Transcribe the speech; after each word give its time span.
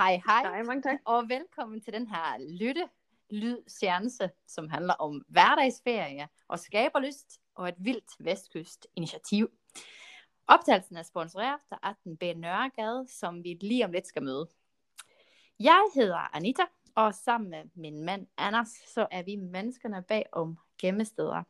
Hej, 0.00 0.20
hej. 0.26 0.42
Hej, 0.42 0.62
mange 0.62 0.82
tak. 0.82 0.98
Og 1.04 1.28
velkommen 1.28 1.80
til 1.80 1.92
den 1.92 2.06
her 2.06 2.58
lytte 2.60 2.88
lyd 3.30 3.58
seance, 3.66 4.30
som 4.46 4.68
handler 4.68 4.94
om 4.94 5.24
hverdagsferie 5.28 6.28
og 6.48 6.58
skaberlyst 6.58 7.40
og 7.54 7.68
et 7.68 7.74
vildt 7.78 8.10
vestkyst 8.18 8.86
initiativ. 8.96 9.50
Optagelsen 10.46 10.96
er 10.96 11.02
sponsoreret 11.02 11.58
af 11.70 11.90
18B 11.90 12.32
Nørregade, 12.38 13.06
som 13.08 13.44
vi 13.44 13.58
lige 13.60 13.84
om 13.84 13.92
lidt 13.92 14.06
skal 14.06 14.22
møde. 14.22 14.48
Jeg 15.58 15.82
hedder 15.94 16.36
Anita, 16.36 16.62
og 16.94 17.14
sammen 17.14 17.50
med 17.50 17.64
min 17.74 18.04
mand 18.04 18.26
Anders, 18.36 18.68
så 18.68 19.06
er 19.10 19.22
vi 19.22 19.36
menneskerne 19.36 20.02
bag 20.02 20.26
om 20.32 20.58
gemmesteder. 20.78 21.42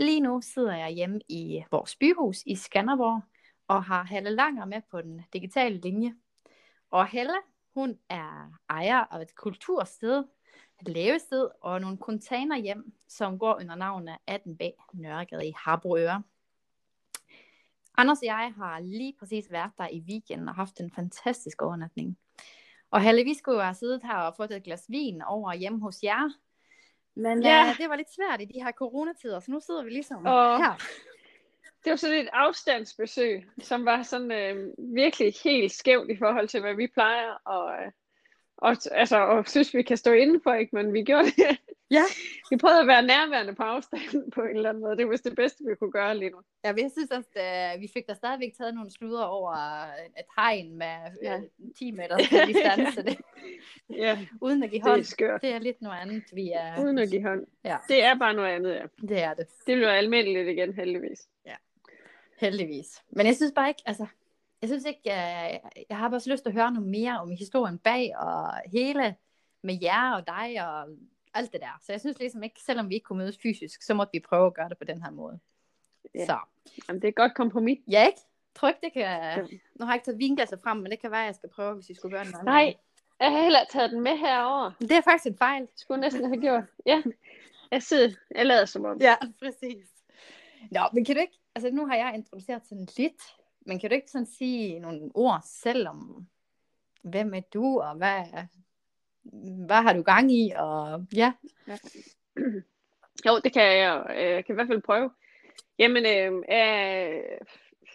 Lige 0.00 0.20
nu 0.20 0.40
sidder 0.40 0.76
jeg 0.76 0.90
hjemme 0.90 1.20
i 1.28 1.64
vores 1.70 1.96
byhus 1.96 2.42
i 2.46 2.54
Skanderborg, 2.54 3.22
og 3.68 3.84
har 3.84 4.04
Helle 4.04 4.30
Langer 4.30 4.64
med 4.64 4.82
på 4.90 5.02
den 5.02 5.24
digitale 5.32 5.80
linje. 5.80 6.14
Og 6.90 7.06
Helle, 7.06 7.34
hun 7.78 7.98
er 8.08 8.52
ejer 8.70 9.04
af 9.10 9.22
et 9.22 9.34
kultursted, 9.34 10.24
et 10.80 10.88
levested 10.88 11.48
og 11.60 11.80
nogle 11.80 11.96
containerhjem, 11.96 12.92
som 13.08 13.38
går 13.38 13.54
under 13.60 13.74
navnet 13.74 14.16
18B 14.30 14.90
Nørregade 14.92 15.46
i 15.48 15.52
Harboøre. 15.56 16.22
Anders 17.96 18.18
og 18.18 18.24
jeg 18.26 18.52
har 18.56 18.80
lige 18.80 19.14
præcis 19.18 19.50
været 19.50 19.70
der 19.78 19.88
i 19.88 20.00
weekenden 20.08 20.48
og 20.48 20.54
haft 20.54 20.80
en 20.80 20.90
fantastisk 20.90 21.62
overnatning. 21.62 22.18
Og 22.90 23.02
Halle, 23.02 23.24
vi 23.24 23.34
skulle 23.34 23.58
jo 23.58 23.64
have 23.64 23.74
siddet 23.74 24.02
her 24.02 24.14
og 24.16 24.34
fået 24.36 24.50
et 24.56 24.62
glas 24.62 24.84
vin 24.88 25.22
over 25.22 25.54
hjemme 25.54 25.80
hos 25.80 26.02
jer. 26.02 26.30
Men 27.14 27.42
Ja. 27.42 27.68
øh, 27.70 27.78
det 27.78 27.88
var 27.88 27.96
lidt 27.96 28.14
svært 28.14 28.40
i 28.40 28.44
de 28.44 28.62
her 28.62 28.72
coronatider, 28.72 29.40
så 29.40 29.50
nu 29.50 29.60
sidder 29.60 29.84
vi 29.84 29.90
ligesom 29.90 30.26
Og- 30.26 30.58
her. 30.58 30.74
Det 31.84 31.90
var 31.90 31.96
sådan 31.96 32.16
et 32.16 32.28
afstandsbesøg, 32.32 33.44
som 33.62 33.84
var 33.84 34.02
sådan 34.02 34.32
øh, 34.32 34.72
virkelig 34.94 35.34
helt 35.44 35.72
skævt 35.72 36.10
i 36.10 36.16
forhold 36.16 36.48
til, 36.48 36.60
hvad 36.60 36.74
vi 36.74 36.86
plejer. 36.86 37.30
Og, 37.44 37.72
øh, 37.72 37.92
og, 38.56 38.76
altså, 38.90 39.18
og 39.18 39.48
synes, 39.48 39.74
vi 39.74 39.82
kan 39.82 39.96
stå 39.96 40.12
indenfor, 40.12 40.54
ikke? 40.54 40.76
Men 40.76 40.92
vi 40.92 41.02
gjorde 41.02 41.24
det. 41.24 41.58
Ja. 41.90 42.02
Vi 42.50 42.56
prøvede 42.56 42.80
at 42.80 42.86
være 42.86 43.02
nærværende 43.02 43.54
på 43.54 43.62
afstand 43.62 44.32
på 44.32 44.42
en 44.42 44.56
eller 44.56 44.68
anden 44.68 44.82
måde. 44.82 44.96
Det 44.96 45.08
var 45.08 45.16
det 45.16 45.36
bedste, 45.36 45.64
vi 45.68 45.74
kunne 45.74 45.92
gøre 45.92 46.18
lige 46.18 46.30
nu. 46.30 46.40
Ja, 46.64 46.72
men 46.72 46.82
jeg 46.82 46.90
synes 46.90 47.10
også, 47.10 47.28
at 47.34 47.80
vi 47.80 47.88
fik 47.94 48.08
da 48.08 48.14
stadigvæk 48.14 48.52
taget 48.58 48.74
nogle 48.74 48.90
sludder 48.90 49.22
over 49.24 49.52
et 50.18 50.26
hegn 50.38 50.78
med 50.78 50.86
Ja. 51.22 51.32
ja. 51.32 51.40
10 51.78 51.90
meter 51.90 52.16
distance, 52.46 53.02
det, 53.02 53.18
Ja, 53.90 54.18
uden 54.40 54.62
at 54.62 54.70
give 54.70 54.80
det 54.82 54.88
hånd. 54.88 55.00
er 55.00 55.04
skørt. 55.04 55.42
Det 55.42 55.50
er 55.52 55.58
lidt 55.58 55.82
noget 55.82 55.98
andet, 56.00 56.22
vi 56.32 56.50
er. 56.54 56.84
Uden 56.84 56.98
at 56.98 57.10
give 57.10 57.22
hånd. 57.22 57.46
Ja. 57.64 57.76
Det 57.88 58.04
er 58.04 58.18
bare 58.18 58.34
noget 58.34 58.48
andet, 58.48 58.74
ja. 58.74 58.82
Det 59.08 59.22
er 59.22 59.34
det, 59.34 59.46
Det 59.66 59.76
bliver 59.76 59.90
almindeligt 59.92 60.48
igen, 60.48 60.72
heldigvis. 60.74 61.28
Heldigvis. 62.40 63.02
Men 63.10 63.26
jeg 63.26 63.36
synes 63.36 63.52
bare 63.54 63.68
ikke, 63.68 63.82
altså, 63.86 64.06
jeg 64.62 64.68
synes 64.68 64.84
ikke, 64.84 65.00
jeg, 65.04 65.60
jeg 65.88 65.98
har 65.98 66.08
bare 66.08 66.20
så 66.20 66.30
lyst 66.30 66.42
til 66.42 66.50
at 66.50 66.54
høre 66.54 66.72
noget 66.72 66.88
mere 66.88 67.20
om 67.20 67.30
historien 67.30 67.78
bag, 67.78 68.18
og 68.18 68.52
hele 68.72 69.14
med 69.62 69.78
jer 69.82 70.12
og 70.12 70.26
dig, 70.26 70.68
og 70.68 70.88
alt 71.34 71.52
det 71.52 71.60
der. 71.60 71.78
Så 71.82 71.92
jeg 71.92 72.00
synes 72.00 72.18
ligesom 72.18 72.42
ikke, 72.42 72.60
selvom 72.60 72.88
vi 72.88 72.94
ikke 72.94 73.04
kunne 73.04 73.18
mødes 73.18 73.38
fysisk, 73.42 73.82
så 73.82 73.94
måtte 73.94 74.10
vi 74.12 74.20
prøve 74.20 74.46
at 74.46 74.54
gøre 74.54 74.68
det 74.68 74.78
på 74.78 74.84
den 74.84 75.02
her 75.02 75.10
måde. 75.10 75.38
Ja. 76.14 76.26
Så, 76.26 76.38
Jamen, 76.88 77.02
det 77.02 77.08
er 77.08 77.12
et 77.12 77.16
godt 77.16 77.34
kompromis. 77.34 77.78
ja 77.90 78.06
ikke? 78.06 78.18
Tryk, 78.54 78.80
det 78.82 78.92
kan... 78.92 79.02
Ja. 79.02 79.36
Nu 79.74 79.84
har 79.84 79.92
jeg 79.92 79.94
ikke 79.94 80.04
taget 80.04 80.18
vinglasset 80.18 80.60
frem, 80.62 80.76
men 80.76 80.90
det 80.90 81.00
kan 81.00 81.10
være, 81.10 81.20
at 81.20 81.26
jeg 81.26 81.34
skal 81.34 81.48
prøve, 81.48 81.74
hvis 81.74 81.88
vi 81.88 81.94
skulle 81.94 82.12
gøre 82.12 82.20
anden. 82.20 82.44
Nej, 82.44 82.74
jeg 83.20 83.30
har 83.30 83.42
heller 83.42 83.58
taget 83.70 83.90
den 83.90 84.00
med 84.00 84.16
herover. 84.16 84.70
Det 84.80 84.92
er 84.92 85.00
faktisk 85.00 85.26
en 85.26 85.38
fejl. 85.38 85.68
Skulle 85.76 86.00
jeg 86.00 86.06
næsten 86.06 86.24
have 86.24 86.40
gjort. 86.40 86.64
Ja, 86.86 87.02
jeg 87.70 87.82
sidder, 87.82 88.10
jeg 88.34 88.46
lader 88.46 88.64
som 88.64 88.84
om. 88.84 89.00
Ja, 89.00 89.16
præcis. 89.42 89.86
Nå, 90.70 90.80
men 90.92 91.04
kan 91.04 91.14
du 91.14 91.20
ikke, 91.20 91.38
altså 91.58 91.70
nu 91.70 91.86
har 91.86 91.96
jeg 91.96 92.14
introduceret 92.14 92.66
sådan 92.66 92.88
lidt, 92.96 93.22
men 93.66 93.80
kan 93.80 93.90
du 93.90 93.94
ikke 93.94 94.10
sådan 94.10 94.26
sige 94.26 94.78
nogle 94.78 95.10
ord 95.14 95.40
selv 95.44 95.88
om, 95.88 96.26
hvem 97.02 97.34
er 97.34 97.40
du, 97.40 97.80
og 97.80 97.96
hvad, 97.96 98.24
hvad 99.66 99.82
har 99.82 99.92
du 99.92 100.02
gang 100.02 100.32
i, 100.32 100.52
og 100.56 101.06
ja. 101.14 101.32
ja. 101.66 101.78
Jo, 103.26 103.40
det 103.44 103.52
kan 103.52 103.62
jeg. 103.62 104.06
Øh, 104.10 104.30
jeg 104.30 104.44
kan 104.44 104.52
i 104.52 104.54
hvert 104.54 104.66
fald 104.66 104.82
prøve. 104.82 105.10
Jamen, 105.78 106.06
øh, 106.06 106.42
jeg 106.48 107.22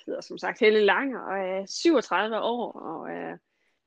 hedder 0.06 0.22
som 0.22 0.38
sagt 0.38 0.60
Helle 0.60 0.86
Lange, 0.86 1.24
og 1.24 1.38
er 1.38 1.66
37 1.66 2.40
år, 2.40 2.72
og 2.72 3.12
er 3.12 3.38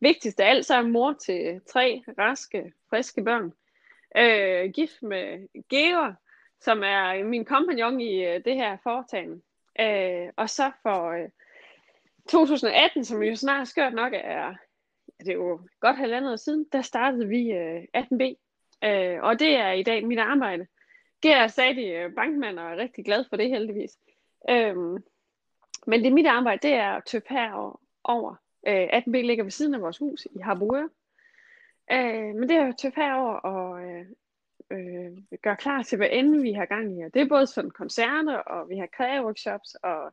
vigtigst 0.00 0.40
af 0.40 0.50
alt, 0.50 0.66
så 0.66 0.74
er 0.74 0.82
mor 0.82 1.12
til 1.12 1.60
tre 1.72 2.02
raske, 2.18 2.72
friske 2.90 3.24
børn. 3.24 3.52
Øh, 4.16 4.72
gift 4.72 5.02
med 5.02 5.48
Georg, 5.68 6.14
som 6.60 6.82
er 6.82 7.24
min 7.24 7.44
kompagnon 7.44 8.00
i 8.00 8.24
øh, 8.24 8.44
det 8.44 8.54
her 8.54 8.76
foretagende. 8.82 9.42
Øh, 9.80 10.32
og 10.36 10.50
så 10.50 10.72
for 10.82 11.10
øh, 11.10 11.28
2018, 12.28 13.04
som 13.04 13.22
jo 13.22 13.36
snart 13.36 13.68
skørt 13.68 13.94
nok 13.94 14.12
er, 14.14 14.54
det 15.18 15.28
er 15.28 15.34
jo 15.34 15.60
godt 15.80 15.96
halvandet 15.96 16.32
år 16.32 16.36
siden, 16.36 16.66
der 16.72 16.82
startede 16.82 17.28
vi 17.28 17.52
øh, 17.52 17.82
18B. 17.96 18.22
Øh, 18.84 19.22
og 19.22 19.38
det 19.38 19.56
er 19.56 19.72
i 19.72 19.82
dag 19.82 20.06
mit 20.06 20.18
arbejde. 20.18 20.66
Ger 21.22 21.36
er 21.36 21.46
stadig 21.46 21.92
øh, 21.92 22.14
bankmand 22.14 22.58
og 22.58 22.72
er 22.72 22.76
rigtig 22.76 23.04
glad 23.04 23.24
for 23.28 23.36
det 23.36 23.48
heldigvis. 23.48 23.98
Øhm, 24.50 25.04
men 25.86 26.04
det 26.04 26.12
mit 26.12 26.26
arbejde, 26.26 26.68
det 26.68 26.74
er 26.74 26.90
at 26.90 27.04
tøppe 27.04 27.28
herover. 27.30 28.34
Øh, 28.66 28.88
18B 28.92 29.10
ligger 29.10 29.44
ved 29.44 29.50
siden 29.50 29.74
af 29.74 29.80
vores 29.80 29.98
hus 29.98 30.26
i 30.36 30.38
Harboøre. 30.38 30.90
Øh, 31.92 32.34
men 32.34 32.48
det 32.48 32.56
er 32.56 32.68
at 32.68 32.78
tøppe 32.78 33.00
herover 33.00 33.34
og 33.34 33.82
øh, 33.82 34.06
øh, 34.70 35.38
gøre 35.42 35.56
klar 35.56 35.82
til, 35.82 35.96
hvad 35.96 36.08
end 36.12 36.42
vi 36.42 36.52
har 36.52 36.64
gang 36.64 36.98
i. 36.98 37.02
Og 37.02 37.14
det 37.14 37.22
er 37.22 37.28
både 37.28 37.46
sådan 37.46 37.70
koncerter, 37.70 38.36
og 38.36 38.68
vi 38.68 38.76
har 38.76 38.86
kreaworkshops, 38.86 39.74
og 39.74 40.12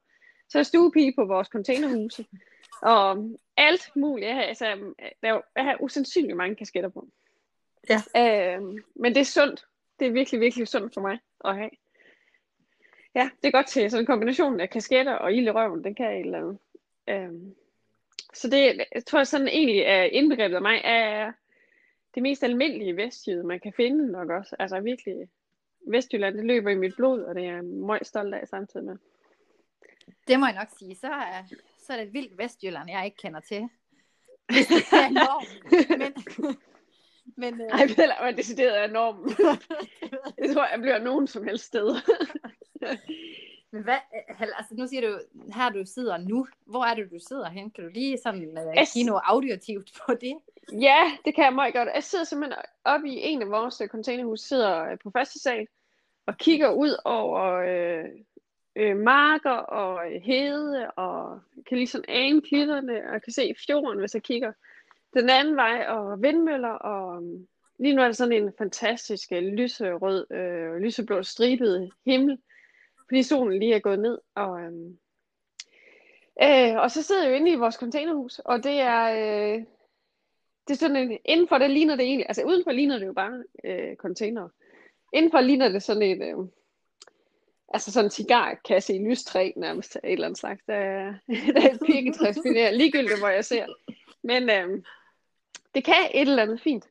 så 0.50 0.60
er 0.60 0.64
stuepige 0.64 1.14
på 1.16 1.26
vores 1.26 1.48
containerhuse. 1.48 2.26
Og 2.82 3.30
alt 3.58 3.92
muligt. 3.96 4.28
Jeg 4.28 4.48
altså, 4.48 4.66
der 5.22 5.34
er 5.34 5.42
jeg 5.56 5.64
har 5.64 5.78
usandsynligt 5.82 6.38
mange 6.38 6.56
kasketter 6.56 6.90
på. 6.90 7.08
Ja. 7.90 8.02
Øh, 8.18 8.62
men 8.96 9.16
det 9.16 9.22
er 9.22 9.26
sundt. 9.26 9.66
Det 10.00 10.08
er 10.08 10.12
virkelig, 10.12 10.42
virkelig 10.42 10.68
sundt 10.68 10.94
for 10.94 11.02
mig 11.02 11.20
at 11.46 11.56
have. 11.56 11.70
Ja, 13.16 13.30
det 13.42 13.48
er 13.48 13.52
godt 13.52 13.68
til 13.68 13.92
sådan 13.92 14.02
en 14.02 14.08
kombination 14.08 14.60
af 14.60 14.70
kasketter 14.70 15.14
og 15.14 15.34
ild 15.34 15.48
i 15.48 15.52
røven. 15.52 15.84
Den 15.84 15.96
kan 15.96 16.12
et 16.12 16.20
eller 16.20 16.38
andet. 16.38 16.58
Øhm, 17.10 17.56
så 18.34 18.50
det, 18.50 18.86
jeg 18.96 19.06
tror 19.06 19.24
sådan 19.24 19.48
egentlig 19.48 19.80
er 19.80 20.04
indbegrebet 20.04 20.56
af 20.56 20.62
mig, 20.62 20.82
er 20.84 21.32
det 22.16 22.24
mest 22.24 22.44
almindelige 22.44 22.98
vestjyde, 22.98 23.44
man 23.44 23.60
kan 23.60 23.74
finde 23.74 24.12
nok 24.12 24.30
også. 24.30 24.56
Altså 24.60 24.80
virkelig, 24.80 25.30
Vestjylland, 25.88 26.38
det 26.38 26.46
løber 26.46 26.70
i 26.70 26.76
mit 26.76 26.96
blod, 26.96 27.22
og 27.22 27.36
det 27.36 27.46
er 27.46 27.54
jeg 27.54 27.64
meget 27.64 28.08
stolt 28.08 28.36
af 28.36 28.48
samtidig 28.48 28.86
med. 28.86 28.98
Det 30.28 30.40
må 30.40 30.46
jeg 30.46 30.56
nok 30.56 30.68
sige, 30.80 30.96
så 30.96 31.08
er, 31.08 31.44
så 31.78 31.94
er 31.94 31.98
det 31.98 32.08
et 32.08 32.14
vildt 32.14 32.38
Vestjylland, 32.38 32.90
jeg 32.90 33.06
ikke 33.06 33.18
kender 33.18 33.40
til. 33.40 33.70
Det 34.50 34.72
er 34.92 35.08
enormt. 35.08 36.00
Men, 36.00 36.14
men 37.36 37.62
øh, 37.62 37.68
Ej, 37.68 37.86
vel, 37.98 38.12
er 38.20 38.32
decideret 38.32 38.90
enormt. 38.90 39.38
Det 40.42 40.54
tror 40.54 40.68
jeg 40.72 40.80
bliver 40.82 41.00
nogen 41.00 41.28
som 41.28 41.44
helst 41.44 41.66
sted. 41.66 41.96
Men 43.74 43.84
hvad, 43.84 43.98
øh, 44.30 44.42
altså 44.42 44.76
nu 44.76 44.88
siger 44.88 45.10
du, 45.10 45.20
her 45.54 45.70
du 45.70 45.86
sidder 45.86 46.18
nu, 46.18 46.48
hvor 46.66 46.86
er 46.86 46.94
det, 46.94 47.12
du 47.12 47.20
sidder 47.20 47.50
hen? 47.50 47.72
Kan 47.72 47.84
du 47.84 47.90
lige 47.90 48.18
sådan 48.24 48.44
øh, 48.44 48.76
Jeg 48.76 48.88
give 48.94 49.06
noget 49.06 49.22
audiotivt 49.26 49.92
på 50.06 50.14
det? 50.14 50.38
Ja, 50.72 51.12
det 51.26 51.36
kan 51.36 51.44
jeg 51.44 51.54
meget 51.54 51.74
godt. 51.74 51.90
Jeg 51.96 52.04
sidder 52.04 52.24
simpelthen 52.24 52.62
oppe 52.84 53.10
i 53.10 53.20
en 53.22 53.42
af 53.42 53.50
vores 53.50 53.82
øh, 53.82 53.88
containerhus, 53.88 54.40
sidder 54.40 54.96
på 55.04 55.12
første 55.12 55.40
sal 55.40 55.68
og 56.26 56.38
kigger 56.38 56.72
ud 56.72 56.96
over 57.06 57.42
øh, 57.54 58.10
øh, 58.76 58.98
marker 58.98 59.52
og 59.52 60.22
hede, 60.22 60.92
og 60.92 61.40
kan 61.68 61.78
lige 61.78 61.88
sådan 61.88 62.06
ane 62.08 62.42
klitterne, 62.42 63.02
og 63.14 63.22
kan 63.22 63.34
se 63.34 63.56
fjorden, 63.68 64.00
hvis 64.00 64.14
jeg 64.14 64.24
kigger 64.24 64.52
den 65.14 65.30
anden 65.30 65.56
vej, 65.56 65.86
og 65.88 66.22
vindmøller, 66.22 66.70
og 66.70 67.24
lige 67.80 67.96
nu 67.96 68.02
er 68.02 68.06
der 68.06 68.12
sådan 68.12 68.44
en 68.44 68.54
fantastisk 68.58 69.32
øh, 69.32 69.44
lyserød, 69.44 70.32
øh, 70.32 70.76
lyseblå 70.76 71.24
stribet 71.24 71.92
himmel, 72.06 72.38
fordi 73.08 73.24
solen 73.24 73.60
lige 73.60 73.74
er 73.76 73.80
gået 73.80 74.00
ned, 74.00 74.18
og 74.36 74.62
øhm, 74.62 74.98
øh, 76.44 76.76
og 76.82 76.92
så 76.92 77.04
sidder 77.04 77.24
jeg 77.24 77.30
jo 77.32 77.36
inde 77.36 77.52
i 77.52 77.56
vores 77.56 77.76
containerhus, 77.76 78.40
og 78.40 78.64
det 78.64 78.80
er, 78.80 79.04
øh, 79.04 79.64
det 80.68 80.74
er 80.74 80.78
sådan 80.78 80.96
en, 80.96 81.18
indenfor 81.26 81.58
det 81.58 81.70
ligner 81.72 81.96
det 81.96 82.06
egentlig, 82.06 82.26
altså 82.30 82.44
udenfor 82.44 82.72
ligner 82.72 83.00
det 83.00 83.06
jo 83.06 83.14
bare 83.14 83.44
øh, 83.64 83.96
container. 83.96 84.50
Indenfor 85.14 85.42
ligner 85.42 85.70
det 85.70 85.84
sådan 85.84 86.02
et, 86.04 86.22
øh, 86.22 86.38
altså 87.70 87.92
sådan 87.92 88.06
en 88.06 88.12
cigarkasse 88.12 88.96
i 88.96 89.06
lystræ 89.10 89.52
nærmest, 89.56 89.96
et 89.96 90.00
eller 90.04 90.26
andet 90.28 90.40
slags. 90.40 90.64
Der, 90.68 90.74
er- 90.76 91.14
der 91.56 91.62
er 91.70 91.74
et 91.74 91.80
pirketræsfinere, 91.86 92.76
ligegyldigt 92.76 93.20
hvor 93.20 93.28
jeg 93.28 93.46
ser. 93.46 93.66
Men 94.22 94.50
øh, 94.50 94.84
det 95.76 95.84
kan 95.84 96.10
et 96.14 96.22
eller 96.22 96.44
andet 96.44 96.62
fint. 96.62 96.86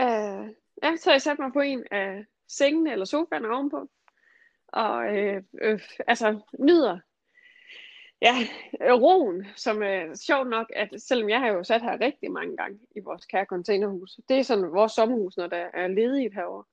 Øh, 0.00 0.48
ja, 0.82 0.96
så 0.96 1.10
jeg 1.10 1.22
satte 1.22 1.42
mig 1.42 1.52
på 1.52 1.60
en 1.60 1.84
af 1.90 2.24
sengene 2.48 2.92
eller 2.92 3.04
sofaen 3.04 3.44
ovenpå. 3.44 3.88
Og 4.72 5.16
øh, 5.16 5.42
øh, 5.62 5.80
altså 6.06 6.40
nyder 6.58 6.98
ja, 8.22 8.34
øh, 8.80 8.92
roen, 8.92 9.46
som 9.56 9.82
er 9.82 10.14
sjovt 10.14 10.48
nok, 10.48 10.66
at 10.76 10.88
selvom 10.96 11.28
jeg 11.28 11.40
har 11.40 11.48
jo 11.48 11.64
sat 11.64 11.82
her 11.82 12.00
rigtig 12.00 12.30
mange 12.30 12.56
gange 12.56 12.78
i 12.96 13.00
vores 13.00 13.26
kære 13.26 13.44
containerhus, 13.44 14.20
det 14.28 14.38
er 14.38 14.42
sådan 14.42 14.72
vores 14.72 14.92
sommerhus, 14.92 15.36
når 15.36 15.46
der 15.46 15.66
er 15.74 15.88
ledigt 15.88 16.34
herovre. 16.34 16.64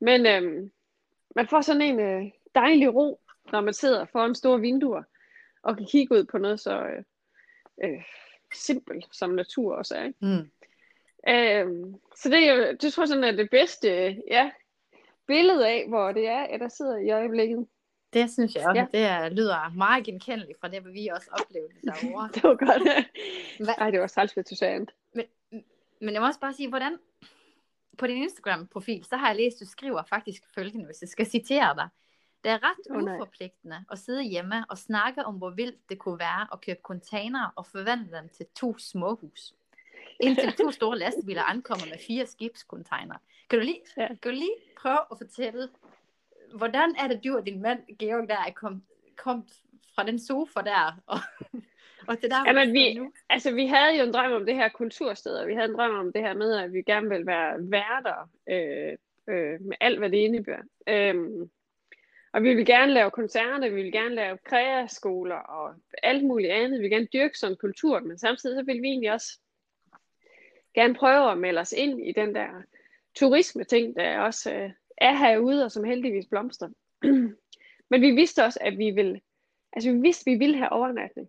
Men 0.00 0.26
øhm, 0.26 0.70
man 1.36 1.48
får 1.48 1.60
sådan 1.60 1.82
en 1.82 2.00
øh, 2.00 2.30
dejlig 2.54 2.94
ro, 2.94 3.20
når 3.52 3.60
man 3.60 3.74
sidder 3.74 4.04
foran 4.04 4.34
store 4.34 4.60
vinduer, 4.60 5.02
og 5.62 5.76
kan 5.76 5.86
kigge 5.86 6.14
ud 6.14 6.24
på 6.24 6.38
noget 6.38 6.60
så 6.60 6.82
øh, 6.82 7.04
øh, 7.84 8.04
simpelt 8.54 9.04
som 9.12 9.30
natur 9.30 9.74
også 9.74 9.94
er. 9.94 10.04
Ikke? 10.04 10.18
Mm. 10.20 10.50
Øhm, 11.28 11.94
så 12.16 12.28
det, 12.28 12.48
er 12.48 12.72
det 12.72 12.92
tror 12.92 13.02
jeg 13.02 13.08
sådan 13.08 13.24
er 13.24 13.32
det 13.32 13.50
bedste 13.50 13.88
ja, 14.30 14.50
billede 15.34 15.68
af, 15.68 15.84
hvor 15.88 16.12
det 16.12 16.28
er, 16.28 16.42
at 16.42 16.60
der 16.60 16.68
sidder 16.68 16.96
i 16.96 17.10
øjeblikket. 17.10 17.66
Det 18.12 18.30
synes 18.30 18.54
jeg 18.54 18.68
også. 18.68 18.80
Ja. 18.80 18.86
Det 18.98 19.06
er, 19.06 19.28
lyder 19.28 19.74
meget 19.76 20.04
genkendeligt 20.04 20.60
fra 20.60 20.68
det, 20.68 20.94
vi 20.94 21.08
også 21.08 21.28
oplevede 21.40 21.72
derovre. 21.84 22.28
det 22.34 22.42
var 22.42 22.56
godt. 22.66 22.82
Hva? 23.64 23.72
Ej, 23.78 23.90
det 23.90 24.00
var 24.00 24.06
træls 24.06 24.36
ved 24.36 24.44
Men, 25.14 25.24
men 26.00 26.14
jeg 26.14 26.20
må 26.22 26.26
også 26.26 26.40
bare 26.40 26.52
sige, 26.52 26.68
hvordan 26.68 26.98
på 27.98 28.06
din 28.06 28.16
Instagram-profil, 28.16 29.04
så 29.04 29.16
har 29.16 29.26
jeg 29.28 29.36
læst, 29.36 29.60
du 29.60 29.66
skriver 29.66 30.02
faktisk 30.02 30.42
følgende, 30.54 30.84
hvis 30.84 31.00
jeg 31.00 31.08
skal 31.08 31.26
citere 31.26 31.74
dig. 31.76 31.88
Det 32.44 32.50
er 32.50 32.58
ret 32.62 32.86
oh, 32.90 33.02
uforpligtende 33.02 33.84
at 33.90 33.98
sidde 33.98 34.22
hjemme 34.22 34.64
og 34.68 34.78
snakke 34.78 35.24
om, 35.24 35.34
hvor 35.34 35.50
vildt 35.50 35.88
det 35.88 35.98
kunne 35.98 36.18
være 36.18 36.46
at 36.52 36.60
købe 36.60 36.80
containere 36.82 37.50
og 37.56 37.66
forvandle 37.66 38.16
dem 38.16 38.28
til 38.28 38.46
to 38.56 38.78
småhus. 38.78 39.54
Indtil 40.22 40.52
to 40.52 40.70
store 40.70 40.98
lastbiler 40.98 41.42
ankommer 41.42 41.86
med 41.90 41.98
fire 42.06 42.26
skibscontainer. 42.26 43.14
Kan 43.50 43.58
du 43.58 43.64
lige, 43.64 43.80
ja. 43.96 44.06
kan 44.06 44.18
du 44.22 44.30
lige 44.30 44.56
prøve 44.78 44.98
at 45.10 45.18
fortælle, 45.18 45.68
hvordan 46.54 46.94
er 46.98 47.08
det, 47.08 47.24
du 47.24 47.36
og 47.36 47.46
din 47.46 47.62
mand, 47.62 47.80
Georg, 47.98 48.28
der 48.28 48.36
er 48.36 48.52
kom, 48.52 48.82
kom 49.16 49.48
fra 49.94 50.06
den 50.06 50.18
sofa 50.18 50.60
der, 50.60 51.02
og, 51.06 51.18
og 52.08 52.18
til 52.20 52.30
der, 52.30 52.44
Jamen, 52.46 52.72
vi, 52.72 52.94
nu? 52.94 53.12
Altså, 53.28 53.54
vi 53.54 53.66
havde 53.66 53.98
jo 53.98 54.04
en 54.04 54.12
drøm 54.12 54.32
om 54.32 54.46
det 54.46 54.54
her 54.54 54.68
kultursted, 54.68 55.34
og 55.36 55.48
vi 55.48 55.54
havde 55.54 55.68
en 55.68 55.76
drøm 55.76 55.94
om 55.94 56.12
det 56.12 56.22
her 56.22 56.34
med, 56.34 56.56
at 56.56 56.72
vi 56.72 56.82
gerne 56.82 57.08
vil 57.08 57.26
være 57.26 57.56
værter 57.58 58.30
øh, 58.48 58.96
øh, 59.34 59.60
med 59.60 59.76
alt, 59.80 59.98
hvad 59.98 60.10
det 60.10 60.16
indebærer. 60.16 60.62
Øhm, 60.88 61.50
og 62.32 62.42
vi 62.42 62.54
vil 62.54 62.66
gerne 62.66 62.92
lave 62.92 63.10
koncerter, 63.10 63.68
vi 63.68 63.82
vil 63.82 63.92
gerne 63.92 64.14
lave 64.14 64.38
kreaskoler 64.44 65.36
og 65.36 65.74
alt 66.02 66.24
muligt 66.24 66.52
andet. 66.52 66.78
Vi 66.78 66.82
vil 66.82 66.90
gerne 66.90 67.08
dyrke 67.12 67.38
sådan 67.38 67.56
kultur, 67.56 68.00
men 68.00 68.18
samtidig 68.18 68.58
så 68.58 68.64
vil 68.64 68.82
vi 68.82 68.88
egentlig 68.88 69.12
også 69.12 69.38
gerne 70.74 70.94
prøve 70.94 71.30
at 71.30 71.38
melde 71.38 71.60
os 71.60 71.72
ind 71.72 72.06
i 72.06 72.12
den 72.12 72.34
der 72.34 72.48
turisme-ting, 73.14 73.96
der 73.96 74.18
også 74.18 74.54
øh, 74.54 74.70
er 74.96 75.16
herude, 75.16 75.64
og 75.64 75.72
som 75.72 75.84
heldigvis 75.84 76.26
blomster. 76.26 76.68
men 77.90 78.00
vi 78.00 78.10
vidste 78.10 78.44
også, 78.44 78.58
at 78.62 78.78
vi 78.78 78.90
ville, 78.90 79.20
altså 79.72 79.90
vi 79.92 79.98
vidste, 79.98 80.30
at 80.30 80.32
vi 80.32 80.38
ville 80.38 80.56
have 80.56 80.72
overnatning. 80.72 81.28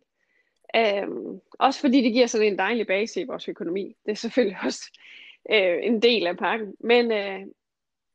Øhm, 0.76 1.40
også 1.60 1.82
fordi 1.82 2.02
det 2.02 2.14
giver 2.14 2.28
sådan 2.28 2.48
en 2.48 2.60
dejlig 2.60 2.88
base 2.88 3.22
i 3.22 3.24
vores 3.24 3.50
økonomi. 3.50 3.96
Det 4.06 4.12
er 4.12 4.16
selvfølgelig 4.16 4.58
også 4.66 5.00
øh, 5.50 5.78
en 5.82 6.02
del 6.02 6.28
af 6.28 6.38
pakken. 6.38 6.76
Men, 6.80 7.12
øh, 7.12 7.42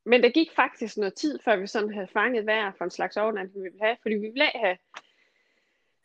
men 0.05 0.23
der 0.23 0.29
gik 0.31 0.53
faktisk 0.53 0.97
noget 0.97 1.15
tid, 1.15 1.39
før 1.45 1.57
vi 1.57 1.67
sådan 1.67 1.95
havde 1.95 2.09
fanget 2.13 2.45
hver 2.45 2.73
for 2.79 2.85
en 2.85 2.91
slags 2.91 3.17
overnatning, 3.17 3.65
vi 3.65 3.69
ville 3.69 3.85
have. 3.85 3.97
Fordi 4.03 4.15
vi 4.15 4.21
ville 4.27 4.51
have, 4.55 4.77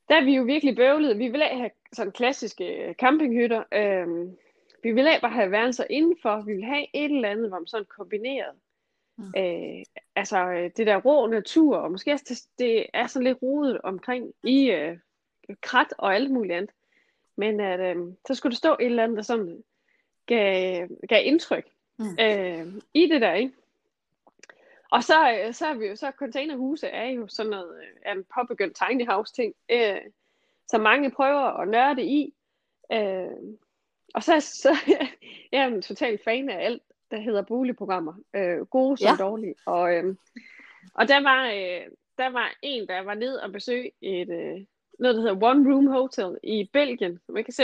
der 0.10 0.16
er 0.16 0.24
vi 0.24 0.36
jo 0.36 0.44
virkelig 0.44 0.76
bøvlede, 0.76 1.18
Vi 1.18 1.28
ville 1.28 1.46
have 1.46 1.70
sådan 1.94 2.12
klassiske 2.12 2.66
øh, 2.66 2.96
campinghytter. 2.96 3.64
Øh, 3.74 4.08
vi 4.84 4.92
ville 4.92 5.20
bare 5.22 5.32
have 5.32 5.52
værelser 5.52 5.86
indenfor. 5.90 6.42
Vi 6.42 6.52
ville 6.52 6.66
have 6.66 6.86
et 6.94 7.12
eller 7.12 7.30
andet, 7.30 7.50
hvor 7.50 7.60
man 7.60 7.68
sådan 7.68 7.86
kombineret. 7.86 8.56
Mm. 9.18 9.34
Øh, 9.38 9.84
altså 10.16 10.38
øh, 10.38 10.72
det 10.78 10.88
der 10.88 10.98
rå 10.98 11.28
natur, 11.28 11.78
og 11.78 11.92
måske 11.92 12.14
også 12.14 12.26
det, 12.30 12.42
det 12.60 12.86
er 12.94 13.08
sådan 13.08 13.24
lidt 13.24 13.42
rodet 13.42 13.82
omkring 13.82 14.34
i 14.44 14.72
øh, 14.72 14.98
krat 15.62 15.94
og 15.98 16.16
alt 16.16 16.32
muligt 16.32 16.56
andet. 16.56 16.72
Men 17.36 17.60
at, 17.60 17.80
øh, 17.80 18.14
så 18.28 18.36
skulle 18.36 18.52
der 18.52 18.58
stå 18.58 18.74
et 18.80 18.86
eller 18.86 19.04
andet, 19.04 19.18
der 19.18 19.24
sådan 19.24 19.64
gav, 20.26 20.88
gav 21.10 21.26
indtryk 21.26 21.66
mm. 21.98 22.18
øh, 22.20 22.68
i 22.94 23.08
det 23.08 23.22
der, 23.22 23.34
ikke? 23.34 23.54
Og 24.92 25.04
så, 25.04 25.32
øh, 25.32 25.54
så 25.54 25.68
er 25.68 25.74
vi 25.74 25.86
jo, 25.86 25.96
så 25.96 26.12
containerhuse 26.18 26.88
er 26.88 27.10
jo 27.10 27.28
sådan 27.28 27.50
noget, 27.50 27.78
øh, 27.78 28.00
er 28.02 28.12
en 28.12 28.26
påbegyndt 28.36 28.80
tiny 28.88 29.08
house 29.08 29.34
ting, 29.34 29.56
øh, 29.72 30.02
som 30.68 30.82
mange 30.82 31.12
prøver 31.12 31.60
at 31.62 31.68
nørde 31.68 32.04
i. 32.04 32.34
Øh, 32.92 33.58
og 34.14 34.24
så, 34.24 34.40
så 34.40 34.78
jeg 35.52 35.62
er 35.62 35.68
en 35.68 35.82
total 35.82 36.20
fan 36.24 36.50
af 36.50 36.66
alt, 36.66 36.82
der 37.12 37.20
hedder 37.20 37.42
boligprogrammer, 37.42 38.14
øh, 38.36 38.60
gode 38.60 38.98
som 38.98 39.16
ja. 39.20 39.24
dårlige. 39.24 39.56
Og, 39.66 39.94
øh, 39.94 40.16
og 40.94 41.08
der 41.08 41.22
var, 41.22 41.46
øh, 41.46 41.92
der 42.18 42.30
var 42.30 42.58
en, 42.62 42.88
der 42.88 43.02
var 43.02 43.14
ned 43.14 43.36
og 43.36 43.52
besøge 43.52 43.92
et, 44.02 44.30
øh, 44.30 44.66
noget, 45.00 45.16
der 45.16 45.22
hedder 45.22 45.44
One 45.44 45.74
Room 45.74 45.88
Hotel 45.88 46.38
i 46.44 46.70
Belgien, 46.74 47.20
man 47.30 47.44
kan 47.44 47.54
se, 47.54 47.64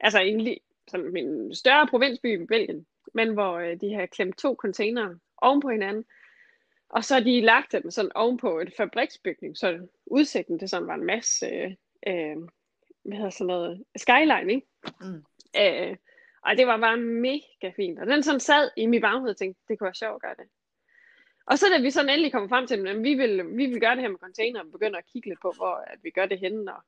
altså 0.00 0.20
en, 0.20 0.56
sådan 0.88 1.16
en 1.16 1.54
større 1.54 1.86
provinsby 1.86 2.42
i 2.42 2.46
Belgien, 2.46 2.86
men 3.14 3.32
hvor 3.32 3.52
øh, 3.52 3.80
de 3.80 3.94
har 3.94 4.06
klemt 4.06 4.38
to 4.38 4.54
containere 4.54 5.18
oven 5.42 5.60
på 5.60 5.68
hinanden, 5.68 6.04
og 6.88 7.04
så 7.04 7.14
har 7.14 7.20
de 7.20 7.40
lagt 7.40 7.72
dem 7.72 7.90
sådan 7.90 8.10
ovenpå 8.14 8.60
et 8.60 8.74
fabriksbygning, 8.76 9.56
så 9.56 9.86
udsigten 10.06 10.60
det 10.60 10.70
sådan 10.70 10.88
var 10.88 10.94
en 10.94 11.06
masse, 11.06 11.46
øh, 11.46 11.72
øh, 12.06 12.36
hvad 13.04 13.16
hedder 13.16 13.30
sådan 13.30 13.46
noget, 13.46 13.84
skyline, 13.96 14.52
ikke? 14.52 14.66
Mm. 15.00 15.24
Øh, 15.56 15.96
og 16.42 16.56
det 16.56 16.66
var 16.66 16.76
bare 16.76 16.96
mega 16.96 17.70
fint. 17.76 17.98
Og 17.98 18.06
den 18.06 18.22
sådan 18.22 18.40
sad 18.40 18.70
i 18.76 18.86
mit 18.86 19.02
baghoved 19.02 19.30
og 19.30 19.36
tænkte, 19.36 19.62
det 19.68 19.78
kunne 19.78 19.86
være 19.86 19.94
sjovt 19.94 20.14
at 20.14 20.22
gøre 20.22 20.34
det. 20.38 20.50
Og 21.46 21.58
så 21.58 21.66
da 21.76 21.82
vi 21.82 21.90
sådan 21.90 22.10
endelig 22.10 22.32
kommer 22.32 22.48
frem 22.48 22.66
til, 22.66 22.88
at 22.88 23.02
vi 23.02 23.14
vil, 23.14 23.56
vi 23.56 23.66
vil 23.66 23.80
gøre 23.80 23.94
det 23.94 24.00
her 24.00 24.08
med 24.08 24.18
container, 24.18 24.60
og 24.60 24.72
begynder 24.72 24.98
at 24.98 25.06
kigge 25.12 25.28
lidt 25.28 25.40
på, 25.42 25.52
hvor 25.56 25.74
at 25.74 25.98
vi 26.02 26.10
gør 26.10 26.26
det 26.26 26.38
henne. 26.38 26.72
Og, 26.74 26.82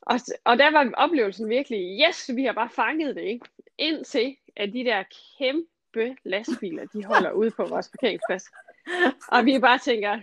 og, 0.00 0.20
og 0.44 0.58
der 0.58 0.70
var 0.70 0.92
oplevelsen 0.96 1.48
virkelig, 1.48 2.00
yes, 2.08 2.30
vi 2.34 2.44
har 2.44 2.52
bare 2.52 2.70
fanget 2.70 3.16
det, 3.16 3.22
ikke? 3.22 3.46
Indtil 3.78 4.36
at 4.56 4.72
de 4.72 4.84
der 4.84 5.04
kæmpe 5.38 6.16
lastbiler, 6.24 6.86
de 6.86 7.04
holder 7.04 7.32
ude 7.32 7.50
på 7.50 7.64
vores 7.64 7.88
parkeringsplads. 7.88 8.44
Og 9.28 9.44
vi 9.44 9.58
bare 9.58 9.78
tænker, 9.78 10.20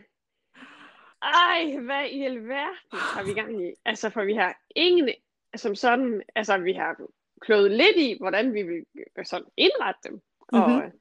ej, 1.21 1.77
hvad 1.79 2.05
i 2.09 2.23
alverden 2.23 2.99
har 3.15 3.23
vi 3.23 3.33
gang 3.33 3.67
i? 3.67 3.73
Altså, 3.85 4.09
for 4.09 4.23
vi 4.23 4.33
har 4.33 4.61
ingen, 4.75 5.09
som 5.55 5.75
sådan, 5.75 6.23
altså 6.35 6.57
vi 6.57 6.73
har 6.73 6.95
klået 7.41 7.71
lidt 7.71 7.97
i, 7.97 8.17
hvordan 8.19 8.53
vi 8.53 8.63
vil 8.63 8.85
sådan 9.23 9.47
indrette 9.57 9.99
dem. 10.03 10.13
Mm-hmm. 10.13 10.61
Og 10.61 10.69
mhm. 10.69 10.91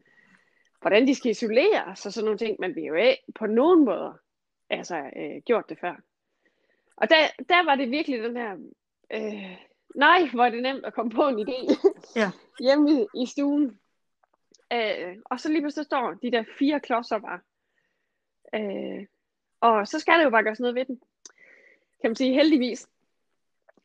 hvordan 0.81 1.07
de 1.07 1.15
skal 1.15 1.31
isoleres 1.31 2.07
og 2.07 2.13
sådan 2.13 2.25
nogle 2.25 2.39
ting, 2.39 2.57
men 2.61 2.77
vi 2.77 2.81
har 2.81 2.89
jo 2.89 2.95
ikke 2.95 3.23
på 3.35 3.47
nogen 3.47 3.85
måder 3.85 4.19
altså, 4.71 4.97
øh, 4.97 5.43
gjort 5.47 5.69
det 5.69 5.79
før. 5.81 5.95
Og 6.97 7.11
der, 7.11 7.17
der 7.49 7.65
var 7.65 7.75
det 7.75 7.91
virkelig 7.91 8.23
den 8.23 8.37
her, 8.37 8.53
øh, 9.13 9.59
nej, 9.95 10.29
hvor 10.35 10.45
er 10.45 10.51
det 10.51 10.63
nemt 10.63 10.85
at 10.85 10.95
komme 10.95 11.11
på 11.11 11.29
en 11.29 11.49
idé 11.49 11.89
ja. 12.21 12.31
hjemme 12.61 12.91
i, 12.91 13.23
i 13.23 13.27
stuen. 13.27 13.79
Øh, 14.73 15.17
og 15.25 15.41
så 15.41 15.49
lige 15.49 15.61
pludselig 15.61 15.87
står 15.87 16.15
de 16.23 16.31
der 16.31 16.45
fire 16.59 16.81
klodser 16.81 17.19
bare. 17.19 17.41
Øh, 18.55 19.07
og 19.61 19.89
så 19.89 19.99
skal 19.99 20.19
det 20.19 20.25
jo 20.25 20.31
bare 20.31 20.43
gøres 20.43 20.61
noget 20.61 20.75
ved 20.75 20.85
den. 20.85 21.01
Kan 22.01 22.11
man 22.11 22.17
sige 22.17 22.35
heldigvis. 22.35 22.89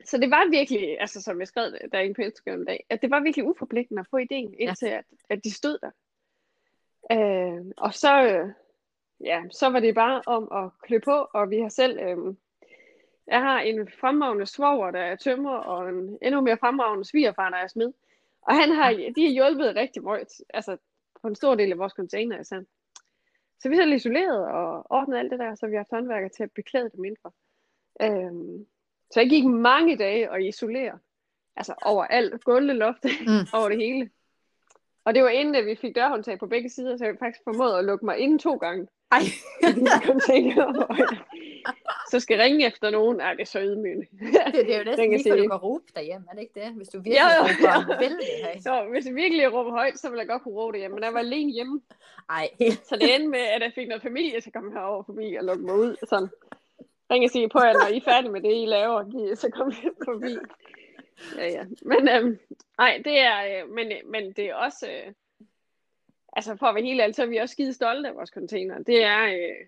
Så 0.06 0.18
det 0.18 0.32
var 0.32 0.50
virkelig, 0.50 1.01
altså 1.01 1.22
som 1.22 1.39
jeg 1.39 1.48
skrev 1.48 1.72
der 1.91 2.00
i 2.00 2.13
på 2.13 2.22
Instagram 2.22 2.60
en 2.60 2.65
dag, 2.65 2.86
at 2.89 3.01
det 3.01 3.12
var 3.12 3.20
virkelig 3.20 3.46
uforpligtende 3.46 4.00
at 4.00 4.08
få 4.12 4.18
ideen, 4.18 4.56
indtil 4.60 4.88
ja. 4.88 4.98
at, 4.98 5.06
at 5.29 5.44
de 5.44 5.53
stod 5.53 5.77
der. 5.82 5.91
Øh, 7.12 7.65
og 7.77 7.94
så, 7.94 8.24
øh, 8.24 8.50
ja, 9.20 9.44
så 9.51 9.70
var 9.70 9.79
det 9.79 9.96
bare 9.96 10.22
om 10.25 10.51
at 10.51 10.72
klø 10.82 11.00
på, 11.00 11.27
og 11.34 11.50
vi 11.50 11.60
har 11.60 11.70
selv, 11.70 12.00
øh, 12.00 12.36
jeg 13.27 13.41
har 13.41 13.60
en 13.60 13.89
fremragende 14.00 14.46
svoger, 14.46 14.91
der 14.91 15.00
er 15.00 15.15
tømmer, 15.15 15.56
og 15.56 15.89
en 15.89 16.18
endnu 16.22 16.41
mere 16.41 16.58
fremragende 16.58 17.06
svigerfar, 17.06 17.50
der 17.50 17.58
er 17.58 17.68
smed. 17.68 17.94
Og 18.41 18.56
han 18.56 18.70
har, 18.70 18.91
de 18.91 19.24
har 19.25 19.32
hjulpet 19.32 19.75
rigtig 19.75 20.03
meget, 20.03 20.27
altså 20.50 20.77
på 21.22 21.27
en 21.27 21.36
stor 21.36 21.56
del 21.56 21.72
af 21.72 21.77
vores 21.77 21.94
container, 21.94 22.44
så. 22.44 22.65
Så 23.62 23.70
vi 23.70 23.75
har 23.75 23.86
isoleret 23.86 24.48
og 24.48 24.86
ordnet 24.89 25.18
alt 25.18 25.32
det 25.32 25.39
der, 25.39 25.56
så 25.56 25.68
vi 25.68 25.75
har 25.75 25.86
håndværker 25.91 26.27
til 26.27 26.44
at 26.44 26.51
beklæde 26.51 26.89
det 26.89 27.00
mindre. 27.00 27.32
Øh, 28.01 28.65
så 29.12 29.20
jeg 29.20 29.30
gik 29.30 29.46
mange 29.46 29.98
dage 29.98 30.32
og 30.32 30.44
isolere. 30.44 31.00
Altså 31.56 31.74
over 31.82 32.06
alt, 32.06 32.44
gulveloftet, 32.44 33.12
mm. 33.22 33.48
over 33.60 33.70
det 33.70 33.78
hele. 33.78 34.10
Og 35.06 35.16
det 35.16 35.24
var 35.24 35.30
inden, 35.30 35.56
at 35.56 35.66
vi 35.66 35.75
fik 35.75 35.96
dørhåndtag 35.96 36.39
på 36.39 36.48
begge 36.48 36.70
sider, 36.70 36.98
så 36.98 37.06
jeg 37.06 37.16
faktisk 37.20 37.42
formåede 37.44 37.78
at 37.78 37.86
lukke 37.86 38.06
mig 38.06 38.18
ind 38.18 38.39
to 38.39 38.56
gange. 38.56 38.88
Ej. 39.12 39.20
så 42.12 42.20
skal 42.20 42.36
jeg 42.36 42.44
ringe 42.44 42.68
efter 42.68 42.89
nogen. 42.89 43.22
Ej, 43.22 43.34
det 43.34 43.42
er 43.42 43.46
så 43.46 43.62
ydmygende. 43.62 44.06
det, 44.20 44.66
det, 44.66 44.75
er 44.75 44.78
jo 44.78 44.84
næsten 44.84 45.12
lige, 45.12 45.32
for 45.32 45.38
du 45.38 45.48
kan 45.48 45.58
råbe 45.58 45.86
derhjemme, 45.96 46.28
er 46.30 46.34
det 46.34 46.42
ikke 46.42 46.60
det? 46.60 46.74
Hvis 46.74 46.88
du 46.88 46.98
virkelig 46.98 47.13
ja, 47.13 47.28
ja. 47.62 47.78
råber 47.78 48.00
vældig 48.00 48.63
Så 48.63 48.88
hvis 48.92 49.06
jeg 49.06 49.16
virkelig 49.16 49.54
råber 49.54 49.72
højt, 49.72 50.00
så 50.00 50.10
ville 50.10 50.20
jeg 50.20 50.28
godt 50.28 50.44
kunne 50.44 50.56
råbe 50.56 50.74
derhjemme. 50.74 50.96
Men 50.96 51.04
jeg 51.04 51.13
var 51.13 51.20
alene 51.20 51.51
hjemme. 51.51 51.82
Ej. 52.30 52.50
så 52.89 52.96
det 52.96 53.16
endte 53.16 53.30
med, 53.30 53.39
at 53.39 53.62
jeg 53.62 53.72
fik 53.75 53.88
noget 53.88 54.04
familie, 54.04 54.42
så 54.42 54.51
kom 54.51 54.72
herover 54.72 55.04
forbi 55.04 55.36
og 55.36 55.46
lukke 55.46 55.63
mig 55.63 55.75
ud. 55.75 55.96
Sådan. 56.10 56.30
Ring 57.12 57.24
og 57.24 57.30
sige 57.30 57.50
på 57.50 57.60
jer, 57.60 57.74
når 57.74 57.94
I 57.94 57.98
er 57.98 58.01
færdige 58.01 58.32
med 58.32 58.42
det, 58.42 58.63
I 58.63 58.66
laver, 58.66 59.36
så 59.36 59.50
kom 59.50 59.72
jeg 59.84 59.92
forbi. 60.06 60.38
Ja, 61.38 61.48
ja. 61.48 61.66
Men, 61.82 62.10
øhm, 62.10 62.39
nej, 62.78 63.01
det 63.06 63.20
er, 63.20 63.63
øh, 63.63 63.70
men, 63.70 63.92
men 64.06 64.34
det 64.34 64.46
er 64.46 64.56
også, 64.56 64.92
øh, 64.92 65.13
altså 66.34 66.56
for 66.56 66.66
at 66.66 66.75
være 66.75 66.84
helt 66.84 67.01
ærlig, 67.01 67.16
så 67.16 67.24
er 67.24 67.28
vi 67.28 67.38
også 67.38 67.54
skide 67.54 67.74
stolte 67.74 68.10
af 68.10 68.16
vores 68.16 68.30
container. 68.30 68.84
Det 68.84 69.04
er, 69.04 69.25
øh, 69.25 69.66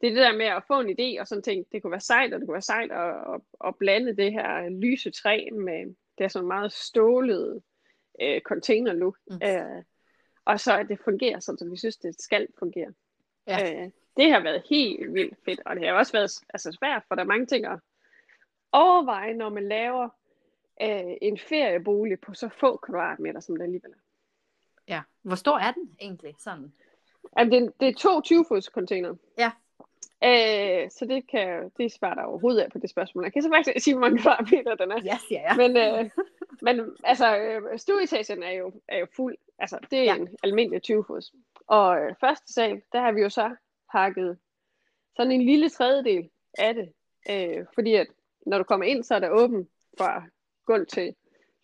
det 0.00 0.06
er 0.06 0.14
det 0.14 0.16
der 0.16 0.36
med 0.36 0.46
at 0.46 0.62
få 0.66 0.80
en 0.80 0.96
idé 1.00 1.20
og 1.20 1.26
sådan 1.26 1.42
ting. 1.42 1.66
Det 1.72 1.82
kunne 1.82 1.90
være 1.90 2.00
sejt, 2.00 2.34
og 2.34 2.40
det 2.40 2.46
kunne 2.48 2.54
være 2.54 2.62
sejt 2.62 2.92
at, 2.92 3.34
at, 3.34 3.40
at 3.66 3.74
blande 3.78 4.16
det 4.16 4.32
her 4.32 4.68
lyse 4.68 5.10
træ 5.10 5.48
med 5.52 5.94
det 6.18 6.24
er 6.24 6.28
sådan 6.28 6.48
meget 6.48 6.72
stålet 6.72 7.62
øh, 8.22 8.40
container 8.40 8.92
look. 8.92 9.18
Mm. 9.30 9.40
Øh, 9.44 9.82
og 10.44 10.60
så 10.60 10.78
at 10.78 10.88
det 10.88 10.98
fungerer 11.04 11.40
sådan, 11.40 11.58
som 11.58 11.70
vi 11.70 11.76
synes, 11.76 11.96
det 11.96 12.22
skal 12.22 12.46
fungere. 12.58 12.92
Ja. 13.46 13.82
Øh, 13.82 13.90
det 14.18 14.32
har 14.32 14.40
været 14.40 14.62
helt 14.70 15.14
vildt 15.14 15.34
fedt, 15.44 15.60
og 15.66 15.76
det 15.76 15.86
har 15.88 15.94
også 15.94 16.12
været 16.12 16.30
altså, 16.54 16.72
svært, 16.72 17.02
for 17.08 17.14
der 17.14 17.22
er 17.22 17.26
mange 17.26 17.46
ting 17.46 17.66
at 17.66 17.78
overveje, 18.72 19.34
når 19.34 19.48
man 19.48 19.68
laver 19.68 20.08
øh, 20.82 21.16
en 21.22 21.38
feriebolig 21.38 22.20
på 22.20 22.34
så 22.34 22.48
få 22.48 22.76
kvadratmeter, 22.76 23.40
som 23.40 23.56
det 23.56 23.62
alligevel 23.64 23.90
er. 23.90 23.96
Ja. 24.94 25.02
Hvor 25.22 25.36
stor 25.36 25.58
er 25.58 25.72
den 25.72 25.96
egentlig? 26.00 26.34
Sådan. 26.38 26.72
Jamen, 27.38 27.52
det, 27.52 27.62
er- 27.66 27.70
det 27.80 27.88
er 27.88 27.92
to 27.94 28.18
20-fods 28.20 28.64
container. 28.64 29.14
Ja. 29.38 29.50
Øh, 30.24 30.90
så 30.90 31.06
det, 31.08 31.26
kan, 31.30 31.70
det 31.76 31.92
svarer 31.92 32.14
der 32.14 32.22
overhovedet 32.22 32.60
af 32.60 32.70
på 32.72 32.78
det 32.78 32.90
spørgsmål. 32.90 33.24
Jeg 33.24 33.32
kan 33.32 33.42
så 33.42 33.50
faktisk 33.54 33.84
sige, 33.84 33.94
hvor 33.94 34.00
mange 34.00 34.18
kvadratmeter 34.22 34.74
den 34.74 34.90
er. 34.92 35.00
Ja, 35.04 35.18
siger 35.28 35.40
jeg. 35.40 35.54
Men, 35.56 35.76
øh, 35.76 36.10
men 36.66 36.96
altså, 37.04 37.36
øh, 37.38 37.78
stueetagen 37.78 38.42
er 38.42 38.50
jo, 38.52 38.72
er 38.88 38.98
jo 38.98 39.06
fuld. 39.16 39.36
Altså, 39.58 39.78
det 39.90 39.98
er 39.98 40.02
Ja. 40.04 40.14
ja. 40.14 40.20
en 40.20 40.28
almindelig 40.42 40.80
20-fods. 40.90 41.32
Og 41.66 42.00
øh, 42.00 42.14
første 42.20 42.52
sal, 42.52 42.82
der 42.92 43.00
har 43.00 43.12
vi 43.12 43.20
jo 43.20 43.28
så 43.30 43.56
hakket 43.90 44.38
sådan 45.16 45.32
en 45.32 45.46
lille 45.46 45.68
tredjedel 45.68 46.30
af 46.58 46.74
det. 46.74 46.92
Øh, 47.30 47.66
fordi 47.74 47.94
at 47.94 48.06
når 48.46 48.58
du 48.58 48.64
kommer 48.64 48.86
ind, 48.86 49.04
så 49.04 49.14
er 49.14 49.18
der 49.18 49.30
åben 49.30 49.68
fra 49.98 50.24
gulv 50.64 50.86
til 50.86 51.14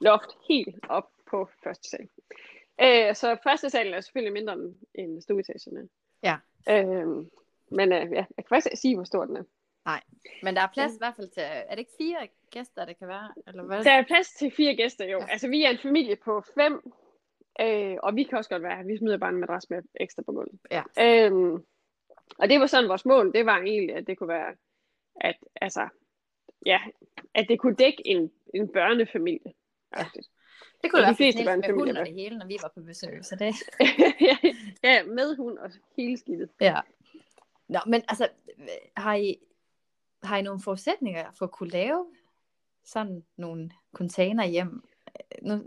loft 0.01 0.31
helt 0.49 0.77
op 0.89 1.09
på 1.31 1.49
første 1.65 1.89
sal. 1.89 2.09
Øh, 2.81 3.15
så 3.15 3.37
første 3.43 3.71
salen 3.71 3.95
er 3.95 4.01
selvfølgelig 4.01 4.33
mindre 4.33 4.53
end, 4.53 4.75
end 4.95 5.23
stueetagen 5.23 5.77
er. 5.77 5.87
Ja. 6.23 6.37
Øh, 6.69 7.07
men 7.71 7.93
øh, 7.93 8.13
ja, 8.13 8.25
jeg 8.37 8.45
kan 8.45 8.45
faktisk 8.49 8.67
ikke 8.67 8.81
sige, 8.81 8.95
hvor 8.95 9.05
stor 9.05 9.25
den 9.25 9.37
er. 9.37 9.45
Men 10.43 10.57
der 10.57 10.63
er 10.63 10.69
plads 10.75 10.95
i 10.95 10.99
hvert 10.99 11.17
fald 11.17 11.29
til, 11.29 11.43
er 11.43 11.71
det 11.71 11.79
ikke 11.79 11.93
fire 11.99 12.29
gæster, 12.51 12.85
det 12.85 12.99
kan 12.99 13.09
være? 13.09 13.35
Eller 13.47 13.63
hvad? 13.63 13.85
Der 13.85 13.91
er 13.91 14.05
plads 14.05 14.31
til 14.31 14.51
fire 14.51 14.75
gæster 14.75 15.05
jo. 15.05 15.19
Ja. 15.19 15.27
Altså, 15.31 15.49
vi 15.49 15.65
er 15.65 15.71
en 15.71 15.79
familie 15.79 16.17
på 16.17 16.43
fem, 16.55 16.93
øh, 17.61 17.97
og 18.03 18.17
vi 18.17 18.23
kan 18.23 18.39
også 18.39 18.51
godt 18.51 18.63
være. 18.63 18.85
Vi 18.85 18.97
smider 18.99 19.19
bare 19.19 19.31
en 19.31 19.41
madras 19.41 19.71
med 19.71 19.83
ekstra 20.01 20.23
på 20.23 20.33
gulvet. 20.33 20.61
Ja. 20.71 20.83
Øhm, 21.01 21.65
og 22.39 22.49
det 22.49 22.61
var 22.61 22.67
sådan 22.67 22.89
vores 22.89 23.05
mål. 23.05 23.33
Det 23.33 23.47
var 23.47 23.57
egentlig, 23.57 23.97
at 23.97 24.07
det 24.07 24.19
kunne 24.19 24.29
være, 24.29 24.55
at, 25.21 25.37
altså, 25.61 25.89
ja, 26.67 26.81
at 27.35 27.47
det 27.49 27.61
kunne 27.61 27.75
dække 27.75 28.07
en, 28.07 28.31
en 28.55 28.69
børnefamilie. 28.69 29.53
Ja. 29.97 30.05
Det 30.83 30.91
kunne 30.91 31.01
Ja, 31.01 31.07
da 31.07 31.13
de 31.13 31.19
være 31.19 31.33
fleste 31.33 31.45
med 31.45 31.73
hund 31.75 31.99
og 31.99 32.07
det 32.07 32.15
hele, 32.15 32.39
når 32.39 32.47
vi 32.47 32.57
var 32.63 32.73
på 32.75 32.81
besøg. 32.81 33.25
Så 33.25 33.37
det... 33.37 33.55
ja, 34.85 35.05
med 35.05 35.37
hund 35.37 35.59
og 35.59 35.71
hele 35.97 36.17
skidtet. 36.19 36.51
Ja. 36.61 36.81
Nå, 37.69 37.79
men 37.87 38.03
altså, 38.09 38.29
har 38.97 39.15
I, 39.15 39.37
har 40.23 40.37
I 40.37 40.43
nogle 40.43 40.61
forudsætninger 40.61 41.25
for 41.39 41.45
at 41.45 41.53
kunne 41.53 41.71
lave 41.71 42.07
sådan 42.85 43.25
nogle 43.37 43.71
container 43.95 44.45
hjem? 44.45 44.83
Nu, 45.43 45.65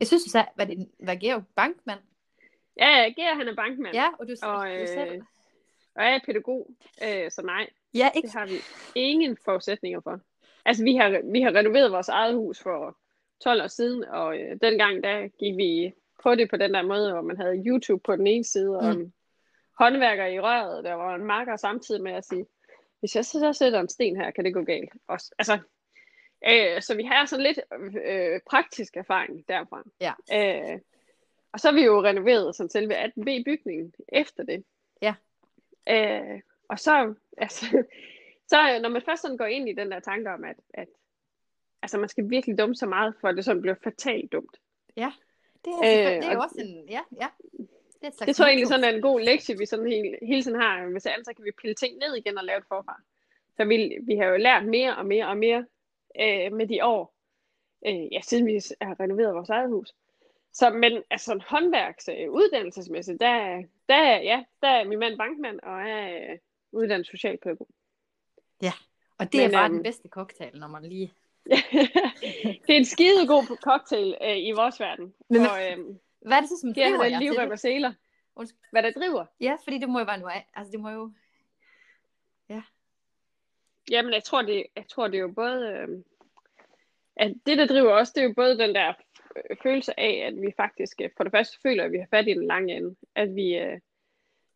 jeg 0.00 0.06
synes, 0.06 0.24
du 0.24 0.30
sagde, 0.30 0.48
var 0.56 0.64
det 0.64 0.88
var 1.00 1.14
Georg 1.14 1.44
Bankmand? 1.56 2.00
Ja, 2.76 3.12
Gert, 3.16 3.36
han 3.36 3.48
er 3.48 3.54
bankmand, 3.54 3.94
Ja, 3.94 4.08
og 4.18 4.28
du, 4.28 4.34
Og, 4.42 4.66
du 4.66 4.72
øh, 4.72 4.88
selv. 4.88 5.22
Og 5.96 6.04
jeg 6.04 6.14
er 6.14 6.20
pædagog, 6.26 6.70
øh, 7.04 7.30
så 7.30 7.42
nej, 7.42 7.66
Ja, 7.94 8.10
ikke? 8.14 8.26
Det 8.26 8.34
har 8.34 8.46
vi 8.46 8.54
ingen 8.94 9.36
forudsætninger 9.44 10.00
for. 10.00 10.20
Altså, 10.64 10.84
vi 10.84 10.96
har, 10.96 11.32
vi 11.32 11.40
har 11.40 11.54
renoveret 11.54 11.92
vores 11.92 12.08
eget 12.08 12.34
hus 12.34 12.60
for 12.62 12.98
12 13.44 13.62
år 13.62 13.66
siden, 13.66 14.04
og 14.04 14.38
øh, 14.38 14.56
dengang, 14.62 15.02
der 15.04 15.28
gik 15.28 15.56
vi 15.56 15.92
på 16.22 16.34
det 16.34 16.50
på 16.50 16.56
den 16.56 16.74
der 16.74 16.82
måde, 16.82 17.12
hvor 17.12 17.22
man 17.22 17.36
havde 17.36 17.62
YouTube 17.66 18.02
på 18.04 18.16
den 18.16 18.26
ene 18.26 18.44
side, 18.44 18.76
og 18.78 18.84
Mm. 18.94 19.00
en 19.00 19.12
håndværker 19.78 20.26
i 20.26 20.40
røret, 20.40 20.84
der 20.84 20.94
var 20.94 21.14
en 21.14 21.24
marker 21.24 21.56
samtidig 21.56 22.02
med 22.02 22.12
at 22.12 22.24
sige, 22.24 22.46
hvis 23.00 23.16
jeg 23.16 23.24
så, 23.24 23.38
så 23.38 23.52
sætter 23.52 23.80
en 23.80 23.88
sten 23.88 24.16
her, 24.16 24.30
kan 24.30 24.44
det 24.44 24.54
gå 24.54 24.62
galt. 24.62 24.92
Også, 25.08 25.34
altså, 25.38 25.58
øh, 26.48 26.82
så 26.82 26.94
vi 26.96 27.02
har 27.02 27.26
sådan 27.26 27.42
lidt 27.42 27.60
øh, 28.06 28.40
praktisk 28.50 28.96
erfaring 28.96 29.48
derfra. 29.48 29.82
Ja. 30.00 30.12
Øh, 30.72 30.78
og 31.52 31.60
så 31.60 31.68
har 31.68 31.74
vi 31.74 31.84
jo 31.84 32.02
renoveret 32.02 32.56
sådan 32.56 32.70
selve 32.70 33.04
18B-bygningen 33.04 33.92
efter 34.08 34.42
det. 34.44 34.64
Ja. 35.02 35.14
Øh, 35.88 36.40
og 36.68 36.78
så, 36.78 37.14
altså, 37.38 37.66
så 38.50 38.78
når 38.82 38.88
man 38.88 39.02
først 39.02 39.22
sådan 39.22 39.36
går 39.36 39.44
ind 39.46 39.68
i 39.68 39.72
den 39.72 39.90
der 39.90 40.00
tanke 40.00 40.30
om, 40.30 40.44
at, 40.44 40.56
at 40.74 40.88
altså, 41.82 41.98
man 41.98 42.08
skal 42.08 42.30
virkelig 42.30 42.58
dumme 42.58 42.74
så 42.74 42.86
meget, 42.86 43.14
for 43.20 43.28
at 43.28 43.36
det 43.36 43.44
sådan 43.44 43.62
bliver 43.62 43.76
fatalt 43.84 44.32
dumt. 44.32 44.56
Det 45.64 45.72
er, 45.72 46.08
Øh, 46.08 46.16
øh, 46.16 46.22
det 46.22 46.28
er 46.28 46.32
jo 46.32 46.38
og- 46.38 46.44
også 46.44 46.56
en, 46.60 46.88
ja, 46.88 47.00
ja. 47.20 47.26
Det, 48.00 48.02
er 48.02 48.22
et 48.22 48.26
Det 48.26 48.36
tror 48.36 48.44
jeg 48.44 48.50
egentlig 48.52 48.68
sådan 48.68 48.84
er 48.84 48.88
en 48.88 49.02
god 49.02 49.20
lektie, 49.20 49.58
vi 49.58 49.66
sådan 49.66 49.86
hele, 49.86 50.18
hele 50.22 50.42
tiden 50.42 50.60
har. 50.60 50.86
Hvis 50.90 51.06
andet, 51.06 51.26
så 51.26 51.32
kan 51.34 51.44
vi 51.44 51.50
pille 51.60 51.74
ting 51.74 51.96
ned 51.98 52.14
igen 52.16 52.38
og 52.38 52.44
lave 52.44 52.60
det 52.60 52.68
forfra. 52.68 53.00
Så 53.56 53.64
vi, 53.64 53.98
vi 54.02 54.16
har 54.16 54.24
jo 54.24 54.36
lært 54.36 54.66
mere 54.66 54.96
og 54.96 55.06
mere 55.06 55.26
og 55.28 55.36
mere 55.36 55.66
øh, 56.20 56.52
med 56.52 56.66
de 56.66 56.84
år, 56.84 57.14
øh, 57.86 58.12
ja, 58.12 58.20
siden 58.20 58.46
vi 58.46 58.60
har 58.82 59.00
renoveret 59.00 59.34
vores 59.34 59.48
eget 59.50 59.68
hus. 59.70 59.94
Så, 60.52 60.70
men 60.70 61.02
altså 61.10 61.24
sådan 61.24 61.40
håndværks 61.40 62.08
øh, 62.08 62.30
uddannelsesmæssigt, 62.30 63.20
der, 63.20 63.62
der, 63.88 63.94
er- 63.94 64.22
ja, 64.22 64.44
der 64.62 64.68
er 64.68 64.84
min 64.84 64.98
mand 64.98 65.18
bankmand, 65.18 65.60
og 65.62 65.80
er 65.88 66.30
øh, 66.32 66.38
uddannet 66.72 67.06
socialpædagog. 67.06 67.68
Og 69.18 69.32
det 69.32 69.40
er 69.40 69.48
men, 69.48 69.52
bare 69.52 69.64
øhm, 69.64 69.74
den 69.74 69.82
bedste 69.82 70.08
cocktail, 70.08 70.58
når 70.58 70.68
man 70.68 70.82
lige... 70.84 71.12
det 72.66 72.70
er 72.70 72.76
en 72.76 72.84
skide 72.84 73.26
god 73.26 73.56
cocktail 73.62 74.16
øh, 74.22 74.36
i 74.38 74.50
vores 74.52 74.80
verden. 74.80 75.14
Men- 75.28 75.40
og 75.40 75.70
øh, 75.70 75.78
Hvad 76.20 76.36
er 76.36 76.40
det 76.40 76.48
så, 76.48 76.58
som 76.60 76.74
driver 76.74 77.04
jer 77.04 77.18
en 77.18 77.34
til 77.34 77.50
det? 77.50 77.60
seler. 77.60 77.92
Hvad 78.70 78.82
der 78.82 78.90
driver? 78.90 79.26
Ja, 79.40 79.56
fordi 79.64 79.78
det 79.78 79.88
må 79.88 79.98
jo 79.98 80.04
være 80.04 80.18
noget... 80.18 80.42
Altså, 80.54 80.72
det 80.72 80.80
må 80.80 80.90
jo... 80.90 81.12
Jamen, 83.90 84.12
jeg 84.12 84.24
tror, 84.24 84.42
det, 84.42 84.66
jeg 84.76 84.84
tror, 84.88 85.08
det 85.08 85.16
er 85.16 85.20
jo 85.22 85.32
både... 85.36 85.66
Øh, 85.68 85.88
at 87.16 87.34
det, 87.46 87.58
der 87.58 87.66
driver 87.66 87.92
os, 87.92 88.10
det 88.10 88.20
er 88.20 88.28
jo 88.28 88.34
både 88.36 88.58
den 88.58 88.74
der 88.74 88.92
følelse 89.62 90.00
af, 90.00 90.24
at 90.26 90.42
vi 90.42 90.52
faktisk 90.56 91.00
øh, 91.02 91.10
for 91.16 91.24
det 91.24 91.32
første 91.32 91.58
føler, 91.62 91.84
at 91.84 91.92
vi 91.92 91.98
har 91.98 92.06
fat 92.10 92.28
i 92.28 92.34
den 92.34 92.46
lange 92.46 92.76
ende. 92.76 92.96
At 93.14 93.34
vi 93.34 93.58
øh, 93.58 93.80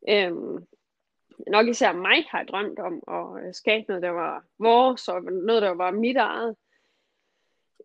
øh, 0.08 0.32
nok 1.46 1.68
især 1.68 1.92
mig 1.92 2.24
har 2.28 2.44
drømt 2.44 2.78
om 2.78 3.02
at 3.08 3.46
øh, 3.46 3.54
skabe 3.54 3.84
noget, 3.88 4.02
der 4.02 4.10
var 4.10 4.44
vores, 4.58 5.08
og 5.08 5.22
noget, 5.22 5.62
der 5.62 5.70
var 5.70 5.90
mit 5.90 6.16
eget. 6.16 6.56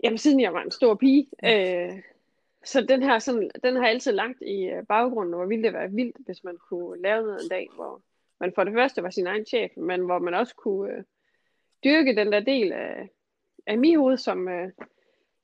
Jamen, 0.04 0.18
siden 0.18 0.40
jeg 0.40 0.54
var 0.54 0.62
en 0.62 0.72
stor 0.72 0.96
pige. 0.96 1.28
Øh, 1.46 2.02
så 2.64 2.82
den 2.82 3.04
her, 3.04 3.20
sådan, 3.20 3.52
den 3.64 3.76
har 3.76 3.88
altid 3.88 4.12
lagt 4.12 4.42
i 4.42 4.66
øh, 4.66 4.86
baggrunden, 4.86 5.34
hvor 5.34 5.46
ville 5.46 5.64
det 5.64 5.74
være 5.74 5.92
vildt, 5.92 6.18
hvis 6.26 6.44
man 6.44 6.58
kunne 6.70 7.02
lave 7.02 7.24
noget 7.24 7.44
en 7.44 7.50
dag, 7.50 7.70
hvor 7.76 8.02
man 8.40 8.52
for 8.56 8.64
det 8.64 8.74
første 8.74 9.04
var 9.04 9.10
sin 9.10 9.28
egen 9.28 9.46
chef, 9.46 9.72
men 9.78 10.02
hvor 10.02 10.20
man 10.20 10.34
også 10.34 10.56
kunne 10.56 10.94
øh, 10.94 11.04
dyrke 11.84 12.16
den 12.16 12.32
der 12.32 12.40
del 12.40 12.72
af, 12.72 13.10
af 13.68 13.78
mit 13.78 13.98
hoved, 13.98 14.18
som, 14.18 14.48
øh, 14.48 14.72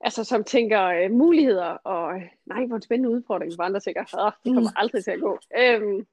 altså, 0.04 0.24
som 0.24 0.44
tænker 0.44 0.84
øh, 0.84 1.12
muligheder, 1.12 1.66
og 1.84 2.16
øh, 2.16 2.22
nej, 2.46 2.66
hvor 2.66 2.76
en 2.76 2.82
spændende 2.82 3.10
udfordring, 3.10 3.56
hvor 3.56 3.64
andre 3.64 3.80
tænker, 3.80 4.02
"Åh, 4.26 4.32
det 4.46 4.54
kommer 4.54 4.72
aldrig 4.76 5.04
til 5.04 5.12
at 5.12 5.20
gå. 5.20 5.40
Øhm, 5.58 6.08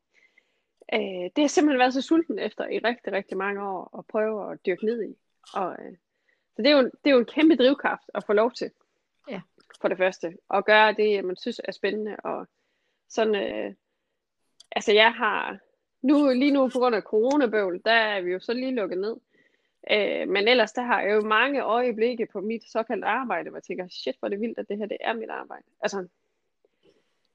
øh, 0.94 1.00
det 1.36 1.38
har 1.38 1.46
simpelthen 1.48 1.78
været 1.78 1.94
så 1.94 2.02
sulten 2.02 2.38
efter 2.38 2.66
i 2.68 2.78
rigtig, 2.78 3.12
rigtig 3.12 3.36
mange 3.36 3.62
år 3.68 3.98
at 3.98 4.06
prøve 4.06 4.52
at 4.52 4.58
dyrke 4.66 4.84
ned 4.86 5.02
i. 5.04 5.14
Og, 5.54 5.70
øh, 5.78 5.96
så 6.56 6.62
det 6.62 6.66
er, 6.66 6.76
jo, 6.76 6.84
det 6.84 7.10
er 7.10 7.10
jo 7.10 7.18
en 7.18 7.24
kæmpe 7.24 7.56
drivkraft 7.56 8.10
at 8.14 8.24
få 8.24 8.32
lov 8.32 8.52
til, 8.52 8.70
Ja. 9.30 9.40
for 9.80 9.88
det 9.88 9.96
første, 9.98 10.36
at 10.54 10.64
gøre 10.64 10.92
det, 10.92 11.24
man 11.24 11.36
synes 11.36 11.60
er 11.64 11.72
spændende, 11.72 12.16
og 12.24 12.46
sådan, 13.08 13.34
øh, 13.34 13.74
altså 14.72 14.92
jeg 14.92 15.12
har, 15.12 15.58
nu, 16.02 16.28
lige 16.32 16.50
nu 16.52 16.68
på 16.68 16.78
grund 16.78 16.94
af 16.94 17.02
coronabøvl, 17.02 17.80
der 17.84 17.92
er 17.92 18.20
vi 18.20 18.32
jo 18.32 18.40
så 18.40 18.52
lige 18.52 18.74
lukket 18.74 18.98
ned. 18.98 19.16
Øh, 19.90 20.28
men 20.28 20.48
ellers, 20.48 20.72
der 20.72 20.82
har 20.82 21.00
jeg 21.00 21.14
jo 21.14 21.20
mange 21.20 21.60
øjeblikke 21.62 22.26
på 22.26 22.40
mit 22.40 22.70
såkaldte 22.70 23.06
arbejde, 23.06 23.50
hvor 23.50 23.58
jeg 23.58 23.62
tænker, 23.62 23.88
shit, 23.88 24.16
hvor 24.18 24.26
er 24.26 24.30
det 24.30 24.40
vildt, 24.40 24.58
at 24.58 24.68
det 24.68 24.78
her, 24.78 24.86
det 24.86 24.96
er 25.00 25.12
mit 25.12 25.30
arbejde. 25.30 25.64
Altså, 25.80 26.06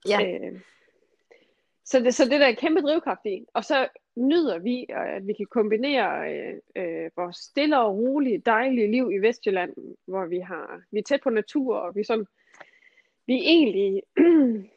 Ja. 0.09 0.19
øh, 0.21 0.59
så, 1.85 1.99
det, 1.99 2.15
så 2.15 2.23
det 2.23 2.39
der 2.39 2.47
er 2.47 2.53
kæmpe 2.53 2.81
drivkraft 2.81 3.25
i. 3.25 3.45
Og 3.53 3.63
så 3.63 3.87
nyder 4.15 4.59
vi, 4.59 4.85
øh, 4.89 5.15
at 5.15 5.27
vi 5.27 5.33
kan 5.33 5.45
kombinere 5.45 6.33
øh, 6.33 6.55
øh, 6.75 7.11
vores 7.15 7.37
stille 7.37 7.79
og 7.79 7.97
rolige, 7.97 8.37
dejlige 8.37 8.91
liv 8.91 9.11
i 9.11 9.17
Vestjylland, 9.17 9.73
hvor 10.05 10.25
vi 10.25 10.39
har 10.39 10.81
vi 10.91 10.99
er 10.99 11.03
tæt 11.03 11.21
på 11.23 11.29
natur, 11.29 11.75
og 11.75 11.95
vi 11.95 12.03
sådan, 12.03 12.25
vi 13.25 13.33
er 13.33 13.43
egentlig, 13.43 14.03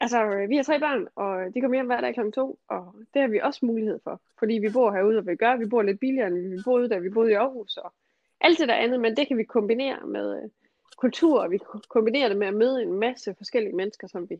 altså 0.00 0.24
øh, 0.24 0.48
vi 0.48 0.56
har 0.56 0.62
tre 0.62 0.80
børn, 0.80 1.08
og 1.14 1.54
de 1.54 1.60
kommer 1.60 1.76
hjem 1.76 1.86
hver 1.86 2.00
dag 2.00 2.14
kl. 2.14 2.30
to, 2.30 2.58
og 2.68 2.94
det 3.14 3.22
har 3.22 3.28
vi 3.28 3.40
også 3.40 3.66
mulighed 3.66 4.00
for, 4.04 4.20
fordi 4.38 4.54
vi 4.54 4.70
bor 4.70 4.92
herude, 4.92 5.18
og 5.18 5.26
vi 5.26 5.36
gør, 5.36 5.56
vi 5.56 5.66
bor 5.66 5.82
lidt 5.82 6.00
billigere, 6.00 6.26
end 6.26 6.56
vi 6.56 6.62
boede, 6.64 6.88
da 6.88 6.98
vi 6.98 7.10
boede 7.10 7.30
i 7.30 7.34
Aarhus, 7.34 7.76
og 7.76 7.92
alt 8.40 8.58
det 8.58 8.68
der 8.68 8.74
andet, 8.74 9.00
men 9.00 9.16
det 9.16 9.28
kan 9.28 9.36
vi 9.36 9.44
kombinere 9.44 10.06
med 10.06 10.42
øh, 10.42 10.50
kultur, 10.96 11.40
og 11.40 11.50
vi 11.50 11.58
kan 11.58 11.80
kombinere 11.88 12.28
det 12.28 12.36
med 12.36 12.46
at 12.46 12.54
møde 12.54 12.82
en 12.82 12.92
masse 12.92 13.34
forskellige 13.34 13.76
mennesker, 13.76 14.06
som 14.06 14.30
vi 14.30 14.36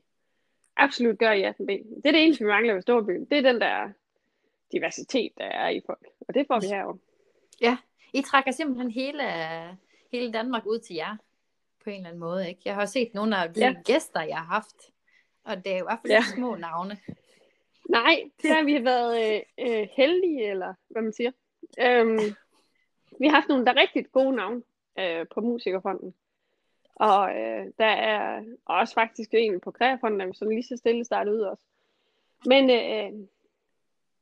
absolut 0.77 1.19
gør 1.19 1.33
i 1.33 1.45
18B. 1.45 1.67
Det 1.67 2.07
er 2.07 2.13
det 2.13 2.25
eneste, 2.25 2.45
vi 2.45 2.49
mangler 2.49 2.75
ved 2.75 2.83
Storbyen. 2.83 3.25
Det 3.25 3.39
er 3.39 3.53
den 3.53 3.61
der 3.61 3.91
diversitet, 4.73 5.33
der 5.39 5.45
er 5.45 5.69
i 5.69 5.81
folk. 5.87 6.07
Og 6.29 6.35
det 6.35 6.47
får 6.47 6.61
vi 6.61 6.67
herovre. 6.67 6.99
I 8.13 8.23
trækker 8.23 8.51
simpelthen 8.51 8.91
hele, 8.91 9.23
hele 10.13 10.33
Danmark 10.33 10.67
ud 10.67 10.79
til 10.79 10.97
jer, 10.97 11.17
på 11.85 11.91
en 11.91 11.97
eller 11.97 12.09
anden 12.09 12.21
måde, 12.21 12.49
ikke? 12.49 12.61
Jeg 12.65 12.75
har 12.75 12.87
set 12.87 13.15
nogle 13.15 13.37
af 13.37 13.55
de 13.55 13.61
Ja. 13.61 13.67
ja. 13.67 13.75
gæster, 13.85 14.23
jeg 14.23 14.37
har 14.37 14.45
haft, 14.45 14.77
og 15.45 15.57
det 15.57 15.73
er 15.73 15.79
jo 15.79 15.85
i 15.85 15.89
hvert 15.89 15.99
fald 16.03 16.13
Ja. 16.13 16.23
små 16.35 16.55
navne. 16.55 16.99
Nej, 17.89 18.31
der 18.43 18.55
har 18.55 18.65
vi 18.65 18.85
været 18.85 19.35
øh, 19.35 19.41
øh, 19.59 19.89
heldige, 19.93 20.51
eller 20.51 20.75
hvad 20.89 21.03
man 21.03 21.13
siger. 21.13 21.31
Øhm, 21.81 22.19
vi 23.21 23.27
har 23.27 23.35
haft 23.35 23.49
nogle, 23.49 23.65
der 23.65 23.73
er 23.73 23.81
rigtig 23.81 24.07
gode 24.13 24.37
navne 24.37 24.63
øh, 24.99 25.27
på 25.35 25.41
Musikerfonden. 25.41 26.15
Og 26.95 27.31
øh, 27.41 27.67
der 27.79 27.87
er 27.87 28.45
også 28.65 28.95
faktisk 28.95 29.31
en 29.35 29.61
på 29.61 29.71
Kreafonden, 29.71 30.21
der 30.21 30.27
vi 30.27 30.33
sådan 30.35 30.55
lige 30.55 30.63
så 30.63 30.77
stille 30.77 31.05
startet 31.05 31.33
ud 31.33 31.41
også. 31.41 31.65
Men 32.47 32.71
øh, 32.71 33.27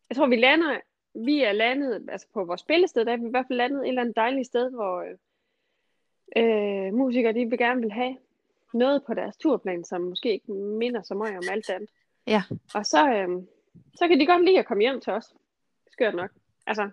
jeg 0.09 0.17
tror, 0.17 0.26
vi 0.26 0.37
lander, 0.37 0.81
vi 1.14 1.43
er 1.43 1.52
landet, 1.52 2.09
altså 2.09 2.26
på 2.35 2.45
vores 2.45 2.61
spillested, 2.61 3.05
der 3.05 3.12
er 3.12 3.17
vi 3.17 3.26
i 3.26 3.31
hvert 3.31 3.47
fald 3.49 3.57
landet 3.57 3.83
et 3.83 3.88
eller 3.88 4.00
andet 4.02 4.17
dejligt 4.17 4.47
sted, 4.47 4.71
hvor, 4.71 5.00
øh, 5.00 5.17
øh, 6.37 6.95
musikere, 6.95 7.33
de 7.33 7.47
vil 7.50 7.59
gerne 7.59 7.81
vil 7.81 7.93
have 7.93 8.17
noget 8.75 9.05
på 9.07 9.14
deres 9.14 9.37
turplan, 9.37 9.85
som 9.85 10.00
måske 10.00 10.33
ikke 10.33 10.52
minder 10.52 11.02
så 11.02 11.14
meget 11.14 11.37
om 11.37 11.45
alt 11.50 11.71
andet. 11.71 11.91
Ja. 12.26 12.43
Og 12.75 12.87
så, 12.87 13.09
øh, 13.14 13.29
så 13.97 14.09
kan 14.09 14.21
de 14.21 14.26
godt 14.26 14.45
lide 14.45 14.59
at 14.59 14.67
komme 14.67 14.81
hjem 14.81 15.00
til 15.00 15.12
os. 15.12 15.35
Skørt 15.91 16.14
nok. 16.14 16.31
Altså, 16.67 16.91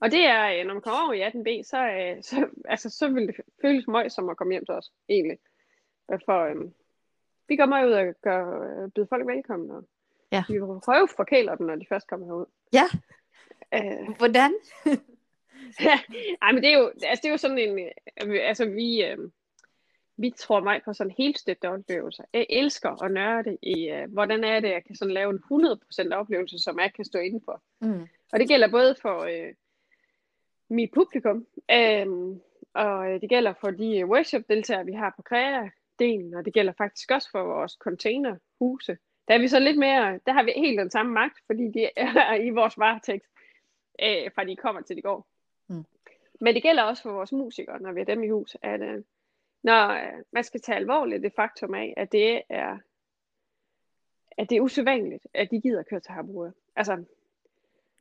og 0.00 0.10
det 0.10 0.24
er, 0.26 0.60
øh, 0.60 0.66
når 0.66 0.74
man 0.74 0.82
kommer 0.82 1.00
over 1.04 1.12
i 1.12 1.22
18B, 1.22 1.62
så, 1.68 1.88
øh, 1.88 2.22
så, 2.30 2.48
altså, 2.64 2.90
så 2.90 3.08
vil 3.08 3.26
det 3.26 3.36
føles 3.62 3.86
meget 3.86 4.12
som 4.12 4.28
at 4.28 4.36
komme 4.36 4.52
hjem 4.52 4.66
til 4.66 4.74
os, 4.74 4.92
egentlig. 5.08 5.38
For 6.24 6.44
øh, 6.44 6.56
vi 7.48 7.56
går 7.56 7.66
meget 7.66 7.88
ud 7.88 7.92
og 7.92 8.14
gør, 8.22 8.62
øh, 8.62 8.90
byder 8.90 9.06
folk 9.06 9.26
velkommen, 9.26 9.70
og 9.70 9.84
Ja. 10.32 10.44
vi 10.48 10.58
prøver 10.84 11.06
forkæler 11.16 11.54
dem, 11.54 11.66
når 11.66 11.76
de 11.76 11.86
først 11.88 12.06
kommer 12.06 12.26
herud. 12.26 12.46
Ja. 12.72 12.84
Øh, 13.74 14.16
Hvordan? 14.18 14.54
Ej, 16.42 16.52
men 16.52 16.62
det 16.62 16.72
er 16.72 16.78
jo, 16.78 16.88
altså, 16.88 17.20
det 17.22 17.28
er 17.28 17.30
jo 17.30 17.36
sådan 17.36 17.58
en, 17.58 17.78
øh, 17.78 18.40
altså 18.42 18.64
vi, 18.68 19.04
øh, 19.04 19.18
vi 20.16 20.30
tror 20.36 20.60
meget 20.60 20.82
på 20.84 20.92
sådan 20.92 21.14
helt 21.18 21.38
støtte 21.38 21.70
oplevelser. 21.70 22.24
Jeg 22.32 22.46
elsker 22.48 23.02
at 23.02 23.12
nørde 23.12 23.58
i, 23.62 23.88
øh, 23.88 24.12
hvordan 24.12 24.44
er 24.44 24.60
det, 24.60 24.68
jeg 24.68 24.84
kan 24.84 24.96
sådan 24.96 25.14
lave 25.14 25.30
en 25.30 25.42
100% 26.10 26.12
oplevelse, 26.12 26.58
som 26.58 26.78
jeg 26.78 26.92
kan 26.92 27.04
stå 27.04 27.18
inde 27.18 27.40
for. 27.44 27.62
Mm. 27.80 28.06
Og 28.32 28.40
det 28.40 28.48
gælder 28.48 28.70
både 28.70 28.96
for 29.02 29.20
øh, 29.20 29.54
mit 30.70 30.90
publikum, 30.94 31.46
øh, 31.70 32.06
og 32.74 33.20
det 33.20 33.28
gælder 33.28 33.54
for 33.60 33.70
de 33.70 33.98
øh, 33.98 34.08
workshop-deltagere, 34.08 34.86
vi 34.86 34.92
har 34.92 35.14
på 35.16 35.22
KREA-delen, 35.22 36.36
og 36.36 36.44
det 36.44 36.54
gælder 36.54 36.72
faktisk 36.78 37.10
også 37.10 37.30
for 37.30 37.42
vores 37.42 37.72
containerhuse. 37.72 38.98
Der 39.28 39.34
er 39.34 39.38
vi 39.38 39.48
så 39.48 39.58
lidt 39.58 39.78
mere, 39.78 40.20
der 40.26 40.32
har 40.32 40.42
vi 40.42 40.52
helt 40.56 40.78
den 40.78 40.90
samme 40.90 41.12
magt, 41.12 41.38
fordi 41.46 41.70
de 41.74 41.90
er 41.96 42.34
i 42.34 42.50
vores 42.50 42.78
varetægt, 42.78 43.24
øh, 44.02 44.30
fra 44.34 44.44
de 44.44 44.56
kommer 44.56 44.82
til 44.82 44.96
de 44.96 45.02
går. 45.02 45.26
Mm. 45.68 45.84
Men 46.40 46.54
det 46.54 46.62
gælder 46.62 46.82
også 46.82 47.02
for 47.02 47.12
vores 47.12 47.32
musikere, 47.32 47.82
når 47.82 47.92
vi 47.92 48.00
er 48.00 48.04
dem 48.04 48.22
i 48.22 48.28
hus, 48.28 48.56
at 48.62 48.80
øh, 48.80 49.02
når 49.66 49.88
øh, 49.88 50.22
man 50.32 50.44
skal 50.44 50.60
tage 50.60 50.76
alvorligt 50.76 51.22
det 51.22 51.32
faktum 51.36 51.74
af, 51.74 51.94
at 51.96 52.12
det 52.12 52.42
er 52.48 52.78
at 54.38 54.50
det 54.50 54.56
er 54.56 54.60
usædvanligt, 54.60 55.26
at 55.34 55.50
de 55.50 55.60
gider 55.60 55.80
at 55.80 55.88
køre 55.88 56.00
til 56.00 56.12
Harbour. 56.12 56.52
Altså, 56.76 57.04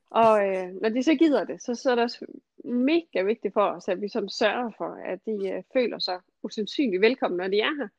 og 0.09 0.47
øh, 0.47 0.73
når 0.81 0.89
de 0.89 1.03
så 1.03 1.15
gider 1.15 1.43
det, 1.43 1.61
så, 1.61 1.75
så 1.75 1.91
er 1.91 1.95
det 1.95 2.03
også 2.03 2.25
mega 2.63 3.21
vigtigt 3.21 3.53
for 3.53 3.61
os, 3.61 3.87
at 3.87 4.01
vi 4.01 4.07
som 4.07 4.29
sørger 4.29 4.71
for, 4.77 4.89
at 5.05 5.19
de 5.25 5.49
øh, 5.49 5.63
føler 5.73 5.99
sig 5.99 6.19
usandsynligt 6.43 7.01
velkommen, 7.01 7.37
når 7.37 7.47
de 7.47 7.59
er 7.59 7.75
her. 7.79 7.89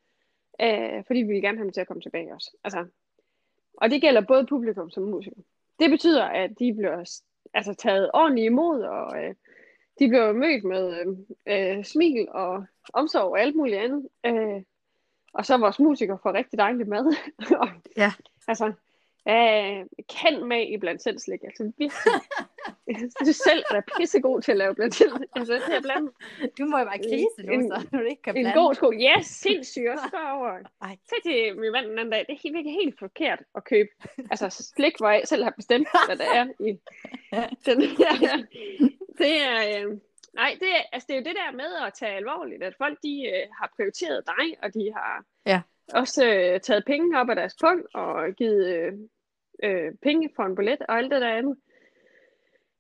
Øh, 0.61 1.05
fordi 1.07 1.21
vi 1.21 1.33
vil 1.33 1.43
gerne 1.43 1.59
have 1.59 1.65
dem 1.65 1.73
til 1.73 1.81
at 1.81 1.87
komme 1.87 2.01
tilbage 2.01 2.35
også. 2.35 2.57
Altså, 2.65 2.87
og 3.75 3.91
det 3.91 4.01
gælder 4.01 4.21
både 4.21 4.47
publikum 4.47 4.91
som 4.91 5.03
musikere. 5.03 5.45
Det 5.79 5.91
betyder, 5.91 6.25
at 6.25 6.51
de 6.59 6.75
bliver 6.75 7.21
altså, 7.55 7.75
taget 7.75 8.11
ordentligt 8.15 8.47
imod, 8.47 8.83
og 8.83 9.25
øh, 9.25 9.35
de 9.99 10.09
bliver 10.09 10.33
mødt 10.33 10.65
med 10.65 11.01
øh, 11.47 11.79
øh, 11.79 11.85
smil 11.85 12.29
og 12.31 12.65
omsorg 12.93 13.31
og 13.31 13.41
alt 13.41 13.57
muligt 13.57 13.79
andet. 13.79 14.09
Øh, 14.27 14.63
og 15.33 15.47
så 15.47 15.57
vores 15.57 15.79
musikere 15.79 16.19
får 16.23 16.33
rigtig 16.33 16.59
dejligt 16.59 16.89
mad. 16.89 17.17
og, 17.61 17.69
Ja. 17.97 18.13
Altså, 18.49 18.73
øh, 19.29 19.85
kan 20.21 20.45
med 20.49 20.69
i 20.73 20.77
blandt 20.79 21.03
selv 21.03 21.19
slik. 21.19 21.41
Altså 21.45 21.63
virkelig. 21.79 21.91
du 23.27 23.33
selv 23.33 23.65
er 23.71 23.75
da 23.75 23.83
pissegod 23.99 24.41
til 24.43 24.53
at 24.53 24.59
lave 24.59 24.75
blandt 24.75 24.95
selv. 24.95 25.13
Altså, 25.37 25.53
det 25.55 25.63
her 25.69 25.81
blandt 25.81 26.13
Du 26.59 26.65
må 26.65 26.79
jo 26.79 26.85
være 26.85 26.99
krise 26.99 27.47
nu, 27.47 27.53
En- 27.53 27.71
så 27.71 27.87
du 27.93 27.99
ikke 28.01 28.23
kan 28.23 28.37
en 28.37 28.43
blande. 28.45 28.61
god 28.61 28.75
sko. 28.75 28.93
Ja, 28.93 29.15
yes, 29.19 29.27
sindssygt. 29.27 29.89
Og 29.91 29.99
så 29.99 30.11
går 30.11 30.19
jeg 30.19 30.33
over. 30.33 30.59
Så 31.09 31.15
til 31.25 31.59
min 31.59 31.73
mand 31.73 31.87
den 31.87 31.99
anden 31.99 32.13
dag, 32.13 32.21
det 32.29 32.33
er 32.35 32.39
helt, 32.43 32.55
virkelig 32.55 32.75
helt 32.75 32.99
forkert 32.99 33.43
at 33.57 33.65
købe 33.65 33.89
altså 34.31 34.71
slik, 34.77 34.93
hvor 34.99 35.11
jeg 35.11 35.23
selv 35.25 35.45
har 35.45 35.51
bestemt, 35.57 35.89
hvad 36.07 36.17
der 36.17 36.31
er 36.35 36.47
i 36.61 36.71
den 37.67 37.81
her. 37.83 38.47
Det 39.19 39.33
er, 39.43 39.59
øh, 39.85 39.99
nej, 40.35 40.57
det 40.61 40.69
er, 40.69 40.83
altså, 40.93 41.07
det 41.09 41.15
er 41.15 41.19
jo 41.21 41.25
det 41.25 41.37
der 41.37 41.53
med 41.57 41.71
at 41.87 41.93
tage 41.95 42.13
alvorligt, 42.17 42.63
at 42.63 42.75
folk 42.79 42.99
de 43.03 43.25
øh, 43.35 43.47
har 43.61 43.73
prioriteret 43.77 44.23
dig, 44.27 44.57
og 44.63 44.75
de 44.75 44.93
har 44.97 45.25
Ja. 45.47 45.61
også 45.95 46.27
øh, 46.27 46.61
taget 46.61 46.85
penge 46.87 47.21
op 47.21 47.29
af 47.31 47.37
deres 47.37 47.57
punkt, 47.61 47.87
og 47.95 48.33
givet 48.37 48.67
øh, 48.77 48.93
øh, 49.63 49.95
penge 50.03 50.31
for 50.37 50.43
en 50.43 50.55
billet, 50.55 50.83
og 50.89 50.99
alt 50.99 51.11
det 51.11 51.21
der 51.21 51.35
andet. 51.35 51.57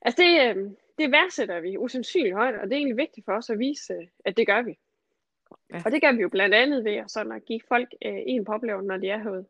Altså 0.02 0.22
det, 0.22 0.56
øh, 0.56 0.70
det 0.98 1.12
værdsætter 1.12 1.60
vi 1.60 1.78
usandsynligt 1.78 2.34
højt, 2.34 2.54
og 2.54 2.64
det 2.66 2.72
er 2.72 2.76
egentlig 2.76 2.96
vigtigt 2.96 3.24
for 3.24 3.32
os 3.32 3.50
at 3.50 3.58
vise, 3.58 3.92
øh, 3.92 4.06
at 4.24 4.36
det 4.36 4.46
gør 4.46 4.62
vi. 4.62 4.78
Ja. 5.72 5.82
Og 5.84 5.92
det 5.92 6.02
gør 6.02 6.12
vi 6.12 6.22
jo 6.22 6.28
blandt 6.28 6.54
andet 6.54 6.84
ved 6.84 6.94
at, 6.94 7.10
sådan 7.10 7.32
at 7.32 7.44
give 7.44 7.60
folk 7.68 7.88
øh, 8.04 8.18
en 8.26 8.44
på 8.44 8.52
oplevelsen, 8.52 8.86
når 8.86 8.96
de 8.96 9.08
er 9.08 9.18
herude. 9.18 9.46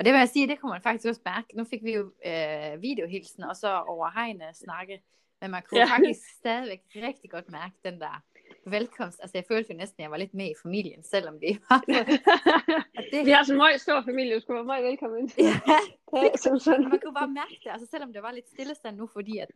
Og 0.00 0.04
det 0.04 0.12
vil 0.12 0.18
jeg 0.18 0.28
sige, 0.28 0.48
det 0.48 0.60
kunne 0.60 0.72
man 0.72 0.82
faktisk 0.82 1.08
også 1.08 1.20
mærke. 1.24 1.56
Nu 1.56 1.64
fik 1.64 1.84
vi 1.84 1.94
jo 1.94 2.12
øh, 2.26 2.82
videohilsen, 2.82 3.42
og 3.42 3.56
så 3.56 3.80
over 3.80 4.10
Heine 4.20 4.44
snakke. 4.54 5.02
Men 5.40 5.50
man 5.50 5.62
kunne 5.62 5.78
Ja. 5.78 5.86
ja. 5.86 5.92
faktisk 5.92 6.20
stadigvæk 6.38 6.80
rigtig 6.96 7.30
godt 7.30 7.50
mærke 7.50 7.74
den 7.84 8.00
der 8.00 8.22
velkomst. 8.66 9.20
Altså 9.22 9.38
jeg 9.38 9.44
følte 9.48 9.72
jo 9.72 9.76
næsten, 9.78 10.00
at 10.00 10.02
jeg 10.02 10.10
var 10.10 10.16
lidt 10.16 10.34
med 10.34 10.46
i 10.50 10.54
familien, 10.62 11.02
selvom 11.02 11.40
det 11.40 11.58
var 11.70 11.78
og 12.96 13.02
det, 13.12 13.20
vi 13.26 13.30
har 13.30 13.50
en 13.50 13.56
meget 13.56 13.80
stor 13.80 14.02
familie, 14.02 14.34
du 14.34 14.40
skulle 14.40 14.56
være 14.56 14.64
meget 14.64 14.84
velkommen. 14.84 15.30
ja, 15.38 15.60
Ja, 16.22 16.36
som 16.36 16.58
sådan. 16.58 16.88
man 16.88 17.00
kunne 17.04 17.14
bare 17.14 17.28
mærke 17.28 17.60
det. 17.64 17.70
Altså 17.70 17.86
selvom 17.90 18.12
det 18.12 18.22
var 18.22 18.32
lidt 18.32 18.48
stillestand 18.48 18.96
nu, 18.96 19.06
fordi 19.06 19.38
at 19.38 19.48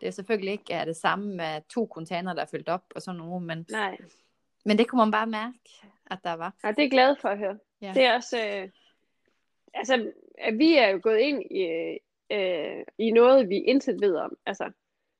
det 0.00 0.14
selvfølgelig 0.14 0.52
ikke 0.52 0.72
er 0.72 0.84
det 0.84 0.96
samme 0.96 1.36
med 1.36 1.60
to 1.68 1.88
container, 1.94 2.34
der 2.34 2.42
er 2.42 2.46
fyldt 2.46 2.68
op 2.68 2.84
og 2.94 3.02
sådan 3.02 3.18
noget. 3.18 3.42
Men, 3.42 3.66
Nej, 3.70 3.96
men 4.64 4.78
det 4.78 4.88
kunne 4.88 4.98
man 4.98 5.10
bare 5.10 5.26
mærke, 5.26 5.58
at 6.10 6.18
der 6.24 6.32
var. 6.32 6.54
ja, 6.64 6.68
det 6.68 6.78
er 6.78 6.82
jeg 6.82 6.90
glad 6.90 7.16
for 7.20 7.28
at 7.28 7.38
høre. 7.38 7.58
Ja. 7.82 7.92
Det 7.94 8.04
er 8.04 8.14
også, 8.14 8.38
øh, 8.46 8.68
altså, 9.74 10.12
vi 10.52 10.76
er 10.76 10.88
jo 10.88 11.00
gået 11.02 11.18
ind 11.18 11.42
i, 11.50 11.62
øh, 12.30 12.84
i 12.98 13.10
noget, 13.10 13.48
vi 13.48 13.56
intet 13.56 14.00
ved 14.00 14.16
om. 14.16 14.36
Altså, 14.46 14.70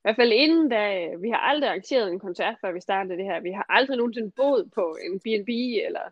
i 0.00 0.02
hvert 0.02 0.16
fald 0.16 0.32
inden 0.32 0.68
da, 0.68 1.08
vi 1.18 1.30
har 1.30 1.38
aldrig 1.38 1.68
arrangeret 1.70 2.12
en 2.12 2.18
koncert, 2.18 2.56
før 2.60 2.72
vi 2.72 2.80
startede 2.80 3.16
det 3.16 3.24
her. 3.24 3.40
Vi 3.40 3.50
har 3.50 3.66
aldrig 3.68 3.96
nogensinde 3.96 4.30
boet 4.30 4.70
på 4.74 4.96
en 5.06 5.20
B&B, 5.20 5.48
eller, 5.86 6.10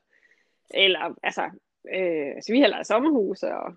eller 0.74 1.14
altså, 1.22 1.42
øh, 1.94 2.26
altså, 2.36 2.52
vi 2.52 2.60
har 2.60 2.68
lejet 2.68 2.86
sommerhuse 2.86 3.54
og 3.54 3.74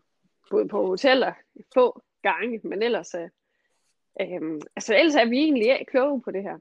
boet 0.50 0.70
på 0.70 0.86
hoteller 0.88 1.34
få 1.74 2.02
gange, 2.22 2.60
men 2.64 2.84
ellers, 2.84 3.16
øh, 3.16 3.30
øh, 4.22 4.62
altså, 4.76 4.96
ellers 4.96 5.16
er 5.16 5.26
vi 5.26 5.38
egentlig 5.38 5.72
ikke 5.72 5.86
kloge 5.92 6.22
på 6.22 6.32
det 6.32 6.44
her. 6.44 6.58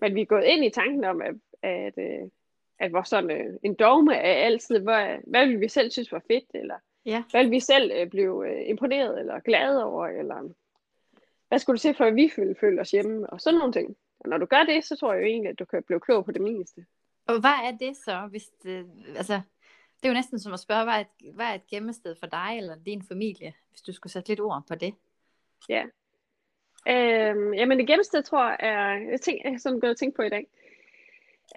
Men 0.00 0.14
vi 0.14 0.20
er 0.20 0.26
gået 0.26 0.44
ind 0.44 0.64
i 0.64 0.70
tanken 0.70 1.04
om, 1.04 1.22
at, 1.22 1.34
at, 1.62 1.94
øh, 1.98 2.28
at 2.78 2.92
vores 2.92 3.08
sådan, 3.08 3.30
øh, 3.30 3.54
en 3.62 3.74
dogme 3.74 4.14
er 4.14 4.44
altid, 4.44 4.78
hvad, 4.78 5.16
hvad 5.26 5.46
vil 5.46 5.60
vi 5.60 5.68
selv 5.68 5.90
synes 5.90 6.12
var 6.12 6.22
fedt, 6.28 6.50
eller 6.54 6.76
Ja. 7.06 7.22
hvad 7.30 7.42
vil 7.42 7.50
vi 7.50 7.60
selv 7.60 7.92
øh, 7.94 8.06
blive 8.10 8.48
øh, 8.50 8.68
imponeret 8.68 9.20
eller 9.20 9.40
glade 9.40 9.84
over, 9.84 10.06
eller 10.06 10.54
hvad 11.52 11.58
skulle 11.58 11.76
du 11.76 11.80
se 11.80 11.94
for, 11.94 12.04
at 12.04 12.14
vi 12.14 12.30
føle, 12.36 12.54
føle 12.60 12.80
os 12.80 12.90
hjemme, 12.90 13.30
og 13.30 13.40
sådan 13.40 13.58
nogle 13.58 13.72
ting. 13.72 13.96
Og 14.20 14.28
når 14.28 14.38
du 14.38 14.46
gør 14.46 14.62
det, 14.62 14.84
så 14.84 14.96
tror 14.96 15.12
jeg 15.12 15.22
jo 15.22 15.26
egentlig, 15.26 15.50
at 15.50 15.58
du 15.58 15.64
kan 15.64 15.82
blive 15.82 16.00
klog 16.00 16.24
på 16.24 16.32
det 16.32 16.42
meste. 16.42 16.86
Og 17.26 17.40
hvad 17.40 17.58
er 17.64 17.70
det 17.80 17.96
så, 17.96 18.26
hvis 18.30 18.46
det, 18.62 18.86
altså, 19.16 19.34
det 19.96 20.04
er 20.04 20.08
jo 20.08 20.14
næsten 20.14 20.38
som 20.38 20.52
at 20.52 20.60
spørge, 20.60 20.84
hvad 20.84 20.94
er, 20.94 20.98
et, 20.98 21.34
hvad 21.34 21.46
er 21.46 21.54
et 21.54 21.66
gemmested 21.66 22.16
for 22.20 22.26
dig 22.26 22.58
eller 22.58 22.74
din 22.86 23.02
familie, 23.08 23.54
hvis 23.70 23.82
du 23.82 23.92
skulle 23.92 24.12
sætte 24.12 24.28
lidt 24.28 24.40
ord 24.40 24.62
på 24.68 24.74
det? 24.74 24.94
Ja. 25.68 25.84
Øhm, 26.88 27.54
jamen 27.54 27.78
det 27.78 27.86
gennemsted, 27.86 28.22
tror 28.22 28.48
jeg, 28.48 28.56
er, 28.60 29.10
jeg, 29.10 29.20
tænker, 29.20 29.78
jeg 29.82 29.96
tænke 29.96 30.16
på 30.16 30.22
i 30.22 30.28
dag. 30.28 30.46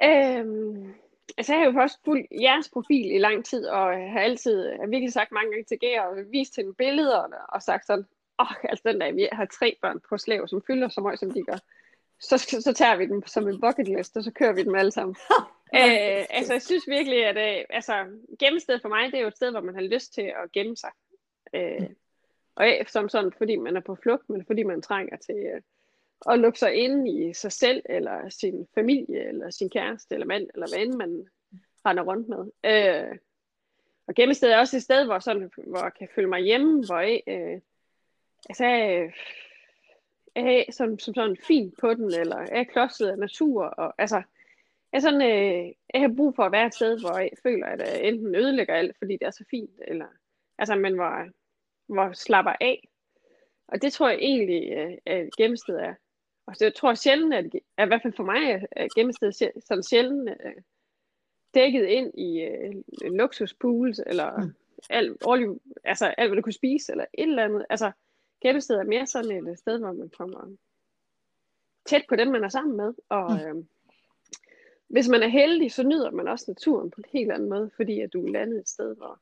Øhm, 0.03 0.93
altså 1.37 1.53
jeg 1.53 1.59
har 1.59 1.65
jo 1.65 1.71
først 1.71 1.99
fulgt 2.05 2.27
jeres 2.41 2.69
profil 2.69 3.11
i 3.11 3.19
lang 3.19 3.45
tid, 3.45 3.67
og 3.67 4.11
har 4.11 4.19
altid 4.19 4.71
har 4.71 4.87
virkelig 4.87 5.13
sagt 5.13 5.31
mange 5.31 5.51
gange 5.51 5.65
til 5.65 5.79
Gea, 5.79 6.07
og 6.07 6.17
vist 6.31 6.55
hende 6.55 6.73
billeder, 6.73 7.45
og 7.49 7.61
sagt 7.61 7.85
sådan, 7.85 8.05
åh, 8.39 8.55
altså 8.63 8.83
den 8.85 9.01
der, 9.01 9.11
vi 9.11 9.27
har 9.31 9.45
tre 9.45 9.77
børn 9.81 9.99
på 10.09 10.17
slæv, 10.17 10.47
som 10.47 10.61
fylder 10.67 10.89
så 10.89 11.01
meget, 11.01 11.19
som 11.19 11.31
de 11.31 11.43
gør. 11.43 11.57
Så, 12.19 12.37
så 12.37 12.73
tager 12.73 12.95
vi 12.95 13.05
dem 13.05 13.27
som 13.27 13.47
en 13.47 13.61
bucket 13.61 13.87
list, 13.87 14.17
og 14.17 14.23
så 14.23 14.31
kører 14.31 14.53
vi 14.53 14.63
dem 14.63 14.75
alle 14.75 14.91
sammen. 14.91 15.15
øh, 15.79 16.25
altså 16.29 16.53
jeg 16.53 16.61
synes 16.61 16.87
virkelig, 16.87 17.25
at 17.25 17.59
øh, 17.59 17.65
altså, 17.69 18.05
gemmested 18.39 18.79
for 18.81 18.89
mig, 18.89 19.11
det 19.11 19.17
er 19.17 19.21
jo 19.21 19.27
et 19.27 19.35
sted, 19.35 19.51
hvor 19.51 19.61
man 19.61 19.75
har 19.75 19.81
lyst 19.81 20.13
til 20.13 20.21
at 20.21 20.51
gemme 20.53 20.77
sig. 20.77 20.91
Øh, 21.53 21.89
og 22.55 22.67
ikke 22.67 22.91
som 22.91 23.09
sådan, 23.09 23.31
fordi 23.37 23.55
man 23.55 23.77
er 23.77 23.81
på 23.81 23.95
flugt, 23.95 24.29
men 24.29 24.45
fordi 24.45 24.63
man 24.63 24.81
trænger 24.81 25.17
til 25.17 25.35
øh, 25.35 25.61
at 26.29 26.39
lukke 26.39 26.59
sig 26.59 26.73
ind 26.73 27.09
i 27.09 27.33
sig 27.33 27.51
selv, 27.51 27.81
eller 27.89 28.29
sin 28.29 28.67
familie, 28.75 29.27
eller 29.27 29.49
sin 29.49 29.69
kæreste, 29.69 30.13
eller 30.13 30.27
mand, 30.27 30.47
eller 30.53 30.67
hvad 30.69 30.85
end 30.85 30.93
man 30.93 31.27
render 31.85 32.03
rundt 32.03 32.27
med. 32.29 32.43
Øh, 32.63 33.17
og 34.07 34.15
gemmested 34.15 34.49
er 34.49 34.59
også 34.59 34.77
et 34.77 34.83
sted, 34.83 35.05
hvor, 35.05 35.19
sådan, 35.19 35.51
hvor 35.67 35.83
jeg 35.83 35.93
kan 35.99 36.07
føle 36.15 36.29
mig 36.29 36.41
hjemme, 36.41 36.85
hvor 36.85 36.99
jeg, 36.99 37.21
øh, 37.27 37.61
altså, 38.49 38.65
jeg, 38.65 39.11
jeg 40.35 40.65
er 40.67 40.71
som, 40.71 40.99
som 40.99 41.13
sådan 41.13 41.37
fint 41.47 41.77
på 41.79 41.93
den, 41.93 42.13
eller 42.13 42.39
jeg 42.39 42.59
er 42.59 42.63
klodset 42.63 43.07
af 43.07 43.17
natur, 43.17 43.63
og 43.65 43.93
altså, 43.97 44.21
jeg, 44.93 45.01
sådan, 45.01 45.21
øh, 45.21 45.71
jeg 45.93 46.01
har 46.01 46.13
brug 46.17 46.35
for 46.35 46.43
at 46.43 46.51
være 46.51 46.65
et 46.65 46.73
sted, 46.73 46.99
hvor 46.99 47.17
jeg 47.17 47.29
føler, 47.43 47.67
at 47.67 47.79
jeg 47.79 48.03
enten 48.03 48.35
ødelægger 48.35 48.73
alt, 48.75 48.97
fordi 48.97 49.13
det 49.13 49.23
er 49.25 49.31
så 49.31 49.45
fint, 49.49 49.81
eller 49.87 50.07
altså, 50.57 50.75
men 50.75 50.95
hvor, 50.95 51.29
hvor 51.93 52.03
jeg 52.03 52.15
slapper 52.15 52.53
af. 52.61 52.87
Og 53.67 53.81
det 53.81 53.93
tror 53.93 54.09
jeg 54.09 54.17
egentlig, 54.21 54.73
øh, 54.73 54.97
at 55.05 55.29
gemmested 55.37 55.75
er. 55.75 55.93
Og 56.47 56.55
så 56.55 56.65
jeg 56.65 56.75
tror 56.75 56.93
sjældent, 56.93 57.33
at, 57.33 57.45
at 57.77 57.85
i 57.85 57.87
hvert 57.87 58.01
fald 58.01 58.13
for 58.13 58.23
mig, 58.23 58.51
er- 58.51 58.65
er 58.75 59.31
sjæ- 59.31 59.59
sådan 59.65 59.83
sjældent 59.83 60.29
øh, 60.29 60.53
dækket 61.53 61.85
ind 61.85 62.19
i 62.19 62.41
øh, 62.41 62.73
luksuspools, 63.11 63.99
eller 64.07 64.37
mm. 64.41 64.53
alt, 64.89 65.23
all, 65.29 65.59
altså 65.83 66.05
alt, 66.05 66.29
hvad 66.29 66.35
du 66.35 66.41
kunne 66.41 66.53
spise, 66.53 66.91
eller 66.91 67.05
et 67.13 67.29
eller 67.29 67.43
andet. 67.43 67.65
Altså, 67.69 67.91
gemmested 68.47 68.75
er 68.75 68.83
mere 68.83 69.07
sådan 69.07 69.47
et 69.47 69.59
sted, 69.59 69.79
hvor 69.79 69.91
man 69.91 70.09
kommer 70.17 70.55
tæt 71.85 72.05
på 72.09 72.15
dem, 72.15 72.27
man 72.27 72.43
er 72.43 72.49
sammen 72.49 72.77
med. 72.77 72.93
Og, 73.09 73.31
Mm. 73.31 73.59
øh, 73.59 73.65
hvis 74.87 75.07
man 75.09 75.23
er 75.23 75.27
heldig, 75.27 75.71
så 75.71 75.83
nyder 75.83 76.11
man 76.11 76.27
også 76.27 76.45
naturen 76.47 76.91
på 76.91 77.01
en 77.01 77.09
helt 77.19 77.31
anden 77.31 77.49
måde, 77.49 77.69
fordi 77.75 78.01
at 78.01 78.13
du 78.13 78.25
er 78.25 78.31
landet 78.31 78.59
et 78.59 78.69
sted, 78.69 78.95
hvor, 78.95 79.19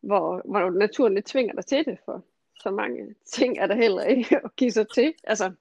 hvor, 0.00 0.42
hvor 0.44 0.70
naturen 0.70 1.14
lidt 1.14 1.26
tvinger 1.26 1.54
dig 1.54 1.66
til 1.66 1.84
det, 1.84 1.98
for 2.04 2.24
så 2.60 2.70
mange 2.70 3.14
ting 3.26 3.58
er 3.58 3.66
der 3.66 3.74
heller 3.74 4.02
ikke 4.04 4.36
at 4.44 4.56
give 4.56 4.70
sig 4.70 4.86
til. 4.94 5.14
Altså, 5.24 5.52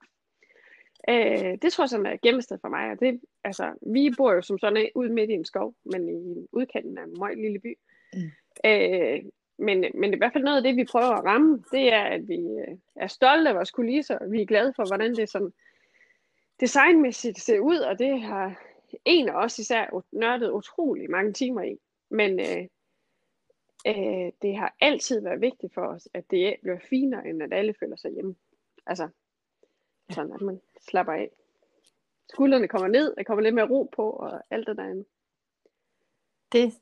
øh, 1.09 1.57
det 1.61 1.73
tror 1.73 1.83
jeg 1.83 1.89
sådan 1.89 2.05
er 2.05 2.17
gemmested 2.21 2.57
for 2.61 2.69
mig, 2.69 2.91
og 2.91 2.99
det, 2.99 3.21
altså, 3.43 3.73
vi 3.81 4.13
bor 4.17 4.33
jo 4.33 4.41
som 4.41 4.59
sådan 4.59 4.89
ud 4.95 5.09
midt 5.09 5.29
i 5.29 5.33
en 5.33 5.45
skov, 5.45 5.75
men 5.83 6.09
i 6.09 6.47
udkanten 6.51 6.97
af 6.97 7.03
en 7.03 7.13
meget 7.17 7.37
lille 7.37 7.59
by. 7.59 7.77
Mm. 8.13 8.31
Øh, 8.65 9.23
men, 9.61 9.85
men 9.93 10.03
det 10.03 10.11
er 10.11 10.15
i 10.15 10.17
hvert 10.17 10.33
fald 10.33 10.43
noget 10.43 10.57
af 10.57 10.63
det, 10.63 10.75
vi 10.75 10.83
prøver 10.83 11.11
at 11.11 11.25
ramme, 11.25 11.63
det 11.71 11.93
er, 11.93 12.03
at 12.03 12.27
vi 12.27 12.35
øh, 12.35 12.77
er 12.95 13.07
stolte 13.07 13.49
af 13.49 13.55
vores 13.55 13.71
kulisser, 13.71 14.17
og 14.17 14.31
vi 14.31 14.41
er 14.41 14.45
glade 14.45 14.73
for, 14.75 14.87
hvordan 14.87 15.15
det 15.15 15.29
sådan 15.29 15.53
designmæssigt 16.59 17.39
ser 17.39 17.59
ud, 17.59 17.77
og 17.77 17.99
det 17.99 18.21
har 18.21 18.61
en 19.05 19.29
af 19.29 19.43
os 19.43 19.59
især 19.59 20.03
nørdet 20.11 20.51
utrolig 20.51 21.09
mange 21.11 21.33
timer 21.33 21.61
i. 21.63 21.77
Men 22.09 22.39
øh, 22.39 22.67
øh, 23.87 24.31
det 24.41 24.55
har 24.55 24.75
altid 24.81 25.21
været 25.21 25.41
vigtigt 25.41 25.73
for 25.73 25.81
os, 25.81 26.07
at 26.13 26.31
det 26.31 26.55
bliver 26.61 26.79
finere, 26.89 27.27
end 27.27 27.43
at 27.43 27.53
alle 27.53 27.73
føler 27.79 27.95
sig 27.95 28.11
hjemme. 28.11 28.35
Altså, 28.85 29.09
sådan 30.09 30.33
at 30.33 30.41
man 30.41 30.61
slapper 30.81 31.13
af. 31.13 31.29
Skuldrene 32.29 32.67
kommer 32.67 32.87
ned, 32.87 33.15
der 33.15 33.23
kommer 33.23 33.43
lidt 33.43 33.55
mere 33.55 33.69
ro 33.69 33.89
på, 33.95 34.09
og 34.09 34.41
alt 34.49 34.67
det 34.67 34.77
derinde. 34.77 35.05
Det 36.51 36.73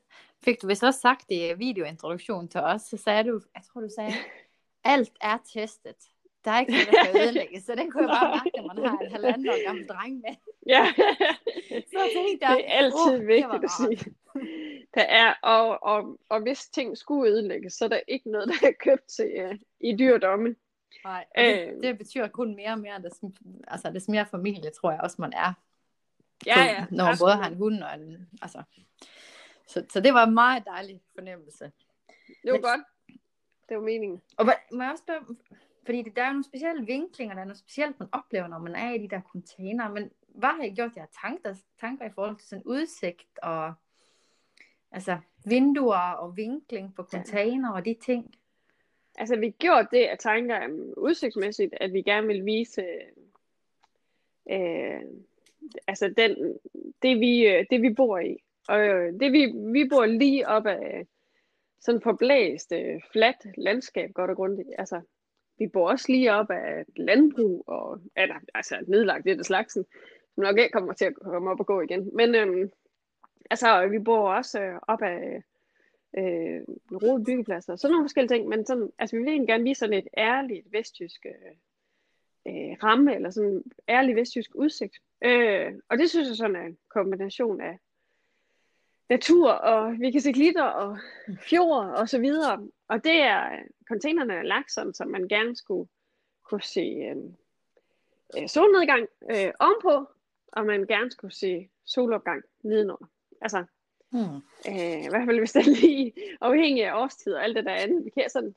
fik 0.44 0.62
du 0.62 0.66
vist 0.66 0.82
også 0.82 1.00
sagt 1.00 1.24
i 1.28 1.52
videointroduktionen 1.56 2.48
til 2.48 2.60
os, 2.60 2.82
så 2.82 2.96
sagde 2.96 3.24
du, 3.30 3.40
jeg 3.54 3.62
tror 3.62 3.80
du 3.80 3.88
sagde, 3.96 4.12
alt 4.84 5.12
er 5.20 5.38
testet. 5.52 5.96
Der 6.44 6.50
er 6.50 6.60
ikke 6.60 6.72
noget, 6.72 6.88
der 6.88 7.04
kan 7.04 7.22
ødelægges, 7.22 7.64
så 7.64 7.74
den 7.74 7.90
kunne 7.90 8.12
jeg 8.12 8.20
bare 8.20 8.30
mærke, 8.30 8.50
når 8.56 8.74
man 8.74 8.88
har 8.88 8.98
en 8.98 9.10
halvanden 9.12 9.48
år 9.48 9.66
gammel 9.66 9.86
dreng 9.88 10.14
med. 10.14 10.34
Ja, 10.66 10.86
så 11.68 12.02
tænkte 12.14 12.46
jeg, 12.46 12.56
det 12.56 12.64
er 12.66 12.72
altid 12.72 13.20
uh, 13.20 13.26
vigtigt 13.26 13.64
at 13.64 13.70
sige. 13.80 14.14
Der 14.94 15.02
er, 15.02 15.34
og, 15.42 15.82
og, 15.82 16.18
og 16.28 16.40
hvis 16.42 16.68
ting 16.68 16.98
skulle 16.98 17.32
ødelægges, 17.32 17.72
så 17.72 17.84
er 17.84 17.88
der 17.88 18.00
ikke 18.08 18.30
noget, 18.30 18.48
der 18.48 18.68
er 18.68 18.72
købt 18.80 19.06
til 19.06 19.44
uh, 19.44 19.56
i 19.80 19.96
dyrdomme. 19.96 20.56
Nej, 21.04 21.24
det, 21.38 21.68
øh, 21.68 21.82
det 21.82 21.98
betyder 21.98 22.28
kun 22.28 22.56
mere 22.56 22.72
og 22.72 22.78
mere, 22.78 22.94
at 22.94 23.02
det, 23.02 23.12
altså, 23.68 23.90
det 23.90 24.08
mere 24.08 24.26
familie, 24.26 24.70
tror 24.70 24.90
jeg 24.90 25.00
også, 25.00 25.16
man 25.18 25.32
er. 25.32 25.52
Ja, 26.46 26.64
ja. 26.64 26.86
Når 26.90 27.04
man 27.04 27.16
både 27.20 27.32
har 27.32 27.50
en 27.50 27.56
hund 27.56 27.82
og 27.82 27.94
en, 27.94 28.28
altså. 28.42 28.62
Så, 29.70 29.86
så 29.88 30.00
det 30.00 30.14
var 30.14 30.26
en 30.26 30.34
meget 30.34 30.64
dejlig 30.66 31.00
fornemmelse. 31.14 31.72
Det 32.26 32.52
var 32.52 32.52
Men, 32.52 32.62
godt. 32.62 32.80
Det 33.68 33.76
var 33.76 33.82
meningen. 33.82 34.22
Og 34.36 34.46
må 34.72 34.82
jeg 34.82 34.90
også 34.90 35.04
spørge, 35.04 35.36
fordi 35.84 36.02
det, 36.02 36.16
der 36.16 36.22
er 36.22 36.32
nogle 36.32 36.44
specielle 36.44 36.86
vinklinger, 36.86 37.34
der 37.34 37.40
er 37.40 37.46
noget 37.46 37.58
specielt, 37.58 38.00
man 38.00 38.08
oplever, 38.12 38.46
når 38.46 38.58
man 38.58 38.74
er 38.74 38.92
i 38.92 38.98
de 38.98 39.08
der 39.08 39.20
container. 39.20 39.88
Men 39.88 40.10
hvad 40.28 40.48
har 40.48 40.62
I 40.62 40.70
gjort 40.70 40.96
jer 40.96 41.06
tanker, 41.22 41.54
tanker 41.80 42.06
i 42.06 42.10
forhold 42.14 42.36
til 42.36 42.48
sådan 42.48 42.64
udsigt 42.64 43.38
og 43.42 43.74
altså 44.90 45.18
vinduer 45.44 46.12
og 46.12 46.36
vinkling 46.36 46.94
på 46.94 47.02
container 47.02 47.72
og 47.72 47.84
de 47.84 47.96
ting? 48.04 48.34
Altså, 49.18 49.36
vi 49.36 49.50
gjorde 49.50 49.88
det 49.90 50.04
af 50.04 50.18
tanker 50.18 50.66
um, 50.66 50.92
udsigtsmæssigt, 50.96 51.74
at 51.80 51.92
vi 51.92 52.02
gerne 52.02 52.26
vil 52.26 52.44
vise 52.44 52.84
øh, 54.50 55.00
altså 55.86 56.14
den, 56.16 56.58
det, 57.02 57.20
vi, 57.20 57.46
øh, 57.46 57.66
det, 57.70 57.82
vi 57.82 57.94
bor 57.94 58.18
i. 58.18 58.42
Og 58.70 58.80
øh, 58.80 59.12
det, 59.20 59.32
vi, 59.32 59.52
vi 59.72 59.88
bor 59.88 60.06
lige 60.06 60.48
op 60.48 60.66
af 60.66 60.98
øh, 60.98 61.04
sådan 61.80 62.00
forblæst, 62.00 62.72
øh, 62.72 63.00
fladt 63.12 63.58
landskab, 63.58 64.10
godt 64.14 64.30
og 64.30 64.36
grundigt. 64.36 64.68
Altså, 64.78 65.00
vi 65.58 65.66
bor 65.66 65.90
også 65.90 66.12
lige 66.12 66.32
op 66.32 66.50
af 66.50 66.80
et 66.80 66.98
landbrug, 66.98 67.64
og 67.66 68.00
eller, 68.16 68.34
altså 68.54 68.84
nedlagt 68.88 69.24
det 69.24 69.38
af 69.38 69.44
slagsen, 69.44 69.84
som 70.34 70.42
nok 70.42 70.58
ikke 70.58 70.72
kommer 70.72 70.92
til 70.92 71.04
at 71.04 71.14
komme 71.14 71.50
op 71.50 71.60
og 71.60 71.66
gå 71.66 71.80
igen. 71.80 72.10
Men 72.16 72.34
øhm, 72.34 72.70
altså, 73.50 73.86
vi 73.86 73.98
bor 73.98 74.30
også 74.30 74.60
øh, 74.60 74.78
op 74.88 75.02
af 75.02 75.42
øh, 76.18 76.60
rode 77.02 77.24
byggepladser, 77.24 77.76
sådan 77.76 77.92
nogle 77.92 78.04
forskellige 78.04 78.36
ting, 78.36 78.48
men 78.48 78.66
sådan, 78.66 78.90
altså, 78.98 79.16
vi 79.16 79.22
vil 79.22 79.28
egentlig 79.28 79.48
gerne 79.48 79.64
vise 79.64 79.78
sådan 79.78 79.98
et 79.98 80.08
ærligt 80.18 80.72
vestjysk 80.72 81.26
øh, 81.26 81.54
øh, 82.48 82.76
ramme, 82.82 83.14
eller 83.14 83.30
sådan 83.30 83.50
en 83.50 83.62
ærlig 83.88 84.16
vestjysk 84.16 84.54
udsigt. 84.54 84.96
Øh, 85.24 85.72
og 85.88 85.98
det 85.98 86.10
synes 86.10 86.28
jeg 86.28 86.36
sådan 86.36 86.56
er 86.56 86.66
en 86.66 86.78
kombination 86.88 87.60
af 87.60 87.78
natur, 89.10 89.50
og 89.50 89.92
vi 90.00 90.10
kan 90.10 90.20
se 90.20 90.32
glitter 90.32 90.64
og 90.64 90.98
fjord 91.40 91.86
og 91.86 92.08
så 92.08 92.18
videre. 92.20 92.68
Og 92.88 93.04
det 93.04 93.22
er, 93.22 93.58
containerne 93.88 94.34
er 94.34 94.42
lagt 94.42 94.72
sådan, 94.72 94.94
så 94.94 95.04
man 95.04 95.28
gerne 95.28 95.56
skulle 95.56 95.88
kunne 96.50 96.62
se 96.62 96.80
øh, 96.80 97.16
øh, 98.36 98.48
solnedgang 98.48 99.08
øh, 99.30 99.52
ovenpå, 99.60 100.10
og 100.52 100.66
man 100.66 100.86
gerne 100.86 101.10
skulle 101.10 101.34
se 101.34 101.68
solopgang 101.86 102.42
nedenunder. 102.62 103.06
Altså, 103.40 103.64
hmm. 104.10 104.36
øh, 104.68 105.04
i 105.04 105.08
hvert 105.10 105.26
fald 105.26 105.38
hvis 105.38 105.52
det 105.52 105.60
er 105.66 105.80
lige 105.80 106.12
afhængig 106.40 106.84
af 106.84 107.02
årstid 107.02 107.32
og 107.34 107.44
alt 107.44 107.56
det 107.56 107.64
der 107.64 107.74
andet. 107.74 108.04
Vi 108.04 108.10
kan 108.10 108.30
sådan, 108.30 108.54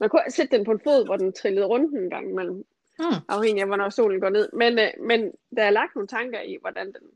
man 0.00 0.08
kunne 0.08 0.22
sætte 0.28 0.56
den 0.56 0.64
på 0.64 0.72
en 0.72 0.80
fod, 0.84 1.04
hvor 1.04 1.16
den 1.16 1.32
trillede 1.32 1.66
rundt 1.66 1.94
en 1.94 2.10
gang 2.10 2.34
mellem, 2.34 2.64
hmm. 2.98 3.22
afhængig 3.28 3.62
af 3.62 3.68
hvornår 3.68 3.88
solen 3.88 4.20
går 4.20 4.30
ned. 4.30 4.48
Men, 4.52 4.78
øh, 4.78 4.90
men 5.00 5.32
der 5.56 5.62
er 5.62 5.70
lagt 5.70 5.94
nogle 5.94 6.08
tanker 6.08 6.40
i, 6.40 6.58
hvordan 6.60 6.86
den 6.86 7.10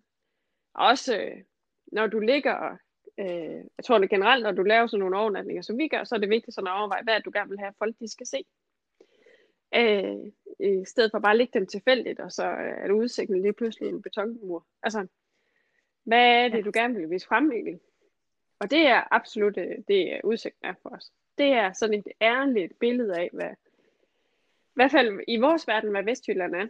også, 0.75 1.17
øh, 1.17 1.43
når 1.93 2.07
du 2.07 2.19
ligger 2.19 2.77
øh, 3.19 3.65
jeg 3.79 3.85
tror 3.85 3.99
det 3.99 4.11
generelt, 4.11 4.43
når 4.43 4.53
du 4.53 4.63
laver 4.63 4.87
sådan 4.87 5.01
nogle 5.01 5.19
overnatninger, 5.19 5.63
som 5.63 5.79
vi 5.79 5.89
gør, 5.89 6.05
så 6.05 6.15
er 6.15 6.19
det 6.19 6.31
vigtigt 6.31 6.55
sådan 6.55 6.69
at 6.69 6.79
overveje, 6.79 7.03
hvad 7.03 7.21
du 7.21 7.31
gerne 7.35 7.51
vil 7.51 7.59
have, 7.59 7.73
folk 7.79 7.95
de 8.01 8.09
skal 8.09 8.27
se. 8.27 8.45
Øh, 9.75 10.17
I 10.61 10.85
stedet 10.85 11.11
for 11.11 11.19
bare 11.19 11.33
at 11.33 11.39
lægge 11.39 11.59
dem 11.59 11.67
tilfældigt, 11.67 12.21
og 12.21 12.33
så 12.33 12.45
er 12.45 12.87
det 12.87 12.95
udsigten 12.95 13.43
lige 13.43 13.53
pludselig 13.53 13.89
en 13.89 14.03
betonmur. 14.03 14.67
Altså, 14.83 15.07
hvad 16.05 16.45
er 16.45 16.49
det, 16.49 16.65
du 16.65 16.71
gerne 16.75 16.95
vil 16.95 17.11
vise 17.11 17.27
frem 17.27 17.53
egentlig? 17.53 17.81
Og 18.59 18.71
det 18.71 18.87
er 18.87 19.15
absolut 19.15 19.59
øh, 19.59 19.77
det, 19.89 20.21
udsigten 20.25 20.69
er 20.69 20.75
for 20.83 20.89
os. 20.89 21.13
Det 21.39 21.47
er 21.47 21.73
sådan 21.73 21.99
et 21.99 22.09
ærligt 22.23 22.79
billede 22.79 23.19
af, 23.19 23.31
hvad, 23.33 23.51
i 23.51 24.75
hvert 24.75 24.91
fald 24.91 25.21
i 25.29 25.37
vores 25.37 25.67
verden, 25.69 25.91
hvad 25.91 26.03
Vestjylland 26.03 26.55
er. 26.55 26.67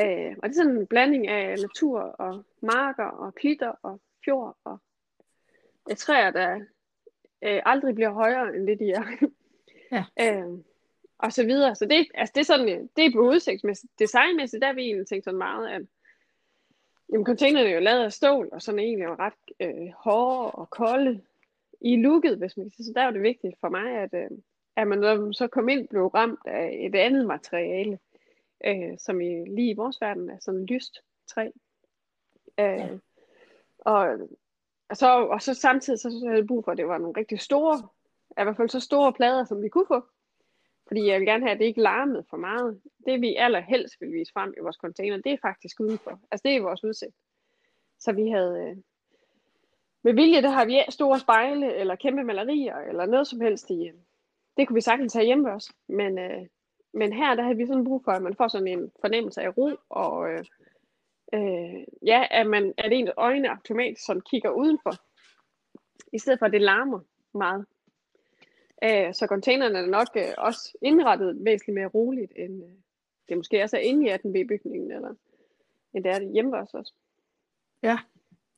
Øh, 0.00 0.36
og 0.42 0.48
det 0.48 0.56
er 0.58 0.62
sådan 0.62 0.76
en 0.76 0.86
blanding 0.86 1.28
af 1.28 1.58
natur 1.58 2.00
og 2.00 2.44
marker 2.62 3.04
og 3.04 3.34
klitter 3.34 3.72
og 3.82 4.00
fjord 4.24 4.56
og 4.64 4.78
træer, 5.96 6.30
der 6.30 6.60
øh, 7.42 7.62
aldrig 7.64 7.94
bliver 7.94 8.10
højere 8.10 8.56
end 8.56 8.66
det, 8.66 8.78
de 8.78 8.90
er. 8.90 9.04
Ja. 9.92 10.04
øh, 10.24 10.58
og 11.18 11.32
så 11.32 11.44
videre. 11.44 11.74
Så 11.74 11.86
det, 11.86 12.06
altså 12.14 12.32
det 12.34 12.40
er 12.40 12.44
sådan, 12.44 12.88
det 12.96 13.06
er 13.06 13.12
på 13.12 13.20
udsigtsmæssigt. 13.20 13.92
Designmæssigt, 13.98 14.60
der 14.60 14.66
har 14.66 14.74
vi 14.74 14.82
egentlig 14.82 15.06
tænkt 15.06 15.24
sådan 15.24 15.38
meget, 15.38 15.68
at 15.68 15.82
jamen, 17.12 17.26
containerne 17.26 17.68
er 17.68 17.74
jo 17.74 17.80
lavet 17.80 18.04
af 18.04 18.12
stål, 18.12 18.48
og 18.52 18.62
sådan 18.62 18.78
egentlig 18.78 19.04
er 19.04 19.20
ret 19.20 19.32
øh, 19.60 19.92
hårde 19.96 20.50
og 20.50 20.70
kolde 20.70 21.20
i 21.80 21.96
looket, 21.96 22.38
hvis 22.38 22.56
man 22.56 22.66
kan 22.66 22.70
sige. 22.70 22.86
Så 22.86 22.92
der 22.94 23.02
er 23.02 23.10
det 23.10 23.22
vigtigt 23.22 23.54
for 23.60 23.68
mig, 23.68 23.90
at, 23.90 24.14
øh, 24.14 24.30
at 24.76 24.88
man 24.88 25.32
så 25.32 25.48
kom 25.52 25.68
ind, 25.68 25.88
blev 25.88 26.06
ramt 26.06 26.40
af 26.46 26.78
et 26.80 26.94
andet 26.94 27.26
materiale, 27.26 27.98
øh, 28.66 28.98
som 28.98 29.20
i, 29.20 29.44
lige 29.48 29.70
i 29.70 29.76
vores 29.76 30.00
verden 30.00 30.30
er 30.30 30.38
sådan 30.40 30.66
lyst 30.66 30.98
træ. 31.26 31.50
Øh, 32.58 32.78
ja. 32.78 32.88
Og 33.78 34.18
og 34.90 34.96
så, 34.96 35.26
og 35.26 35.42
så 35.42 35.54
samtidig 35.54 35.98
så, 35.98 36.10
så 36.10 36.26
havde 36.26 36.38
jeg 36.38 36.46
brug 36.46 36.64
for, 36.64 36.72
at 36.72 36.78
det 36.78 36.86
var 36.86 36.98
nogle 36.98 37.20
rigtig 37.20 37.40
store, 37.40 37.88
i 38.30 38.42
hvert 38.42 38.56
fald 38.56 38.68
så 38.68 38.80
store 38.80 39.12
plader, 39.12 39.44
som 39.44 39.62
vi 39.62 39.68
kunne 39.68 39.86
få. 39.86 40.04
Fordi 40.88 41.06
jeg 41.06 41.20
vil 41.20 41.26
gerne 41.26 41.44
have, 41.44 41.52
at 41.52 41.58
det 41.58 41.64
ikke 41.64 41.82
larmede 41.82 42.24
for 42.30 42.36
meget. 42.36 42.80
Det 43.06 43.20
vi 43.20 43.34
allerhelst 43.34 44.00
vil 44.00 44.12
vise 44.12 44.32
frem 44.32 44.54
i 44.56 44.60
vores 44.60 44.76
container, 44.76 45.16
det 45.16 45.32
er 45.32 45.36
faktisk 45.42 45.80
udenfor. 45.80 46.20
Altså 46.30 46.42
det 46.44 46.56
er 46.56 46.62
vores 46.62 46.84
udsigt. 46.84 47.16
Så 47.98 48.12
vi 48.12 48.28
havde, 48.28 48.68
øh, 48.68 48.76
med 50.02 50.14
vilje, 50.14 50.42
der 50.42 50.50
har 50.50 50.64
vi 50.64 50.82
store 50.88 51.18
spejle, 51.18 51.74
eller 51.74 51.94
kæmpe 51.94 52.24
malerier, 52.24 52.76
eller 52.76 53.06
noget 53.06 53.26
som 53.26 53.40
helst 53.40 53.70
i. 53.70 53.88
Øh, 53.88 53.94
det 54.56 54.68
kunne 54.68 54.74
vi 54.74 54.80
sagtens 54.80 55.14
have 55.14 55.26
hjemme 55.26 55.52
også. 55.52 55.74
Men, 55.88 56.18
øh, 56.18 56.46
men 56.92 57.12
her, 57.12 57.34
der 57.34 57.42
havde 57.42 57.56
vi 57.56 57.66
sådan 57.66 57.84
brug 57.84 58.04
for, 58.04 58.12
at 58.12 58.22
man 58.22 58.34
får 58.34 58.48
sådan 58.48 58.68
en 58.68 58.92
fornemmelse 59.00 59.42
af 59.42 59.56
ro, 59.58 59.70
og 59.88 60.32
øh, 60.32 60.44
øh, 61.34 61.84
ja, 62.06 62.26
at, 62.30 62.46
man, 62.46 62.74
at 62.78 62.92
ens 62.92 63.10
øjne 63.16 63.50
automatisk 63.50 64.06
sådan 64.06 64.22
kigger 64.30 64.50
udenfor, 64.50 64.94
i 66.12 66.18
stedet 66.18 66.38
for 66.38 66.46
at 66.46 66.52
det 66.52 66.60
larmer 66.60 67.00
meget. 67.34 67.66
Øh, 68.84 69.14
så 69.14 69.26
containerne 69.26 69.78
er 69.78 69.86
nok 69.86 70.08
øh, 70.16 70.34
også 70.38 70.78
indrettet 70.82 71.44
væsentligt 71.44 71.74
mere 71.74 71.86
roligt, 71.86 72.32
end 72.36 72.64
øh, 72.64 72.70
det 73.28 73.36
måske 73.36 73.62
også 73.62 73.76
er 73.76 73.80
inde 73.80 74.06
i 74.06 74.12
18B-bygningen, 74.12 74.92
eller 74.92 75.14
end 75.94 76.04
det 76.04 76.12
er 76.12 76.18
det 76.18 76.32
hjemme 76.32 76.58
også. 76.58 76.92
Ja, 77.82 77.98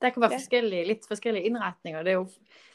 der 0.03 0.11
kan 0.11 0.21
være 0.21 0.31
ja. 0.31 0.37
forskellige, 0.37 0.85
lidt 0.85 1.07
forskellige 1.09 1.45
indretninger. 1.45 2.03
Det 2.03 2.11
er 2.11 2.15
jo 2.15 2.29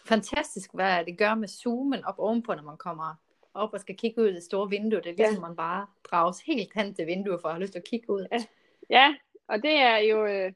fantastisk, 0.05 0.73
hvad 0.73 1.05
det 1.05 1.17
gør 1.17 1.35
med 1.35 1.47
zoomen 1.47 2.05
op 2.05 2.19
ovenpå, 2.19 2.53
når 2.53 2.63
man 2.63 2.77
kommer 2.77 3.15
op 3.57 3.73
og 3.73 3.79
skal 3.79 3.97
kigge 3.97 4.21
ud 4.21 4.27
det 4.27 4.43
store 4.43 4.69
vindue. 4.69 4.99
Det 4.99 5.07
er 5.07 5.15
ligesom, 5.15 5.43
ja. 5.43 5.47
man 5.47 5.55
bare 5.55 5.87
drages 6.03 6.41
helt 6.41 6.73
hen 6.75 6.93
til 6.93 7.07
vinduet 7.07 7.41
for 7.41 7.47
at 7.47 7.53
have 7.53 7.61
lyst 7.61 7.73
til 7.73 7.79
at 7.79 7.85
kigge 7.85 8.09
ud. 8.09 8.27
Ja, 8.31 8.37
ja 8.89 9.15
og 9.47 9.63
det 9.63 9.73
er 9.73 9.97
jo, 9.97 10.25
øh, 10.25 10.51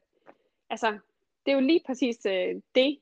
altså, 0.70 0.98
det 1.46 1.52
er 1.52 1.56
jo 1.56 1.60
lige 1.60 1.82
præcis 1.86 2.26
øh, 2.26 2.54
det, 2.74 2.98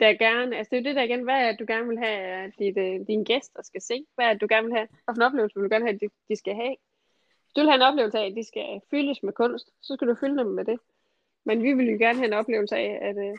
der 0.00 0.12
gerne, 0.14 0.56
altså 0.56 0.70
det 0.70 0.76
er 0.76 0.80
jo 0.80 0.88
det 0.88 0.96
der 0.96 1.02
igen, 1.02 1.22
hvad 1.22 1.40
er 1.48 1.56
du 1.56 1.64
gerne 1.68 1.88
vil 1.88 1.98
have, 1.98 2.18
at 2.44 2.52
dit, 2.58 2.78
øh, 2.78 3.06
dine 3.06 3.24
gæster 3.24 3.62
skal 3.62 3.80
se? 3.80 4.06
Hvad 4.14 4.26
er 4.26 4.34
du 4.34 4.46
gerne 4.50 4.66
vil 4.66 4.76
have? 4.76 4.88
Og 5.06 5.14
en 5.14 5.22
oplevelse 5.22 5.54
vil 5.54 5.64
du 5.64 5.74
gerne 5.74 5.84
have, 5.84 5.94
at 5.94 6.00
de, 6.00 6.08
de 6.28 6.36
skal 6.36 6.54
have? 6.54 6.76
Hvis 7.44 7.52
du 7.56 7.60
vil 7.60 7.70
have 7.70 7.76
en 7.76 7.88
oplevelse 7.90 8.18
af, 8.18 8.26
at 8.26 8.36
de 8.36 8.44
skal 8.44 8.80
fyldes 8.90 9.22
med 9.22 9.32
kunst, 9.32 9.70
så 9.80 9.94
skal 9.94 10.08
du 10.08 10.14
fylde 10.20 10.38
dem 10.38 10.46
med 10.46 10.64
det. 10.64 10.78
Men 11.44 11.62
vi 11.62 11.72
ville 11.72 11.92
jo 11.92 11.98
gerne 11.98 12.18
have 12.18 12.26
en 12.26 12.32
oplevelse 12.32 12.76
af, 12.76 12.98
at, 13.02 13.16
øh, 13.16 13.36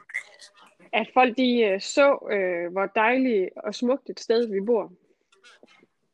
at 0.93 1.07
folk 1.13 1.37
de 1.37 1.61
øh, 1.61 1.81
så, 1.81 2.27
øh, 2.31 2.71
hvor 2.71 2.85
dejligt 2.85 3.49
og 3.55 3.75
smukt 3.75 4.09
et 4.09 4.19
sted 4.19 4.47
vi 4.47 4.61
bor. 4.61 4.91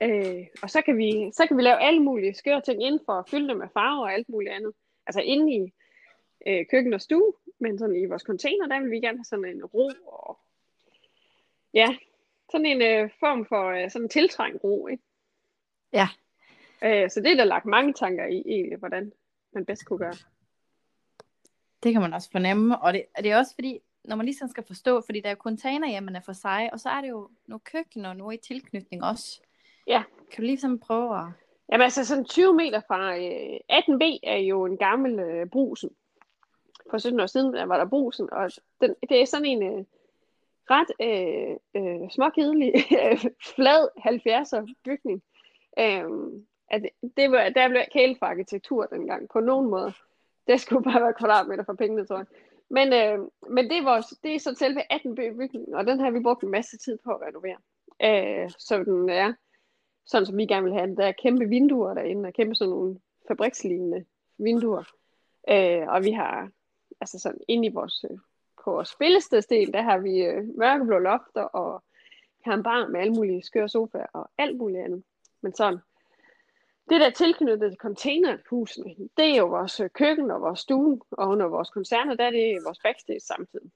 Øh, 0.01 0.47
og 0.63 0.69
så 0.69 0.81
kan, 0.81 0.97
vi, 0.97 1.31
så 1.33 1.47
kan 1.47 1.57
vi 1.57 1.61
lave 1.61 1.81
alle 1.81 1.99
mulige 1.99 2.33
skøre 2.33 2.61
ting 2.61 2.83
indenfor 2.83 3.13
og 3.13 3.29
fylde 3.29 3.47
dem 3.47 3.57
med 3.57 3.67
farver 3.73 4.01
og 4.01 4.13
alt 4.13 4.29
muligt 4.29 4.53
andet. 4.53 4.73
Altså 5.07 5.21
inde 5.21 5.53
i 5.53 5.73
øh, 6.47 6.65
køkken 6.71 6.93
og 6.93 7.01
stue, 7.01 7.33
men 7.59 7.79
sådan 7.79 7.95
i 7.95 8.05
vores 8.05 8.21
container, 8.21 8.67
der 8.67 8.79
vil 8.79 8.91
vi 8.91 8.99
gerne 8.99 9.17
have 9.17 9.23
sådan 9.23 9.45
en 9.45 9.65
ro 9.65 9.91
og 10.05 10.39
ja, 11.73 11.97
sådan 12.51 12.65
en 12.65 12.81
øh, 12.81 13.09
form 13.19 13.45
for 13.45 13.69
øh, 13.69 13.91
sådan 13.91 14.05
en 14.05 14.09
tiltrængt 14.09 14.63
ro, 14.63 14.87
ikke? 14.87 15.03
Ja. 15.93 16.07
Øh, 16.83 17.09
så 17.09 17.21
det 17.21 17.31
er 17.31 17.35
der 17.35 17.43
lagt 17.43 17.65
mange 17.65 17.93
tanker 17.93 18.25
i, 18.25 18.43
egentlig, 18.45 18.77
hvordan 18.77 19.11
man 19.51 19.65
bedst 19.65 19.85
kunne 19.85 19.99
gøre. 19.99 20.15
Det 21.83 21.93
kan 21.93 22.01
man 22.01 22.13
også 22.13 22.31
fornemme, 22.31 22.79
og 22.79 22.93
det, 22.93 23.05
det 23.17 23.31
er 23.31 23.37
også 23.37 23.55
fordi, 23.55 23.79
når 24.03 24.15
man 24.15 24.25
ligesom 24.25 24.49
skal 24.49 24.63
forstå, 24.63 25.01
fordi 25.01 25.19
der 25.19 25.27
er 25.27 25.33
jo 25.33 25.41
container 25.41 26.21
for 26.25 26.33
sig, 26.33 26.69
og 26.73 26.79
så 26.79 26.89
er 26.89 27.01
det 27.01 27.09
jo 27.09 27.29
nogle 27.47 27.59
køkkener 27.59 28.13
nu 28.13 28.31
i 28.31 28.37
tilknytning 28.37 29.03
også. 29.03 29.41
Ja. 29.87 30.03
Kan 30.31 30.41
du 30.43 30.45
ligesom 30.45 30.79
prøve 30.79 31.19
at... 31.19 31.25
Jamen 31.71 31.83
altså 31.83 32.05
sådan 32.05 32.25
20 32.25 32.53
meter 32.53 32.81
fra 32.87 33.17
øh, 33.17 33.59
18B 33.71 34.19
er 34.23 34.37
jo 34.37 34.65
en 34.65 34.77
gammel 34.77 35.19
øh, 35.19 35.47
brusen. 35.47 35.89
For 36.91 36.97
17 36.97 37.19
år 37.19 37.25
siden 37.25 37.53
der 37.53 37.65
var 37.65 37.77
der 37.77 37.85
brusen, 37.85 38.33
og 38.33 38.51
den, 38.81 38.95
det 39.09 39.21
er 39.21 39.25
sådan 39.25 39.45
en 39.45 39.63
øh, 39.63 39.85
ret 40.69 40.91
øh, 41.01 41.55
øh, 41.75 42.09
småkedelig, 42.09 42.73
flad 43.55 43.87
70'er 43.97 44.73
bygning. 44.85 45.23
Øh, 45.79 46.09
at 46.71 46.81
det 47.17 47.31
var, 47.31 47.49
der 47.49 47.69
blev 47.69 47.81
kæle 47.93 48.15
for 48.19 48.25
arkitektur 48.25 48.85
dengang, 48.85 49.29
på 49.29 49.39
nogen 49.39 49.69
måde. 49.69 49.93
Det 50.47 50.61
skulle 50.61 50.83
bare 50.83 51.01
være 51.01 51.13
kvadratmeter 51.13 51.63
for 51.63 51.73
pengene, 51.73 52.05
tror 52.05 52.17
jeg. 52.17 52.25
Men, 52.69 52.93
øh, 52.93 53.19
men 53.49 53.69
det, 53.69 53.77
er 53.77 53.83
vores, 53.83 54.05
det 54.23 54.35
er 54.35 54.39
så 54.39 54.55
selve 54.55 54.93
18 54.93 55.15
bygningen, 55.15 55.73
og 55.73 55.87
den 55.87 55.99
har 55.99 56.11
vi 56.11 56.19
brugt 56.19 56.43
en 56.43 56.51
masse 56.51 56.77
tid 56.77 56.97
på 57.03 57.11
at 57.11 57.21
renovere. 57.27 57.57
Øh, 58.03 58.51
så 58.57 58.83
den 58.83 59.09
er 59.09 59.33
sådan, 60.09 60.25
som 60.25 60.37
vi 60.37 60.45
gerne 60.45 60.63
vil 60.63 60.73
have 60.73 60.87
den. 60.87 60.97
Der 60.97 61.05
er 61.05 61.11
kæmpe 61.11 61.45
vinduer 61.45 61.93
derinde, 61.93 62.27
og 62.27 62.33
kæmpe 62.33 62.55
sådan 62.55 62.69
nogle 62.69 62.99
fabrikslignende 63.27 64.05
vinduer. 64.37 64.83
Øh, 65.49 65.87
og 65.87 66.03
vi 66.03 66.11
har, 66.11 66.49
altså 67.01 67.19
sådan 67.19 67.41
inde 67.47 67.67
i 67.67 67.73
vores, 67.73 68.05
øh, 68.11 68.17
på 68.63 68.71
vores 68.71 68.89
spillestedsdel, 68.89 69.73
der 69.73 69.81
har 69.81 69.97
vi 69.97 70.23
øh, 70.23 70.43
mørkeblå 70.57 70.99
lofter, 70.99 71.41
og 71.41 71.83
vi 72.37 72.43
har 72.45 72.53
en 72.53 72.63
bar 72.63 72.87
med 72.87 72.99
alle 72.99 73.13
mulige 73.13 73.43
skøre 73.43 73.69
sofaer 73.69 74.07
og 74.13 74.29
alt 74.37 74.57
muligt 74.57 74.83
andet. 74.83 75.03
Men 75.41 75.53
sådan, 75.53 75.79
det 76.89 77.01
der 77.01 77.09
tilknyttet 77.09 77.71
til 77.71 77.77
containerhusene, 77.77 78.95
det 79.17 79.25
er 79.25 79.35
jo 79.35 79.45
vores 79.45 79.79
øh, 79.79 79.89
køkken 79.89 80.31
og 80.31 80.41
vores 80.41 80.59
stue, 80.59 80.99
og 81.11 81.29
under 81.29 81.47
vores 81.47 81.69
koncerner, 81.69 82.15
der 82.15 82.23
er 82.23 82.31
det 82.31 82.59
vores 82.65 82.79
backstage 82.79 83.19
samtidig. 83.19 83.71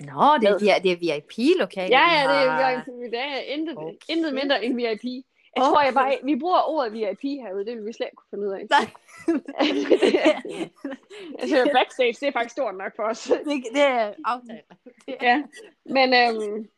Nå, 0.00 0.38
det 0.40 0.48
er, 0.48 0.78
det 0.82 0.92
er 0.92 0.96
VIP-lokale. 0.96 1.96
Ja, 1.98 2.04
ja, 2.16 2.22
det 2.32 2.46
er, 2.46 2.84
det 3.10 3.18
er 3.18 3.38
intet, 3.38 3.76
okay. 3.76 3.96
intet 4.08 4.34
mindre 4.34 4.64
end 4.64 4.76
VIP. 4.76 5.24
Jeg 5.56 5.62
okay. 5.62 5.70
tror, 5.70 5.82
jeg 5.82 5.94
bare, 5.94 6.18
vi 6.24 6.36
bruger 6.36 6.68
ordet 6.68 6.92
VIP 6.92 7.22
herude, 7.22 7.66
det 7.66 7.76
vil 7.76 7.86
vi 7.86 7.92
slet 7.92 8.06
ikke 8.06 8.16
kunne 8.16 8.30
finde 8.30 8.48
ud 8.48 8.52
af. 8.52 8.66
Nej. 8.70 8.90
altså, 11.40 11.70
backstage, 11.72 12.12
det 12.12 12.22
er 12.22 12.32
faktisk 12.32 12.52
stort 12.52 12.76
nok 12.76 12.96
for 12.96 13.02
os. 13.02 13.22
det, 13.22 13.64
det 13.74 13.82
er 13.82 14.14
aftalt. 14.24 14.64
ja, 15.28 15.42
men 15.84 16.14
øhm, 16.14 16.68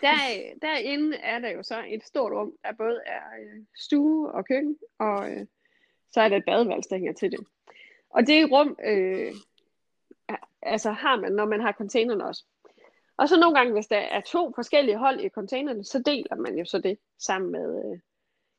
der, 0.00 0.14
derinde 0.62 1.16
er 1.16 1.38
der 1.38 1.50
jo 1.50 1.62
så 1.62 1.84
et 1.88 2.04
stort 2.04 2.32
rum, 2.32 2.52
der 2.64 2.72
både 2.72 3.00
er 3.06 3.22
øh, 3.40 3.62
stue 3.76 4.32
og 4.32 4.46
køkken, 4.46 4.78
og 4.98 5.30
øh, 5.30 5.46
så 6.12 6.20
er 6.20 6.28
der 6.28 6.36
et 6.36 6.44
badeværelse, 6.44 6.90
der 6.90 6.96
hænger 6.96 7.12
til 7.12 7.30
det. 7.30 7.40
Og 8.10 8.26
det 8.26 8.50
rum, 8.50 8.76
øh, 8.84 9.32
altså 10.62 10.90
har 10.90 11.16
man, 11.16 11.32
når 11.32 11.46
man 11.46 11.60
har 11.60 11.72
containerne 11.72 12.24
også. 12.24 12.44
Og 13.16 13.28
så 13.28 13.40
nogle 13.40 13.56
gange, 13.58 13.72
hvis 13.72 13.86
der 13.86 13.96
er 13.96 14.20
to 14.20 14.52
forskellige 14.54 14.96
hold 14.96 15.20
i 15.20 15.28
containerne, 15.28 15.84
så 15.84 15.98
deler 15.98 16.36
man 16.36 16.58
jo 16.58 16.64
så 16.64 16.78
det 16.78 16.98
sammen 17.18 17.52
med 17.52 17.84
øh, 17.84 17.98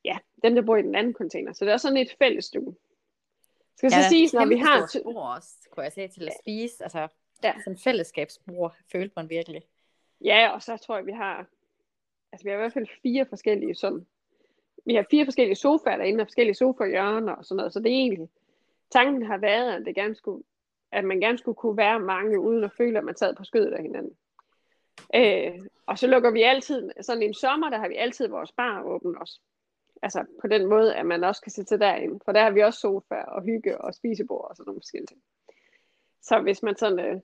ja, 0.05 0.17
dem, 0.43 0.55
der 0.55 0.61
bor 0.61 0.75
i 0.75 0.81
den 0.81 0.95
anden 0.95 1.13
container. 1.13 1.53
Så 1.53 1.65
det 1.65 1.73
er 1.73 1.77
sådan 1.77 1.97
et 1.97 2.15
fælles 2.19 2.45
stue. 2.45 2.75
Skal 3.77 3.91
ja, 3.91 4.01
så 4.01 4.09
sige, 4.09 4.29
når 4.33 4.45
vi 4.45 4.57
har... 4.57 4.77
Ja, 4.77 5.19
også, 5.19 5.53
kunne 5.71 5.83
jeg 5.83 5.93
sige, 5.93 6.07
til 6.07 6.27
at 6.27 6.33
spise. 6.41 6.83
Altså, 6.83 7.07
ja. 7.43 7.53
sådan 7.63 7.77
fællesskabsbord 7.77 8.75
følte 8.91 9.13
man 9.15 9.29
virkelig. 9.29 9.61
Ja, 10.21 10.49
og 10.53 10.61
så 10.61 10.77
tror 10.77 10.97
jeg, 10.97 11.05
vi 11.05 11.11
har, 11.11 11.47
altså 12.31 12.43
vi 12.43 12.49
har 12.49 12.57
i 12.57 12.59
hvert 12.59 12.73
fald 12.73 12.87
fire 13.03 13.25
forskellige 13.25 13.75
sådan, 13.75 14.05
vi 14.85 14.95
har 14.95 15.05
fire 15.11 15.25
forskellige 15.25 15.55
sofaer 15.55 15.97
derinde, 15.97 16.21
og 16.21 16.27
forskellige 16.27 16.55
sofahjørner 16.55 17.33
og 17.33 17.45
sådan 17.45 17.57
noget, 17.57 17.73
så 17.73 17.79
det 17.79 17.91
er 17.91 17.95
egentlig, 17.95 18.29
tanken 18.91 19.25
har 19.25 19.37
været, 19.37 19.73
at, 19.73 19.85
det 19.85 19.95
gerne 19.95 20.15
skulle, 20.15 20.43
at 20.91 21.03
man 21.03 21.19
gerne 21.19 21.37
skulle 21.37 21.55
kunne 21.55 21.77
være 21.77 21.99
mange, 21.99 22.39
uden 22.39 22.63
at 22.63 22.71
føle, 22.77 22.97
at 22.97 23.03
man 23.03 23.15
sad 23.15 23.35
på 23.35 23.43
skødet 23.43 23.73
af 23.73 23.81
hinanden. 23.81 24.17
Øh, 25.15 25.59
og 25.87 25.99
så 25.99 26.07
lukker 26.07 26.31
vi 26.31 26.41
altid, 26.41 26.89
sådan 27.01 27.23
en 27.23 27.33
sommer, 27.33 27.69
der 27.69 27.77
har 27.77 27.87
vi 27.87 27.95
altid 27.95 28.27
vores 28.27 28.51
bar 28.51 28.83
åben 28.83 29.17
også. 29.17 29.39
Altså 30.01 30.25
på 30.41 30.47
den 30.47 30.65
måde, 30.65 30.95
at 30.95 31.05
man 31.05 31.23
også 31.23 31.41
kan 31.41 31.51
sidde 31.51 31.79
derinde, 31.79 32.19
for 32.25 32.31
der 32.31 32.43
har 32.43 32.51
vi 32.51 32.61
også 32.61 32.79
sofa 32.79 33.15
og 33.15 33.43
hygge 33.43 33.81
og 33.81 33.93
spisebord 33.93 34.49
og 34.49 34.55
sådan 34.55 34.67
nogle 34.67 34.81
forskellige 34.81 35.07
ting. 35.07 35.21
Så 36.21 36.39
hvis 36.39 36.63
man 36.63 36.75
sådan, 36.75 36.99
øh, 36.99 37.21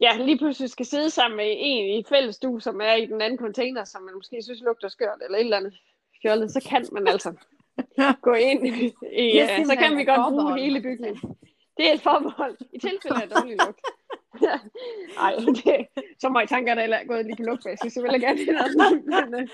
ja, 0.00 0.16
lige 0.16 0.38
pludselig 0.38 0.70
skal 0.70 0.86
sidde 0.86 1.10
sammen 1.10 1.36
med 1.36 1.54
en 1.58 2.00
i 2.00 2.04
fælles 2.08 2.36
stue, 2.36 2.60
som 2.60 2.80
er 2.80 2.94
i 2.94 3.06
den 3.06 3.20
anden 3.20 3.38
container, 3.38 3.84
som 3.84 4.02
man 4.02 4.14
måske 4.14 4.42
synes 4.42 4.60
lugter 4.60 4.88
skørt, 4.88 5.18
eller 5.24 5.38
et 5.38 5.44
eller 5.44 5.56
andet 5.56 5.78
fjollet, 6.22 6.52
så 6.52 6.68
kan 6.70 6.86
man 6.92 7.08
altså 7.08 7.34
gå 8.26 8.32
ind 8.32 8.66
i, 8.66 8.92
ja, 9.12 9.64
så 9.64 9.76
kan 9.78 9.96
vi 9.96 10.04
godt 10.04 10.32
bruge 10.32 10.58
hele 10.58 10.80
bygningen. 10.80 11.36
Det 11.76 11.88
er 11.88 11.92
et 11.92 12.00
forbehold, 12.00 12.56
i 12.72 12.78
tilfælde 12.78 13.22
af 13.22 13.28
dårlig 13.28 13.56
lugt. 13.66 13.80
Nej, 15.18 15.34
det, 15.36 15.86
så 16.22 16.28
må 16.28 16.40
I 16.40 16.46
tanker, 16.46 16.74
der 16.74 16.82
er 16.82 17.04
gået 17.06 17.26
lige 17.26 17.36
på 17.36 17.42
lugtbasis, 17.42 17.92
så 17.92 18.02
vil 18.02 18.10
jeg 18.12 18.20
gerne 18.20 18.44
noget. 18.44 19.04
Men, 19.12 19.40
øh, 19.40 19.48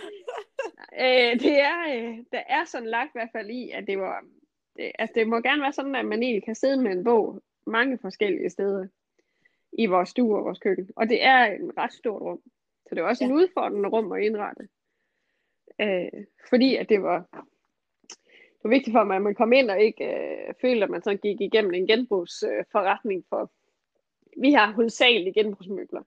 øh, 1.04 1.40
det 1.44 1.56
er, 1.70 1.78
øh, 1.94 2.18
der 2.32 2.42
er 2.56 2.64
sådan 2.64 2.88
lagt 2.88 3.10
i 3.10 3.18
hvert 3.18 3.34
fald 3.36 3.50
i, 3.50 3.70
at 3.70 3.86
det 3.86 3.98
var, 3.98 4.24
det, 4.76 4.92
altså 4.98 5.12
det 5.14 5.28
må 5.28 5.40
gerne 5.40 5.62
være 5.62 5.72
sådan, 5.72 5.94
at 5.94 6.04
man 6.04 6.22
egentlig 6.22 6.44
kan 6.44 6.54
sidde 6.54 6.82
med 6.82 6.92
en 6.92 7.04
bog 7.04 7.42
mange 7.66 7.98
forskellige 7.98 8.50
steder 8.50 8.86
i 9.72 9.86
vores 9.86 10.08
stue 10.08 10.36
og 10.38 10.44
vores 10.44 10.58
køkken. 10.58 10.90
Og 10.96 11.08
det 11.08 11.24
er 11.24 11.38
et 11.44 11.72
ret 11.78 11.92
stort 11.92 12.22
rum. 12.22 12.40
Så 12.88 12.94
det 12.94 12.98
er 12.98 13.04
også 13.04 13.24
ja. 13.24 13.30
en 13.30 13.36
udfordrende 13.36 13.88
rum 13.88 14.12
at 14.12 14.22
indrette. 14.22 14.68
Øh, 15.80 16.24
fordi 16.50 16.76
at 16.76 16.88
det 16.88 17.02
var, 17.02 17.18
det 18.28 18.64
var 18.64 18.70
vigtigt 18.70 18.94
for 18.94 19.04
mig, 19.04 19.16
at 19.16 19.22
man 19.22 19.34
kom 19.34 19.52
ind 19.52 19.70
og 19.70 19.80
ikke 19.80 20.04
øh, 20.04 20.54
følte, 20.60 20.84
at 20.84 20.90
man 20.90 21.02
så 21.02 21.14
gik 21.14 21.40
igennem 21.40 21.74
en 21.74 21.86
genbrugsforretning. 21.86 23.18
Øh, 23.18 23.24
for 23.28 23.52
vi 24.40 24.52
har 24.52 24.72
hovedsageligt 24.72 25.34
genbrugsmøbler. 25.34 26.02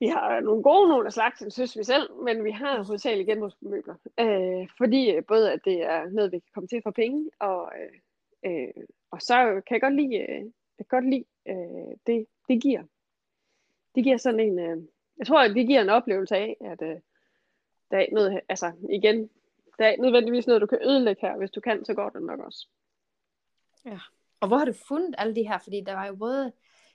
Vi 0.00 0.06
har 0.06 0.40
nogle 0.40 0.62
gode 0.62 0.88
nogle 0.88 1.06
af 1.06 1.12
slagsen, 1.12 1.50
synes 1.50 1.78
vi 1.78 1.84
selv, 1.84 2.12
men 2.12 2.44
vi 2.44 2.50
har 2.50 2.82
hovedsageligt 2.82 3.28
genbrugsmøbler. 3.28 3.94
Øh, 4.20 4.68
fordi 4.78 5.10
øh, 5.10 5.24
både 5.24 5.52
at 5.52 5.60
det 5.64 5.82
er 5.82 6.08
noget, 6.08 6.32
vi 6.32 6.38
kan 6.38 6.50
komme 6.54 6.68
til 6.68 6.82
for 6.82 6.90
penge, 6.90 7.30
og, 7.38 7.72
øh, 7.80 8.52
øh, 8.52 8.84
og 9.10 9.22
så 9.22 9.62
kan 9.66 9.74
jeg 9.74 9.80
godt 9.80 9.94
lide, 9.94 10.16
øh, 10.16 10.44
jeg 10.78 10.86
kan 10.90 11.00
godt 11.00 11.10
lide 11.10 11.24
øh, 11.48 11.96
det, 12.06 12.26
det 12.48 12.62
giver. 12.62 12.82
Det 13.94 14.04
giver 14.04 14.16
sådan 14.16 14.40
en, 14.40 14.58
øh, 14.58 14.82
jeg 15.18 15.26
tror, 15.26 15.40
at 15.40 15.54
det 15.54 15.66
giver 15.66 15.80
en 15.80 15.88
oplevelse 15.88 16.36
af, 16.36 16.56
at 16.60 16.82
øh, 16.82 17.00
der 17.90 17.98
er 17.98 18.06
noget, 18.12 18.40
altså 18.48 18.72
igen, 18.90 19.30
der 19.78 19.86
er 19.86 19.96
nødvendigvis 19.98 20.46
noget, 20.46 20.62
du 20.62 20.66
kan 20.66 20.82
ødelægge 20.82 21.26
her, 21.26 21.36
hvis 21.36 21.50
du 21.50 21.60
kan, 21.60 21.84
så 21.84 21.94
går 21.94 22.08
det 22.08 22.22
nok 22.22 22.40
også. 22.40 22.68
Ja. 23.84 23.98
Og 24.40 24.48
hvor 24.48 24.56
har 24.56 24.64
du 24.64 24.72
fundet 24.88 25.14
alle 25.18 25.34
de 25.34 25.48
her? 25.48 25.58
Fordi 25.58 25.80
der 25.80 25.92
var 25.92 26.06
jo 26.06 26.14
både 26.14 26.52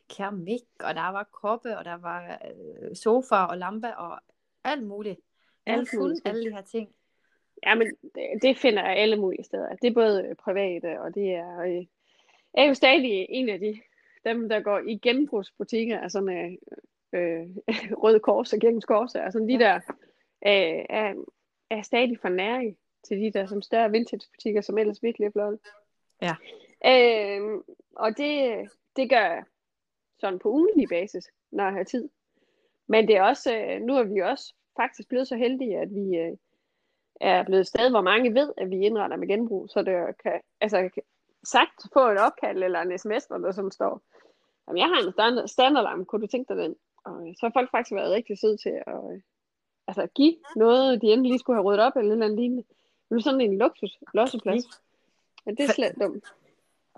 keramik, 0.09 0.61
og 0.79 0.95
der 0.95 1.11
var 1.11 1.23
koppe, 1.23 1.77
og 1.77 1.85
der 1.85 1.97
var 1.97 2.41
øh, 2.45 2.95
sofa 2.95 3.35
og 3.35 3.57
lampe 3.57 3.97
og 3.97 4.19
alt 4.63 4.83
muligt. 4.83 5.19
Du 5.67 5.85
fundet 5.93 6.21
alle 6.25 6.45
de 6.45 6.55
her 6.55 6.61
ting? 6.61 6.89
Ja, 7.65 7.75
men 7.75 7.87
det, 8.15 8.41
det 8.41 8.57
finder 8.57 8.83
jeg 8.83 8.97
alle 8.97 9.15
mulige 9.15 9.43
steder. 9.43 9.75
Det 9.75 9.87
er 9.87 9.93
både 9.93 10.35
private, 10.43 11.01
og 11.01 11.15
det 11.15 11.33
er... 11.33 11.59
Øh, 11.59 11.85
er 12.53 12.63
jo 12.63 12.73
stadig 12.73 13.25
en 13.29 13.49
af 13.49 13.59
de 13.59 13.79
dem, 14.25 14.49
der 14.49 14.59
går 14.59 14.79
i 14.79 14.97
genbrugsbutikker, 14.97 15.99
altså 15.99 16.21
med 16.21 16.57
øh, 17.13 17.47
Røde 18.03 18.19
Kors 18.19 18.53
og 18.53 18.59
Kirkens 18.59 18.85
Kors, 18.85 19.15
altså 19.15 19.39
de 19.39 19.59
der 19.59 19.75
øh, 20.47 20.85
er, 20.89 21.13
er 21.69 21.81
stadig 21.81 22.19
for 22.19 22.29
nære 22.29 22.75
til 23.07 23.17
de 23.17 23.31
der 23.31 23.45
som 23.45 23.61
større 23.61 23.91
vintagebutikker, 23.91 24.61
som 24.61 24.77
ellers 24.77 25.03
virkelig 25.03 25.25
er 25.25 25.31
flotte. 25.31 25.59
Ja. 26.21 26.35
Øh, 26.85 27.61
og 27.95 28.17
det, 28.17 28.69
det 28.95 29.09
gør 29.09 29.43
sådan 30.19 30.39
på 30.39 30.49
ugenlig 30.49 30.89
basis, 30.89 31.27
når 31.51 31.63
jeg 31.63 31.73
har 31.73 31.83
tid. 31.83 32.09
Men 32.87 33.07
det 33.07 33.17
er 33.17 33.23
også, 33.23 33.55
øh, 33.57 33.81
nu 33.81 33.95
er 33.95 34.03
vi 34.03 34.19
også 34.19 34.53
faktisk 34.75 35.09
blevet 35.09 35.27
så 35.27 35.35
heldige, 35.35 35.77
at 35.77 35.89
vi 35.95 36.17
øh, 36.17 36.37
er 37.21 37.43
blevet 37.43 37.61
et 37.61 37.67
sted, 37.67 37.89
hvor 37.89 38.01
mange 38.01 38.33
ved, 38.33 38.53
at 38.57 38.69
vi 38.69 38.75
indretter 38.75 39.17
med 39.17 39.27
genbrug, 39.27 39.69
så 39.69 39.81
det 39.81 40.17
kan, 40.23 40.41
altså, 40.61 40.89
sagt 41.43 41.83
få 41.93 41.99
et 41.99 42.19
opkald 42.19 42.63
eller 42.63 42.81
en 42.81 42.97
sms, 42.97 43.25
hvor 43.25 43.37
der 43.37 43.51
som 43.51 43.71
står, 43.71 44.01
jamen 44.67 44.77
jeg 44.77 44.87
har 44.87 44.99
en 45.37 45.47
standardalarm, 45.47 46.05
kunne 46.05 46.21
du 46.21 46.27
tænke 46.27 46.53
dig 46.53 46.63
den? 46.63 46.75
Og 47.05 47.33
så 47.39 47.45
har 47.45 47.51
folk 47.55 47.71
faktisk 47.71 47.95
været 47.95 48.11
rigtig 48.11 48.39
søde 48.39 48.57
til 48.57 48.69
at 48.87 49.21
altså, 49.87 50.07
give 50.15 50.35
noget, 50.55 51.01
de 51.01 51.07
endelig 51.07 51.29
lige 51.29 51.39
skulle 51.39 51.57
have 51.57 51.65
ryddet 51.65 51.85
op, 51.85 51.95
eller 51.95 52.15
noget 52.15 52.35
lignende. 52.35 52.63
Det 53.09 53.15
er 53.15 53.21
sådan 53.21 53.41
en 53.41 53.57
luksus 53.57 53.97
losseplads. 54.13 54.63
Ja, 55.45 55.51
det 55.51 55.59
er 55.59 55.73
slet 55.73 55.95
dumt. 56.01 56.25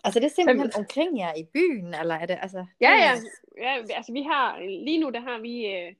Altså 0.03 0.19
det 0.19 0.25
er 0.25 0.29
simpelthen 0.29 0.71
omkring 0.77 1.19
jer 1.19 1.33
i 1.37 1.43
byen, 1.53 1.93
eller 2.01 2.15
er 2.15 2.25
det, 2.25 2.37
altså... 2.41 2.65
Ja, 2.81 2.91
det 2.91 3.03
er- 3.03 3.63
ja, 3.63 3.75
ja, 3.89 3.95
altså 3.95 4.13
vi 4.13 4.21
har, 4.21 4.59
lige 4.59 4.99
nu 4.99 5.09
der 5.09 5.19
har 5.19 5.39
vi, 5.41 5.65
øh, 5.67 5.93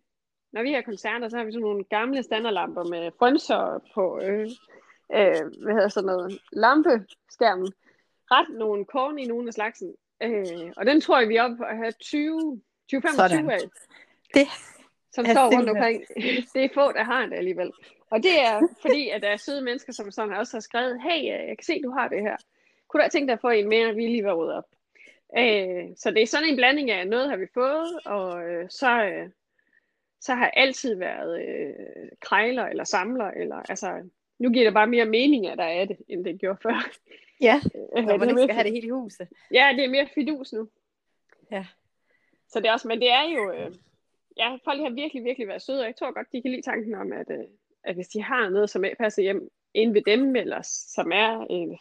når 0.53 0.63
vi 0.63 0.71
har 0.71 0.81
koncerter, 0.81 1.29
så 1.29 1.37
har 1.37 1.43
vi 1.43 1.51
sådan 1.51 1.61
nogle 1.61 1.83
gamle 1.83 2.23
standardlamper 2.23 2.83
med 2.83 3.11
frynser 3.19 3.83
på, 3.93 4.19
øh, 4.23 4.49
øh, 5.15 5.63
hvad 5.63 5.73
hedder 5.73 5.87
sådan 5.87 6.07
noget, 6.07 6.39
lampeskærmen. 6.51 7.71
Ret 8.31 8.49
nogle 8.59 8.85
korn 8.85 9.19
i 9.19 9.25
nogle 9.25 9.47
af 9.47 9.53
slagsen. 9.53 9.95
Øh, 10.23 10.71
og 10.77 10.85
den 10.85 11.01
tror 11.01 11.19
jeg, 11.19 11.29
vi 11.29 11.35
er 11.35 11.43
oppe 11.43 11.65
at 11.67 11.77
have 11.77 11.91
20, 11.91 12.61
20 12.89 13.01
Sådan. 13.01 13.29
25 13.29 13.53
af. 13.53 13.59
Det 14.33 14.47
som 15.13 15.25
står 15.25 15.55
rundt 15.57 15.69
omkring. 15.69 16.03
Det 16.53 16.63
er 16.65 16.69
få, 16.73 16.91
der 16.91 17.03
har 17.03 17.25
det 17.25 17.33
alligevel. 17.37 17.71
Og 18.09 18.23
det 18.23 18.41
er 18.41 18.61
fordi, 18.81 19.09
at 19.09 19.21
der 19.21 19.27
er 19.29 19.37
søde 19.37 19.61
mennesker, 19.61 19.93
som 19.93 20.11
sådan 20.11 20.33
også 20.33 20.55
har 20.55 20.61
skrevet, 20.61 21.01
hey, 21.01 21.19
øh, 21.19 21.47
jeg 21.49 21.57
kan 21.57 21.63
se, 21.63 21.81
du 21.83 21.91
har 21.91 22.07
det 22.07 22.21
her. 22.21 22.37
Kunne 22.91 22.99
du 22.99 23.04
have 23.04 23.10
tænkt 23.10 23.27
dig 23.27 23.34
at 23.34 23.41
få 23.41 23.49
en 23.49 23.69
mere, 23.69 23.95
vi 23.95 24.01
lige 24.01 24.23
ved 24.23 24.30
at 24.30 24.38
rydde 24.38 24.58
op. 24.58 24.65
Øh, 25.38 25.84
så 25.97 26.12
det 26.12 26.21
er 26.21 26.27
sådan 26.27 26.49
en 26.49 26.56
blanding 26.56 26.91
af, 26.91 27.08
noget 27.08 27.30
har 27.30 27.38
vi 27.38 27.45
fået, 27.54 27.99
og 28.06 28.49
øh, 28.49 28.69
så, 28.69 29.06
øh, 29.06 29.30
så 30.21 30.34
har 30.34 30.43
jeg 30.43 30.54
altid 30.56 30.95
været 30.95 31.41
øh, 31.41 31.73
krejler 32.19 32.65
eller 32.65 32.84
samler, 32.84 33.25
eller 33.25 33.56
altså, 33.56 34.10
nu 34.39 34.49
giver 34.49 34.65
det 34.65 34.73
bare 34.73 34.88
mere 34.88 35.06
mening, 35.06 35.47
at 35.47 35.58
der 35.58 35.63
er 35.63 35.86
det, 35.86 35.97
end 36.08 36.25
det 36.25 36.39
gjorde 36.39 36.60
før. 36.63 36.91
Ja, 37.41 37.62
Øh, 37.97 38.06
når 38.06 38.17
man 38.17 38.30
ikke 38.30 38.41
skal 38.41 38.56
have 38.56 38.63
det 38.63 38.73
hele 38.73 38.88
i 38.88 38.89
huset. 38.89 39.27
Ja, 39.51 39.73
det 39.75 39.86
er 39.86 39.89
mere 39.89 40.08
fidus 40.08 40.54
nu. 40.54 40.69
Ja. 41.51 41.65
Så 42.49 42.60
det 42.60 42.67
er 42.67 42.71
også, 42.71 42.88
men 42.88 42.99
det 42.99 43.12
er 43.12 43.23
jo, 43.23 43.51
øh, 43.51 43.71
ja, 44.38 44.58
folk 44.63 44.82
har 44.82 44.89
virkelig, 44.89 45.23
virkelig 45.23 45.47
været 45.47 45.62
søde, 45.62 45.80
og 45.80 45.86
jeg 45.86 45.95
tror 45.95 46.13
godt, 46.13 46.32
de 46.32 46.41
kan 46.41 46.51
lide 46.51 46.62
tanken 46.62 46.95
om, 46.95 47.12
at, 47.12 47.30
øh, 47.30 47.45
at 47.84 47.95
hvis 47.95 48.08
de 48.08 48.23
har 48.23 48.49
noget, 48.49 48.69
som 48.69 48.86
er 48.86 48.95
passer 48.99 49.21
hjem 49.21 49.49
ind 49.73 49.93
ved 49.93 50.01
dem, 50.01 50.36
eller 50.36 50.62
som 50.63 51.12
er, 51.12 51.41
øh, 51.41 51.77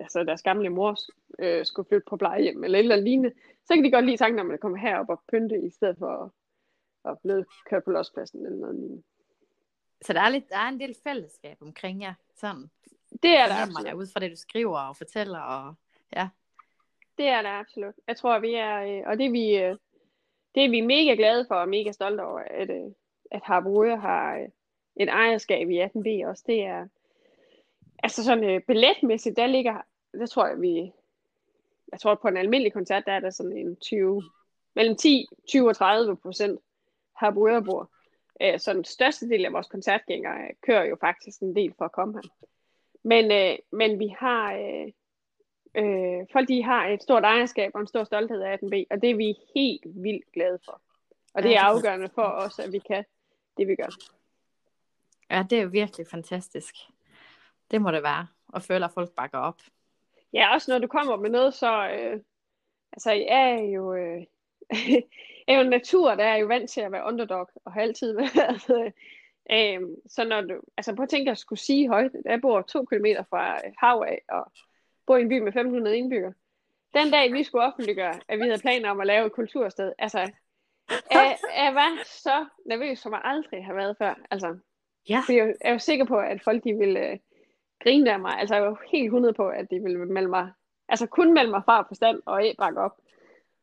altså 0.00 0.24
deres 0.24 0.42
gamle 0.42 0.68
mor 0.68 0.96
øh, 1.38 1.66
skulle 1.66 1.88
flytte 1.88 2.06
på 2.10 2.16
plejehjem, 2.16 2.64
eller 2.64 2.78
et 2.78 2.82
eller 2.82 2.94
andet 2.94 3.04
lignende, 3.04 3.32
så 3.64 3.74
kan 3.74 3.84
de 3.84 3.90
godt 3.90 4.04
lide 4.04 4.16
tanken 4.16 4.38
om, 4.38 4.50
at 4.50 4.52
det 4.52 4.60
kommer 4.60 4.78
herop 4.78 5.08
og 5.08 5.22
pynte, 5.32 5.66
i 5.66 5.70
stedet 5.70 5.96
for 5.98 6.06
at, 6.24 6.30
at 7.10 7.18
blive 7.22 7.44
kørt 7.70 7.84
på 7.84 7.90
lospladsen, 7.90 8.46
eller 8.46 8.58
noget 8.58 8.74
lignende. 8.74 9.02
Så 10.02 10.12
der 10.12 10.20
er, 10.20 10.28
lidt, 10.28 10.48
der 10.48 10.58
er 10.58 10.68
en 10.68 10.80
del 10.80 10.96
fællesskab 11.04 11.56
omkring 11.62 12.02
jer, 12.02 12.14
sådan. 12.36 12.70
Det 13.22 13.30
er 13.30 13.46
der 13.46 13.62
absolut. 13.62 13.94
ud 13.94 14.06
fra 14.12 14.20
det, 14.20 14.30
du 14.30 14.36
skriver 14.36 14.78
og 14.78 14.96
fortæller. 14.96 15.40
Og, 15.40 15.74
ja. 16.16 16.28
Det 17.18 17.28
er 17.28 17.42
der 17.42 17.50
absolut. 17.50 17.94
Jeg 18.08 18.16
tror, 18.16 18.38
vi 18.38 18.54
er, 18.54 18.76
øh, 18.82 19.02
og 19.06 19.18
det 19.18 19.26
er 19.26 19.30
vi, 19.30 19.56
øh, 19.56 19.76
det 20.54 20.64
er 20.64 20.70
vi 20.70 20.80
mega 20.80 21.14
glade 21.14 21.44
for 21.48 21.54
og 21.54 21.68
mega 21.68 21.92
stolte 21.92 22.20
over, 22.20 22.40
at, 22.40 22.70
øh, 22.70 22.92
at 23.30 23.42
Harboøre 23.44 23.96
har 23.96 24.46
et 24.96 25.08
ejerskab 25.08 25.70
i 25.70 25.82
18B 25.82 26.28
også. 26.28 26.44
Det 26.46 26.62
er, 26.62 26.86
altså 28.02 28.24
sådan 28.24 28.44
øh, 28.44 28.60
billetmæssigt, 28.60 29.36
der 29.36 29.46
ligger, 29.46 29.80
det 30.12 30.30
tror 30.30 30.46
jeg, 30.46 30.60
vi, 30.60 30.92
jeg 31.92 32.00
tror 32.00 32.14
på 32.14 32.28
en 32.28 32.36
almindelig 32.36 32.72
koncert, 32.72 33.06
der 33.06 33.12
er 33.12 33.20
der 33.20 33.30
sådan 33.30 33.56
en 33.56 33.76
20, 33.76 34.22
mellem 34.74 34.96
10, 34.96 35.26
20 35.48 35.68
og 35.68 35.76
30 35.76 36.16
procent 36.16 36.60
Harboøre-bor. 37.16 37.90
Øh, 38.42 38.60
så 38.60 38.72
den 38.72 38.84
største 38.84 39.28
del 39.28 39.44
af 39.44 39.52
vores 39.52 39.66
koncertgængere 39.66 40.42
øh, 40.42 40.50
kører 40.62 40.84
jo 40.84 40.96
faktisk 41.00 41.40
en 41.40 41.56
del 41.56 41.74
for 41.78 41.84
at 41.84 41.92
komme 41.92 42.14
her. 42.14 42.46
Men, 43.02 43.32
øh, 43.32 43.58
men 43.72 43.98
vi 43.98 44.08
har, 44.18 44.54
øh, 44.54 44.92
øh, 45.74 46.26
folk 46.32 46.48
de 46.48 46.62
har 46.62 46.86
et 46.86 47.02
stort 47.02 47.24
ejerskab 47.24 47.70
og 47.74 47.80
en 47.80 47.86
stor 47.86 48.04
stolthed 48.04 48.40
af 48.40 48.56
18B, 48.56 48.74
og 48.90 49.02
det 49.02 49.10
er 49.10 49.16
vi 49.16 49.34
helt 49.54 49.82
vildt 49.84 50.32
glade 50.32 50.58
for. 50.64 50.80
Og 51.34 51.42
det 51.42 51.56
er 51.56 51.60
afgørende 51.60 52.08
for 52.14 52.22
os, 52.22 52.58
at 52.58 52.72
vi 52.72 52.78
kan 52.78 53.04
det, 53.56 53.68
vi 53.68 53.74
gør. 53.74 53.90
ja, 55.30 55.46
det 55.50 55.58
er 55.58 55.62
jo 55.62 55.68
virkelig 55.68 56.06
fantastisk. 56.06 56.74
Det 57.70 57.82
må 57.82 57.90
det 57.90 58.02
være. 58.02 58.26
Og 58.48 58.62
føler, 58.62 58.86
at 58.86 58.92
folk 58.92 59.10
bakker 59.10 59.38
op. 59.38 59.60
Ja, 60.32 60.54
også 60.54 60.70
når 60.70 60.78
du 60.78 60.86
kommer 60.86 61.16
med 61.16 61.30
noget, 61.30 61.54
så... 61.54 61.90
Øh, 61.90 62.20
altså, 62.92 63.10
jeg 63.12 63.50
er 63.50 63.62
jo... 63.62 63.94
Øh, 63.94 64.24
jeg 64.86 65.02
er 65.48 65.54
jo 65.54 65.60
en 65.60 65.70
natur, 65.70 66.14
der 66.14 66.24
er 66.24 66.36
jo 66.36 66.46
vant 66.46 66.70
til 66.70 66.80
at 66.80 66.92
være 66.92 67.06
underdog, 67.06 67.48
og 67.64 67.72
har 67.72 67.80
altid 67.80 68.14
været... 68.14 68.92
Øh, 69.52 69.80
så 70.06 70.24
når 70.24 70.40
du... 70.40 70.60
Altså, 70.76 70.94
prøv 70.94 71.02
at 71.02 71.08
tænke 71.08 71.30
at 71.30 71.38
skulle 71.38 71.58
sige 71.58 71.88
højt. 71.88 72.12
Jeg 72.24 72.40
bor 72.40 72.62
to 72.62 72.84
kilometer 72.84 73.24
fra 73.30 73.54
øh, 73.54 73.72
hav 73.78 74.04
af, 74.08 74.22
og 74.28 74.52
bor 75.06 75.16
i 75.16 75.22
en 75.22 75.28
by 75.28 75.38
med 75.38 75.52
500 75.52 75.98
indbyggere. 75.98 76.32
Den 76.94 77.10
dag, 77.10 77.32
vi 77.32 77.42
skulle 77.44 77.64
offentliggøre, 77.64 78.14
at 78.28 78.38
vi 78.38 78.44
havde 78.44 78.60
planer 78.60 78.90
om 78.90 79.00
at 79.00 79.06
lave 79.06 79.26
et 79.26 79.32
kultursted, 79.32 79.92
altså, 79.98 80.18
jeg, 81.10 81.36
jeg 81.56 81.74
var 81.74 82.04
så 82.04 82.46
nervøs, 82.66 82.98
som 82.98 83.12
jeg 83.12 83.20
aldrig 83.24 83.64
har 83.64 83.74
været 83.74 83.96
før. 83.98 84.14
Altså, 84.30 84.58
Ja. 85.08 85.22
jeg 85.28 85.54
er 85.60 85.72
jo 85.72 85.78
sikker 85.78 86.04
på, 86.04 86.18
at 86.18 86.42
folk 86.42 86.64
de 86.64 86.74
ville 86.74 87.18
øh, 87.80 87.84
grine 87.84 88.12
af 88.12 88.20
mig. 88.20 88.38
Altså, 88.38 88.54
jeg 88.54 88.64
var 88.64 88.82
helt 88.92 89.04
100 89.04 89.34
på, 89.34 89.48
at 89.48 89.70
de 89.70 89.80
ville 89.80 90.06
melde 90.06 90.28
mig, 90.28 90.52
altså 90.88 91.06
kun 91.06 91.34
melde 91.34 91.50
mig 91.50 91.62
fra 91.64 91.82
på 91.82 91.94
stand 91.94 92.22
og 92.26 92.44
ikke 92.44 92.58
bakke 92.58 92.80
op. 92.80 92.96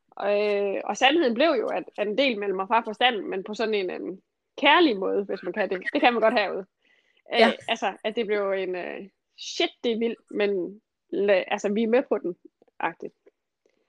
Og, 0.09 0.55
øh, 0.55 0.81
og 0.83 0.97
sandheden 0.97 1.33
blev 1.33 1.47
jo, 1.59 1.67
at, 1.67 1.83
at 1.97 2.07
en 2.07 2.17
del 2.17 2.39
meldte 2.39 2.55
mig 2.55 2.67
fra 2.67 2.81
på 2.81 2.93
stand, 2.93 3.21
men 3.21 3.43
på 3.43 3.53
sådan 3.53 3.73
en, 3.73 3.89
en 3.89 4.21
kærlig 4.57 4.97
måde, 4.97 5.23
hvis 5.23 5.43
man 5.43 5.53
kan 5.53 5.69
det. 5.69 5.83
Det 5.93 6.01
kan 6.01 6.13
man 6.13 6.21
godt 6.21 6.33
herude. 6.33 6.65
Øh, 7.33 7.39
Ja. 7.39 7.51
altså, 7.67 7.97
at 8.03 8.15
det 8.15 8.25
blev 8.25 8.51
en, 8.51 8.75
øh, 8.75 9.09
shit, 9.37 9.69
det 9.83 9.91
er 9.91 9.97
vildt, 9.99 10.19
men 10.31 10.81
la, 11.09 11.43
altså, 11.47 11.73
vi 11.73 11.83
er 11.83 11.87
med 11.87 12.03
på 12.09 12.17
den, 12.17 12.35
agtigt. 12.79 13.13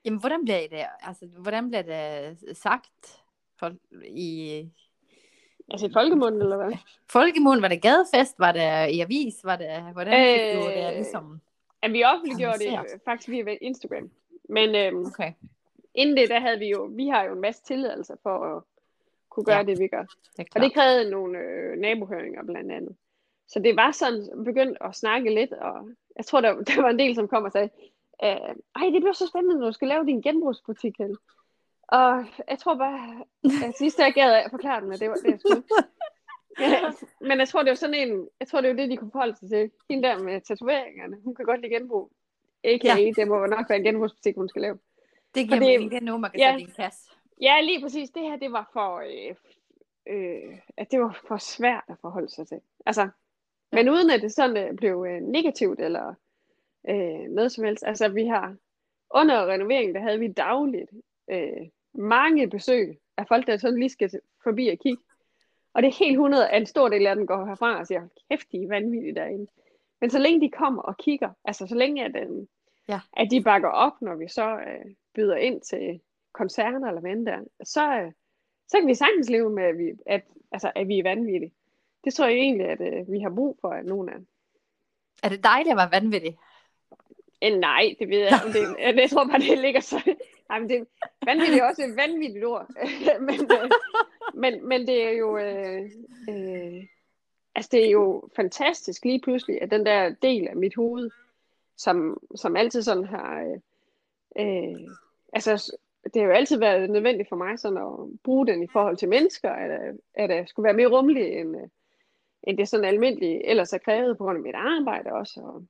Jamen, 0.05 0.19
hvordan 0.19 0.43
bliver 0.43 0.67
det, 0.67 0.85
altså, 1.01 1.25
hvordan 1.25 1.69
bliver 1.69 1.81
det 1.81 2.57
sagt 2.57 3.23
for, 3.59 3.71
i 4.05 4.69
Altså 5.71 5.87
i 5.87 5.89
folkemunden, 5.93 6.41
eller 6.41 6.57
hvad? 6.57 6.71
folkemund? 7.17 7.61
Var 7.61 7.67
det 7.67 7.81
gadefest? 7.81 8.39
Var 8.39 8.51
det 8.51 8.93
i 8.93 8.99
avis? 9.01 9.35
Var 9.43 9.55
det, 9.55 9.67
hvordan 9.93 10.13
fik 10.13 10.61
du 10.61 10.67
det 10.69 10.87
Øh, 10.87 10.93
ligesom? 10.95 11.41
At 11.81 11.93
vi 11.93 12.03
offentliggjorde 12.03 12.59
det 12.59 12.67
øh, 12.71 12.99
faktisk 13.05 13.29
via 13.29 13.57
Instagram. 13.61 14.09
Men 14.49 14.75
øhm, 14.75 15.05
Okay, 15.05 15.33
inden 15.93 16.17
det, 16.17 16.29
der 16.29 16.39
havde 16.39 16.59
vi 16.59 16.69
jo, 16.69 16.89
vi 16.91 17.07
har 17.07 17.23
jo 17.23 17.33
en 17.33 17.41
masse 17.41 17.63
tilladelser 17.63 18.15
for 18.23 18.55
at 18.57 18.63
kunne 19.29 19.43
gøre 19.45 19.57
Ja. 19.57 19.63
det, 19.63 19.79
vi 19.79 19.87
gør. 19.87 20.05
det 20.37 20.39
er 20.39 20.45
Og 20.55 20.61
det 20.61 20.73
krævede 20.73 21.11
nogle 21.11 21.37
øh, 21.39 21.77
nabohøringer 21.77 22.43
blandt 22.43 22.71
andet. 22.71 22.95
Så 23.47 23.59
det 23.59 23.75
var 23.75 23.91
sådan, 23.91 24.43
begyndt 24.45 24.77
at 24.81 24.95
snakke 24.95 25.33
lidt, 25.35 25.53
og 25.53 25.89
jeg 26.15 26.25
tror, 26.25 26.41
der, 26.41 26.53
der 26.69 26.81
var 26.81 26.89
en 26.89 26.99
del, 26.99 27.15
som 27.15 27.27
kom 27.27 27.43
og 27.43 27.51
sagde, 27.51 27.69
øh, 28.23 28.29
ej, 28.75 28.85
det 28.93 29.01
bliver 29.01 29.13
så 29.13 29.27
spændende, 29.27 29.59
når 29.59 29.65
du 29.65 29.71
skal 29.73 29.87
lave 29.87 30.05
din 30.05 30.21
genbrugsbutik, 30.21 30.93
Helle. 30.99 31.15
Og 31.91 32.25
jeg 32.49 32.59
tror 32.59 32.75
bare, 32.75 33.23
at 33.67 33.77
sidst 33.77 33.99
jeg 33.99 34.13
gad 34.13 34.31
at 34.33 34.51
forklare 34.51 34.81
dem, 34.81 34.91
at 34.91 34.99
det 34.99 35.09
var 35.09 35.15
det, 35.15 35.31
jeg 35.31 35.39
skulle. 35.39 35.63
Ja, 36.59 36.91
men 37.21 37.39
jeg 37.39 37.47
tror, 37.47 37.63
det 37.63 37.69
var 37.69 37.75
sådan 37.75 37.95
en, 38.09 38.27
jeg 38.39 38.47
tror, 38.47 38.61
det 38.61 38.69
var 38.69 38.75
det, 38.75 38.89
de 38.89 38.97
kunne 38.97 39.11
forholde 39.11 39.35
sig 39.35 39.49
til. 39.49 39.71
Hende 39.89 40.07
der 40.07 40.19
med 40.23 40.41
tatoveringerne, 40.41 41.17
hun 41.23 41.35
kan 41.35 41.45
godt 41.45 41.61
lide 41.61 41.73
genbrug. 41.75 42.11
A.k.a. 42.63 42.87
Ja. 42.95 43.11
Det 43.15 43.27
må 43.27 43.45
nok 43.45 43.69
være 43.69 43.77
en 43.77 43.83
genbrugsbutik, 43.85 44.35
hun 44.35 44.49
skal 44.49 44.61
lave. 44.61 44.79
Det 45.35 45.47
giver 45.47 45.55
og 45.55 45.61
det- 45.61 45.67
mening, 45.67 45.91
det 45.91 45.97
er 45.97 46.01
nu, 46.01 46.17
man 46.17 46.31
kan 46.31 46.39
ja. 46.39 46.47
sætte 46.51 46.61
i 46.61 46.63
en 46.63 46.71
kasse. 46.75 47.09
Ja, 47.41 47.61
lige 47.61 47.81
præcis. 47.81 48.09
Det 48.09 48.21
her, 48.21 48.35
det 48.35 48.51
var 48.51 48.69
for, 48.73 48.95
øh, 48.97 49.35
øh, 50.07 50.57
at 50.77 50.91
det 50.91 50.99
var 51.01 51.19
for 51.27 51.37
svært 51.37 51.83
at 51.87 51.95
forholde 52.01 52.29
sig 52.29 52.47
til. 52.47 52.61
Altså, 52.85 53.09
men 53.71 53.89
uden 53.89 54.09
at 54.09 54.21
det 54.21 54.31
sådan 54.33 54.57
øh, 54.57 54.75
blev 54.75 55.05
øh, 55.09 55.21
negativt 55.21 55.79
eller 55.79 56.13
øh, 56.89 57.19
noget 57.29 57.51
som 57.51 57.63
helst. 57.63 57.83
Altså, 57.87 58.07
vi 58.07 58.25
har 58.25 58.55
under 59.13 59.45
renoveringen, 59.45 59.95
der 59.95 60.01
havde 60.01 60.19
vi 60.19 60.27
dagligt 60.27 60.89
øh, 61.31 61.67
mange 61.99 62.49
besøg 62.49 62.99
af 63.17 63.27
folk, 63.27 63.47
der 63.47 63.57
sådan 63.57 63.79
lige 63.79 63.89
skal 63.89 64.11
forbi 64.43 64.67
og 64.67 64.77
kigge. 64.77 65.03
Og 65.73 65.81
det 65.83 65.87
er 65.89 66.05
helt 66.05 66.13
100, 66.13 66.49
at 66.49 66.61
en 66.61 66.65
stor 66.65 66.89
del 66.89 67.07
af 67.07 67.15
dem 67.15 67.27
går 67.27 67.45
herfra 67.45 67.79
og 67.79 67.87
siger, 67.87 68.07
kæft, 68.31 68.51
de 68.51 68.63
er 68.63 68.67
vanvittige 68.67 69.15
derinde. 69.15 69.47
Men 70.01 70.09
så 70.09 70.19
længe 70.19 70.41
de 70.41 70.51
kommer 70.51 70.81
og 70.81 70.97
kigger, 70.97 71.29
altså 71.45 71.67
så 71.67 71.75
længe 71.75 72.05
at, 72.05 72.15
øh, 72.15 72.47
Ja. 72.89 72.99
at 73.17 73.27
de 73.31 73.43
bakker 73.43 73.69
op, 73.69 74.01
når 74.01 74.15
vi 74.15 74.27
så 74.27 74.55
øh, 74.55 74.95
byder 75.15 75.35
ind 75.35 75.61
til 75.61 76.01
koncerter 76.33 76.87
eller 76.87 77.01
hvad 77.01 77.25
der, 77.25 77.39
så, 77.63 77.99
øh, 78.01 78.11
så 78.67 78.79
kan 78.79 78.87
vi 78.87 78.95
sagtens 78.95 79.29
leve 79.29 79.49
med, 79.49 79.63
at 79.63 79.77
vi, 79.77 79.91
at, 80.05 80.23
altså, 80.51 80.71
at 80.75 80.87
vi 80.87 80.99
er 80.99 81.03
vanvittige. 81.03 81.53
Det 82.03 82.13
tror 82.13 82.25
jeg 82.25 82.35
egentlig, 82.35 82.67
at 82.67 82.81
øh, 82.81 83.11
vi 83.11 83.19
har 83.19 83.29
brug 83.29 83.57
for, 83.61 83.69
at 83.69 83.85
nogen 83.85 84.09
er. 84.09 84.19
Er 85.23 85.29
det 85.29 85.43
dejligt 85.43 85.71
at 85.71 85.77
være 85.77 86.01
vanvittig? 86.01 86.37
Eh, 87.41 87.57
nej, 87.57 87.95
det 87.99 88.09
ved 88.09 88.17
jeg 88.17 88.41
ikke. 88.47 88.59
Det, 88.59 88.75
jeg, 88.79 88.95
jeg 88.95 89.09
tror 89.09 89.27
bare, 89.27 89.39
det 89.39 89.57
ligger 89.57 89.79
så... 89.79 90.15
Nej, 90.49 90.59
men 90.59 90.69
det, 90.69 90.87
vanvittigt 91.25 91.61
er 91.61 91.69
også 91.69 91.83
et 91.83 91.95
vanvittigt 91.95 92.45
ord. 92.45 92.67
men, 93.27 93.41
øh, 93.41 93.71
men, 94.33 94.67
men 94.67 94.87
det 94.87 95.07
er 95.07 95.11
jo... 95.11 95.37
Øh, 95.37 95.91
øh, 96.29 96.83
altså, 97.55 97.69
det 97.71 97.85
er 97.85 97.89
jo 97.89 98.29
fantastisk 98.35 99.05
lige 99.05 99.21
pludselig, 99.21 99.61
at 99.61 99.71
den 99.71 99.85
der 99.85 100.09
del 100.09 100.47
af 100.47 100.55
mit 100.55 100.75
hoved, 100.75 101.09
som, 101.77 102.17
som 102.35 102.55
altid 102.55 102.81
sådan 102.81 103.05
har... 103.05 103.41
Øh, 103.41 103.59
øh, 104.39 104.89
altså, 105.33 105.77
det 106.03 106.21
har 106.21 106.27
jo 106.27 106.33
altid 106.33 106.59
været 106.59 106.89
nødvendigt 106.89 107.29
for 107.29 107.35
mig 107.35 107.59
sådan 107.59 107.77
at 107.77 108.19
bruge 108.23 108.47
den 108.47 108.63
i 108.63 108.67
forhold 108.67 108.97
til 108.97 109.09
mennesker, 109.09 109.51
at, 109.51 109.71
øh, 109.71 109.95
at 110.13 110.29
jeg 110.29 110.47
skulle 110.47 110.63
være 110.63 110.73
mere 110.73 110.87
rummelig, 110.87 111.39
end, 111.39 111.57
øh, 111.57 111.67
end 112.43 112.57
det 112.57 112.67
sådan 112.67 112.85
almindelige 112.85 113.49
ellers 113.49 113.73
er 113.73 113.77
krævet 113.77 114.17
på 114.17 114.23
grund 114.23 114.37
af 114.37 114.43
mit 114.43 114.55
arbejde 114.55 115.13
også, 115.13 115.39
og 115.39 115.65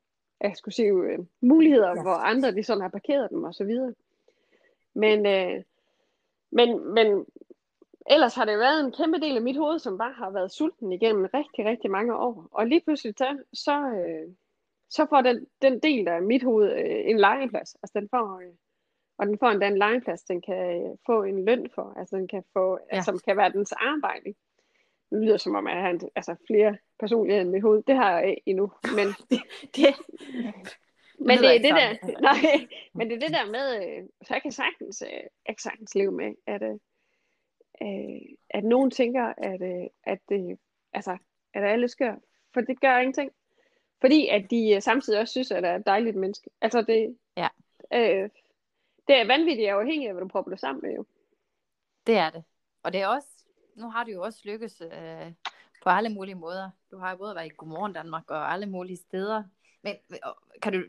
se 0.69 0.83
øh, 0.83 1.19
muligheder, 1.41 1.89
Ja. 1.89 2.01
hvor 2.01 2.11
andre 2.13 2.51
de 2.51 2.63
sådan 2.63 2.81
har 2.81 2.89
parkeret 2.89 3.29
dem 3.29 3.43
og 3.43 3.53
så 3.53 3.63
videre. 3.63 3.93
Men, 4.93 5.25
øh, 5.25 5.63
men, 6.51 6.93
men 6.93 7.25
ellers 8.09 8.35
har 8.35 8.45
det 8.45 8.59
været 8.59 8.85
en 8.85 8.91
kæmpe 8.91 9.19
del 9.19 9.35
af 9.35 9.41
mit 9.41 9.57
hoved, 9.57 9.79
som 9.79 9.97
bare 9.97 10.13
har 10.13 10.29
været 10.29 10.51
sulten 10.51 10.91
igennem 10.91 11.27
rigtig, 11.33 11.65
rigtig 11.65 11.91
mange 11.91 12.15
år. 12.15 12.47
Og 12.51 12.67
lige 12.67 12.81
pludselig 12.81 13.13
så, 13.17 13.37
så, 13.53 13.81
øh, 13.81 14.33
så 14.89 15.05
får 15.09 15.21
den, 15.21 15.47
den 15.61 15.79
del, 15.79 16.05
der 16.05 16.11
er 16.11 16.21
mit 16.21 16.43
hoved, 16.43 16.71
øh, 16.71 17.09
en 17.09 17.19
legeplads. 17.19 17.75
Altså 17.75 17.99
den 17.99 18.09
får, 18.09 18.39
øh, 18.39 18.53
og 19.17 19.27
den 19.27 19.37
får 19.39 19.47
endda 19.47 19.67
en 19.67 19.77
legeplads, 19.77 20.23
den 20.23 20.41
kan 20.41 20.83
øh, 20.83 20.97
få 21.05 21.23
en 21.23 21.45
løn 21.45 21.69
for, 21.75 21.93
altså 21.97 22.15
den 22.15 22.27
kan 22.27 22.43
få, 22.53 22.79
ja. 22.93 23.01
som 23.01 23.19
kan 23.19 23.37
være 23.37 23.51
dens 23.51 23.71
arbejde. 23.71 24.33
Det 25.10 25.22
lyder 25.22 25.38
som 25.38 25.55
om, 25.55 25.68
at 25.68 25.89
en, 25.89 26.10
altså 26.16 26.36
flere 26.47 26.78
personligheder 26.99 27.41
end 27.41 27.49
mit 27.49 27.62
hoved. 27.62 27.84
Det 27.88 27.95
har 27.95 28.20
jeg 28.20 28.30
ikke 28.30 28.41
endnu, 28.45 28.72
men 28.84 29.07
det, 29.30 29.41
det, 29.76 29.95
men 31.20 31.38
det, 31.38 31.55
er 31.55 31.62
det 31.62 31.64
der, 31.64 32.07
nej, 32.30 32.68
men 32.93 33.10
det 33.10 33.16
er 33.16 33.20
det 33.20 33.36
der 33.36 33.51
med, 33.51 33.86
øh, 33.86 34.03
så 34.22 34.34
jeg 34.34 34.41
kan 34.41 34.51
sagtens, 34.51 35.01
øh, 35.01 35.24
jeg 35.47 35.55
kan 35.55 35.57
sagtens 35.60 35.95
leve 35.95 36.12
med, 36.12 36.34
at, 36.47 36.62
øh, 36.62 36.80
øh 37.82 38.22
at 38.49 38.64
nogen 38.64 38.91
tænker, 38.91 39.34
at, 39.38 39.62
øh, 39.62 39.88
at, 40.03 40.20
det, 40.30 40.57
altså, 40.93 41.18
at 41.53 41.64
alle 41.64 41.88
skør, 41.88 42.16
for 42.53 42.62
det 42.62 42.82
gør 42.82 42.97
ingenting. 42.97 43.32
Fordi 44.01 44.28
at 44.28 44.51
de 44.51 44.82
samtidig 44.82 45.20
også 45.20 45.32
synes, 45.32 45.51
at 45.51 45.64
det 45.64 45.70
er 45.70 45.76
et 45.76 45.86
dejligt 45.86 46.16
menneske. 46.16 46.49
Altså 46.62 46.82
det, 46.82 47.18
ja. 47.38 47.47
øh, 47.93 48.30
det 49.07 49.16
er 49.16 49.28
vanvittigt 49.28 49.70
afhængigt 49.70 50.07
af, 50.07 50.14
hvad 50.14 50.22
du 50.22 50.28
prøver 50.28 50.49
det 50.49 50.60
sammen 50.60 50.82
med 50.82 50.95
jo. 50.95 51.05
Det 52.07 52.18
er 52.18 52.30
det. 52.30 52.43
Og 52.84 52.93
det 52.93 53.01
er 53.01 53.07
også, 53.07 53.38
nu 53.80 53.89
har 53.89 54.03
du 54.03 54.11
jo 54.11 54.21
også 54.21 54.41
lykkes 54.45 54.82
øh, 54.82 55.32
på 55.84 55.89
alle 55.89 56.09
mulige 56.09 56.36
måder. 56.36 56.69
Du 56.91 56.97
har 56.97 57.11
jo 57.11 57.17
både 57.17 57.36
været 57.36 57.45
i 57.45 57.55
Godmorgen 57.57 57.93
Danmark 57.93 58.23
og 58.32 58.53
alle 58.53 58.65
mulige 58.65 58.97
steder. 58.97 59.43
Men 59.84 59.95
kan 60.61 60.73
du, 60.73 60.84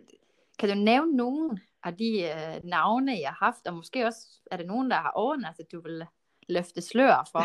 kan 0.58 0.68
du 0.68 0.74
nævne 0.74 1.16
nogen 1.16 1.60
af 1.84 1.96
de 1.96 2.22
øh, 2.22 2.64
navne, 2.64 3.12
jeg 3.12 3.28
har 3.28 3.44
haft, 3.46 3.66
og 3.66 3.74
måske 3.74 4.06
også 4.06 4.26
er 4.50 4.56
det 4.56 4.66
nogen, 4.66 4.90
der 4.90 4.96
har 4.96 5.10
overnattet, 5.10 5.72
du 5.72 5.80
vil 5.80 6.06
løfte 6.48 6.82
slør 6.82 7.28
for? 7.32 7.44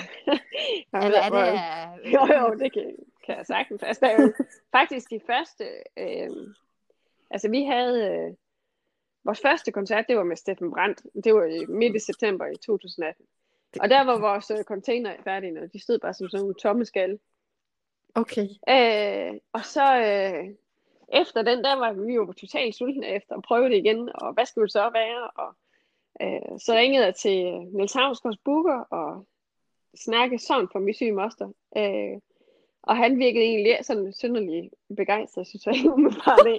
Eller 1.05 1.21
er 1.21 1.29
det... 1.29 1.47
Øh... 2.05 2.13
Jo, 2.13 2.21
jo, 2.39 2.53
det 2.59 2.73
kan, 2.73 2.95
kan 3.25 3.37
jeg 3.37 3.45
sagtens. 3.45 3.83
Altså, 3.83 4.05
der 4.05 4.11
er 4.11 4.21
jo 4.21 4.33
faktisk 4.77 5.09
de 5.09 5.19
første... 5.27 5.65
Øh, 5.97 6.29
altså, 7.31 7.49
vi 7.49 7.63
havde... 7.63 8.11
Øh, 8.11 8.33
vores 9.23 9.41
første 9.41 9.71
koncert, 9.71 10.05
det 10.07 10.17
var 10.17 10.23
med 10.23 10.35
Steffen 10.35 10.71
Brandt. 10.71 11.01
Det 11.23 11.33
var 11.33 11.71
midt 11.71 11.95
i 11.95 11.99
september 11.99 12.45
i 12.45 12.55
2018. 12.55 13.25
Og 13.81 13.89
der 13.89 14.03
var 14.03 14.19
vores 14.19 14.51
øh, 14.51 14.63
container 14.63 15.13
færdige, 15.23 15.61
og 15.61 15.73
de 15.73 15.79
stod 15.79 15.99
bare 15.99 16.13
som 16.13 16.29
sådan 16.29 16.41
nogle 16.41 16.55
tomme 16.55 16.85
skal. 16.85 17.19
Okay. 18.15 18.47
Øh, 18.69 19.39
og 19.53 19.65
så 19.65 19.97
øh, 19.99 20.45
efter 21.21 21.41
den, 21.41 21.63
der 21.63 21.75
var 21.75 21.93
vi 21.93 22.13
jo 22.13 22.33
totalt 22.33 22.75
sultne 22.75 23.07
efter 23.07 23.35
at 23.35 23.43
prøve 23.43 23.69
det 23.69 23.77
igen, 23.77 24.09
og 24.15 24.33
hvad 24.33 24.45
skulle 24.45 24.65
det 24.65 24.71
så 24.71 24.89
være? 24.93 25.29
Og 25.29 25.55
øh, 26.21 26.59
så 26.59 26.73
ringede 26.73 27.05
jeg 27.05 27.15
til 27.15 27.45
Niels 27.51 27.93
Havsgaards 27.93 28.37
Booker 28.37 28.79
og 28.79 29.25
snakkede 29.95 30.41
sådan 30.41 30.67
for 30.71 30.79
min 30.79 30.93
syge 30.93 31.11
moster. 31.11 31.49
Øh, 31.77 32.19
og 32.83 32.97
han 32.97 33.19
virkede 33.19 33.43
egentlig 33.43 33.77
sådan 33.81 34.13
synderlig 34.13 34.71
begejstret, 34.97 35.47
synes 35.47 35.65
jeg 35.65 35.75
umiddelbart 35.93 36.39
det. 36.45 36.57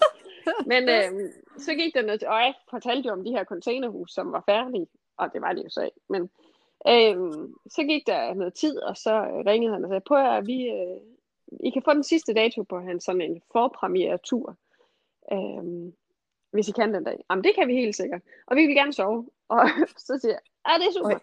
Men 0.67 0.89
øh, 0.89 1.31
så 1.59 1.75
gik 1.75 1.95
der 1.95 2.03
noget 2.03 2.21
til, 2.21 2.29
og 2.29 2.39
jeg 2.39 2.55
fortalte 2.71 3.07
jo 3.07 3.13
om 3.13 3.25
de 3.25 3.31
her 3.31 3.45
containerhus, 3.45 4.13
som 4.13 4.33
var 4.33 4.43
færdige, 4.47 4.87
og 5.17 5.33
det 5.33 5.41
var 5.41 5.53
de 5.53 5.63
jo 5.63 5.69
så 5.69 5.83
ikke. 5.85 6.01
Men 6.09 6.31
øh, 6.89 7.17
så 7.69 7.85
gik 7.89 8.07
der 8.07 8.35
noget 8.35 8.55
tid, 8.55 8.79
og 8.79 8.97
så 8.97 9.43
ringede 9.47 9.73
han 9.73 9.85
og 9.85 9.91
sagde, 9.91 10.05
på 10.09 10.15
at 10.15 10.47
vi, 10.47 10.69
øh, 10.69 11.01
I 11.61 11.71
kan 11.71 11.83
få 11.83 11.95
den 11.95 12.05
sidste 12.05 12.35
dato 12.35 12.63
på 12.63 12.81
hans 12.81 13.05
sådan 13.05 13.21
en 13.21 13.43
forpremiere 13.53 14.19
tur, 14.19 14.57
øh, 15.33 15.93
hvis 16.51 16.69
I 16.69 16.73
kan 16.73 16.95
den 16.95 17.05
dag. 17.05 17.25
Jamen 17.31 17.45
det 17.45 17.55
kan 17.55 17.69
vi 17.69 17.75
helt 17.75 17.97
sikkert, 17.97 18.23
og 18.47 18.57
vi 18.57 18.67
vil 18.67 18.75
gerne 18.75 18.93
sove. 18.93 19.31
Og 19.49 19.69
så 19.97 20.19
siger 20.19 20.33
jeg, 20.33 20.41
ja 20.69 20.79
det 20.79 20.89
er 20.89 20.93
super. 20.93 21.15
Oi. 21.15 21.21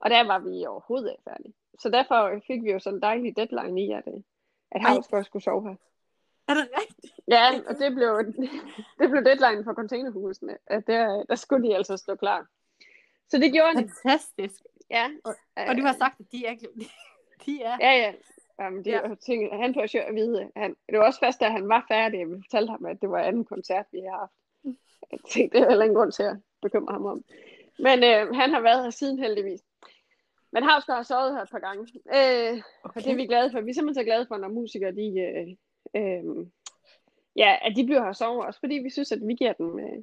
Og 0.00 0.10
der 0.10 0.26
var 0.26 0.38
vi 0.38 0.66
overhovedet 0.66 1.10
ikke 1.10 1.22
færdige. 1.24 1.54
Så 1.78 1.88
derfor 1.88 2.40
fik 2.46 2.62
vi 2.62 2.70
jo 2.70 2.78
sådan 2.78 2.96
en 2.96 3.02
dejlig 3.02 3.36
deadline 3.36 3.82
i, 3.82 3.92
at, 3.92 4.02
øh, 4.06 4.20
at 4.70 4.82
Havsgaard 4.82 5.24
skulle 5.24 5.42
sove 5.42 5.68
her. 5.68 5.76
Er 6.48 6.54
det 6.54 6.68
rigtigt? 6.80 7.14
Ja, 7.28 7.60
og 7.68 7.78
det 7.78 7.94
blev, 7.94 8.24
det 8.98 9.10
blev 9.10 9.24
deadline 9.24 9.64
for 9.64 9.74
containerhusene, 9.74 10.58
at 10.66 10.86
der, 10.86 11.24
der 11.24 11.34
skulle 11.34 11.68
de 11.68 11.76
altså 11.76 11.96
stå 11.96 12.14
klar. 12.14 12.46
Så 13.28 13.38
det 13.38 13.52
gjorde 13.52 13.74
de. 13.76 13.90
Fantastisk. 14.02 14.60
Ja. 14.90 15.06
Og, 15.24 15.34
og 15.68 15.76
du 15.76 15.82
har 15.82 15.92
sagt, 15.92 16.20
at 16.20 16.26
de 16.32 16.46
er, 16.46 16.54
de 17.46 17.62
er. 17.62 17.76
Ja, 17.80 17.92
ja. 17.92 18.12
Jamen, 18.60 18.84
det, 18.84 18.90
ja. 18.90 19.14
ting, 19.26 19.56
han 19.62 19.74
får 19.74 19.98
jo 19.98 20.04
at 20.08 20.14
vide, 20.14 20.50
han, 20.56 20.76
det 20.88 20.98
var 20.98 21.06
også 21.06 21.20
først, 21.20 21.40
da 21.40 21.48
han 21.48 21.68
var 21.68 21.84
færdig, 21.88 22.20
at 22.20 22.28
vi 22.28 22.34
fortalte 22.44 22.70
ham, 22.70 22.84
at 22.84 23.00
det 23.00 23.10
var 23.10 23.18
anden 23.18 23.44
koncert, 23.44 23.86
vi 23.92 23.98
har 23.98 24.18
haft. 24.18 24.32
Jeg 25.12 25.18
tænkte, 25.30 25.58
det 25.58 25.64
er 25.64 25.68
heller 25.68 25.84
ingen 25.84 25.96
grund 25.96 26.12
til 26.12 26.22
at 26.22 26.36
bekymre 26.62 26.92
ham 26.92 27.06
om. 27.06 27.24
Men 27.78 27.98
øh, 28.04 28.34
han 28.34 28.50
har 28.50 28.60
været 28.60 28.82
her 28.82 28.90
siden 28.90 29.18
heldigvis. 29.18 29.60
Men 30.52 30.62
Havsgaard 30.62 30.98
har 30.98 31.02
sovet 31.02 31.34
her 31.34 31.42
et 31.42 31.50
par 31.50 31.58
gange. 31.58 31.82
Øh, 31.94 32.62
okay. 32.84 33.00
Og 33.00 33.04
det 33.04 33.12
er 33.12 33.16
vi 33.16 33.26
glade 33.26 33.50
for. 33.50 33.60
Vi 33.60 33.70
er 33.70 33.74
simpelthen 33.74 34.02
så 34.02 34.08
glade 34.08 34.26
for, 34.28 34.36
når 34.36 34.48
musikere, 34.48 34.92
de, 34.92 35.06
øh, 35.20 35.48
øh, 35.96 36.46
ja, 37.36 37.58
at 37.62 37.72
de 37.76 37.84
bliver 37.86 38.04
her 38.04 38.12
sovet. 38.12 38.46
Også 38.46 38.60
fordi 38.60 38.74
vi 38.74 38.90
synes, 38.90 39.12
at 39.12 39.20
vi 39.26 39.34
giver 39.34 39.52
dem, 39.52 39.78
øh, 39.78 39.98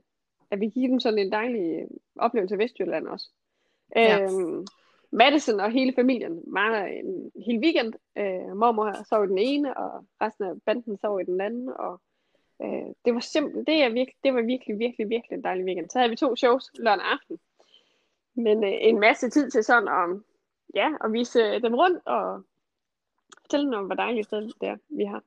at 0.51 0.59
vi 0.59 0.67
giver 0.67 0.89
dem 0.89 0.99
sådan 0.99 1.19
en 1.19 1.31
dejlig 1.31 1.81
øh, 1.81 1.87
oplevelse 2.15 2.55
af 2.55 2.59
Vestjylland 2.59 3.07
også. 3.07 3.29
Ja. 3.95 4.23
Øh, 4.23 4.65
Madison 5.11 5.59
og 5.59 5.71
hele 5.71 5.93
familien 5.93 6.43
var 6.47 6.85
en 6.85 7.31
hel 7.45 7.59
weekend. 7.59 7.93
Øh, 8.17 8.57
mormor 8.57 9.03
sov 9.09 9.23
i 9.23 9.27
den 9.27 9.37
ene, 9.37 9.77
og 9.77 10.05
resten 10.21 10.45
af 10.45 10.61
banden 10.65 10.97
sov 10.97 11.21
i 11.21 11.23
den 11.23 11.41
anden. 11.41 11.69
Og 11.69 12.01
øh, 12.61 12.93
det 13.05 13.13
var 13.13 13.19
simpelt, 13.19 13.67
det, 13.67 13.83
er 13.83 13.89
virkelig, 13.89 14.15
det 14.23 14.33
var 14.33 14.41
virkelig, 14.41 14.79
virkelig, 14.79 15.09
virkelig 15.09 15.37
en 15.37 15.43
dejlig 15.43 15.65
weekend. 15.65 15.89
Så 15.89 15.99
havde 15.99 16.09
vi 16.09 16.15
to 16.15 16.35
shows 16.35 16.71
lørdag 16.79 17.05
aften. 17.05 17.39
Men 18.33 18.63
øh, 18.63 18.73
en 18.73 18.99
masse 18.99 19.29
tid 19.29 19.51
til 19.51 19.63
sådan 19.63 19.87
om 19.87 20.25
ja, 20.75 20.89
og 21.01 21.13
vise 21.13 21.59
dem 21.59 21.75
rundt 21.75 22.07
og 22.07 22.43
fortælle 23.41 23.65
dem 23.65 23.73
om, 23.73 23.85
hvor 23.85 23.95
dejligt 23.95 24.27
sted 24.27 24.51
det 24.61 24.69
er, 24.69 24.77
vi 24.89 25.03
har. 25.03 25.23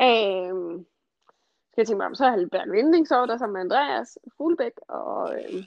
Øhm, 0.00 0.86
skal 1.70 1.82
jeg 1.82 1.86
tænke 1.86 1.98
mig 1.98 2.06
om, 2.06 2.14
så 2.14 2.24
har 2.24 2.32
Albert 2.32 2.72
Vinding 2.72 3.08
så 3.08 3.26
der 3.26 3.36
sammen 3.36 3.52
med 3.52 3.60
Andreas 3.60 4.18
Fuglebæk, 4.36 4.72
og 4.88 5.34
øh, 5.34 5.64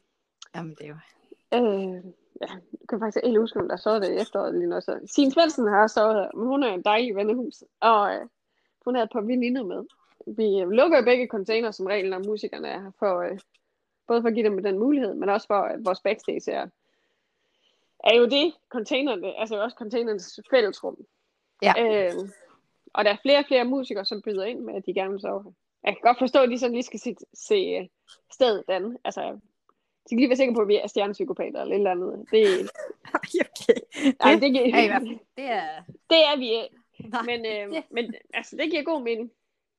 Jamen, 0.56 0.76
det 0.76 0.82
er 0.82 0.88
jo... 0.88 0.95
Øh, 1.64 2.03
ja, 2.41 2.51
jeg 2.80 2.88
kan 2.89 2.99
faktisk 2.99 3.26
ikke 3.26 3.39
huske, 3.39 3.60
om 3.60 3.70
der 3.70 3.76
så 3.78 3.99
det 3.99 4.12
i 4.12 4.22
efteråret 4.22 4.56
lige 4.56 4.70
nu. 4.70 4.82
Så 4.82 4.99
Signe 5.06 5.32
Svendsen 5.32 5.68
har 5.68 5.88
så 5.88 6.14
her, 6.14 6.38
men 6.38 6.47
hun 6.47 6.64
er 6.64 6.74
en 6.74 6.82
dejlig 6.82 7.16
vennehus, 7.16 7.64
og 7.80 8.14
øh, 8.16 8.28
hun 8.86 8.95
havde 8.95 9.06
et 9.06 9.12
par 9.12 9.22
veninder 9.22 9.64
med. 9.64 9.84
Vi 10.28 10.76
lukker 10.76 11.06
begge 11.06 11.28
container 11.28 11.72
som 11.72 11.86
regel, 11.86 12.10
når 12.10 12.20
musikerne 12.20 12.68
er 12.68 12.82
her, 12.82 12.91
for, 12.99 13.20
øh, 13.20 13.39
både 14.08 14.22
for 14.22 14.28
at 14.28 14.36
give 14.36 14.45
dem 14.45 14.64
den 14.64 14.80
mulighed, 14.80 15.14
men 15.14 15.30
også 15.30 15.47
for, 15.47 15.62
at 15.62 15.86
vores 15.86 16.01
backstage 16.01 16.51
er 16.51 16.68
er 18.06 18.16
jo 18.16 18.26
det, 18.26 18.53
containerne, 18.70 19.39
altså 19.39 19.64
også 19.64 19.76
containernes 19.78 20.39
fællesrum. 20.49 20.97
Ja. 21.62 21.74
Øh, 21.80 22.30
og 22.93 23.06
der 23.06 23.12
er 23.12 23.18
flere 23.22 23.39
og 23.39 23.45
flere 23.47 23.66
musikere, 23.66 24.06
som 24.06 24.22
byder 24.22 24.43
ind 24.43 24.60
med, 24.60 24.76
at 24.76 24.86
de 24.86 24.93
gerne 24.93 25.12
vil 25.12 25.22
sove 25.22 25.43
her. 25.43 25.51
Jeg 25.84 25.93
kan 25.93 26.01
godt 26.01 26.20
forstå, 26.20 26.39
at 26.39 26.49
de 26.49 26.60
sådan 26.60 26.74
lige 26.74 26.84
skal 26.84 26.99
se, 26.99 27.16
se 27.34 27.56
øh, 27.56 27.88
stedet 28.32 28.64
an. 28.68 28.97
Altså, 29.03 29.39
skal 30.06 30.18
lige 30.18 30.30
være 30.30 30.36
sikker 30.36 30.53
på, 30.53 30.62
at 30.62 30.68
vi 30.68 30.76
er 30.76 30.88
stjernepsykopater 30.88 31.62
eller 31.62 31.76
et 31.76 31.80
eller 31.80 31.91
andet. 31.91 32.26
Det, 32.32 32.70
okay. 33.20 33.80
Nej, 34.24 34.34
det, 34.34 34.41
det, 34.41 34.76
er, 34.76 34.99
det 35.38 35.45
er... 35.45 35.84
Det 36.10 36.20
er 36.30 36.38
vi 36.38 36.49
ikke. 36.49 36.76
Men, 37.26 37.45
øh, 37.45 37.84
men 37.91 38.14
altså, 38.34 38.56
det 38.56 38.72
giver 38.72 38.84
god 38.84 39.01
mening. 39.01 39.32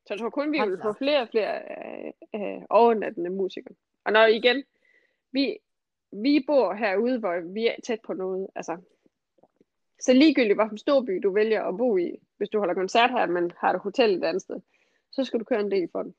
Så 0.07 0.15
jeg 0.15 0.19
tror 0.19 0.31
kun, 0.31 0.53
vi 0.53 0.61
vil 0.61 0.79
få 0.83 0.93
flere 0.93 1.21
og 1.21 1.29
flere 1.29 1.63
øh, 1.63 2.13
øh, 2.35 2.63
overnattende 2.71 3.31
musikere. 3.31 3.75
Og 4.05 4.13
når 4.13 4.27
igen, 4.27 4.65
vi, 5.33 5.59
vi 6.13 6.45
bor 6.47 6.75
herude, 6.75 7.19
hvor 7.19 7.53
vi 7.53 7.67
er 7.67 7.75
tæt 7.85 8.01
på 8.07 8.13
noget. 8.13 8.47
Altså, 8.55 8.77
så 10.01 10.13
ligegyldigt, 10.13 10.57
hvilken 10.57 10.79
stor 10.79 11.03
by 11.03 11.21
du 11.23 11.33
vælger 11.33 11.63
at 11.63 11.77
bo 11.77 11.97
i, 11.97 12.21
hvis 12.37 12.49
du 12.49 12.59
holder 12.59 12.75
koncert 12.75 13.11
her, 13.11 13.27
men 13.27 13.53
har 13.59 13.73
et 13.73 13.81
hotel 13.81 14.15
et 14.15 14.25
andet 14.25 14.43
sted, 14.43 14.61
så 15.13 15.25
skal 15.25 15.41
du 15.41 15.45
køre 15.45 15.61
en 15.61 15.71
del 15.71 15.89
for 15.93 16.03
den. 16.03 16.15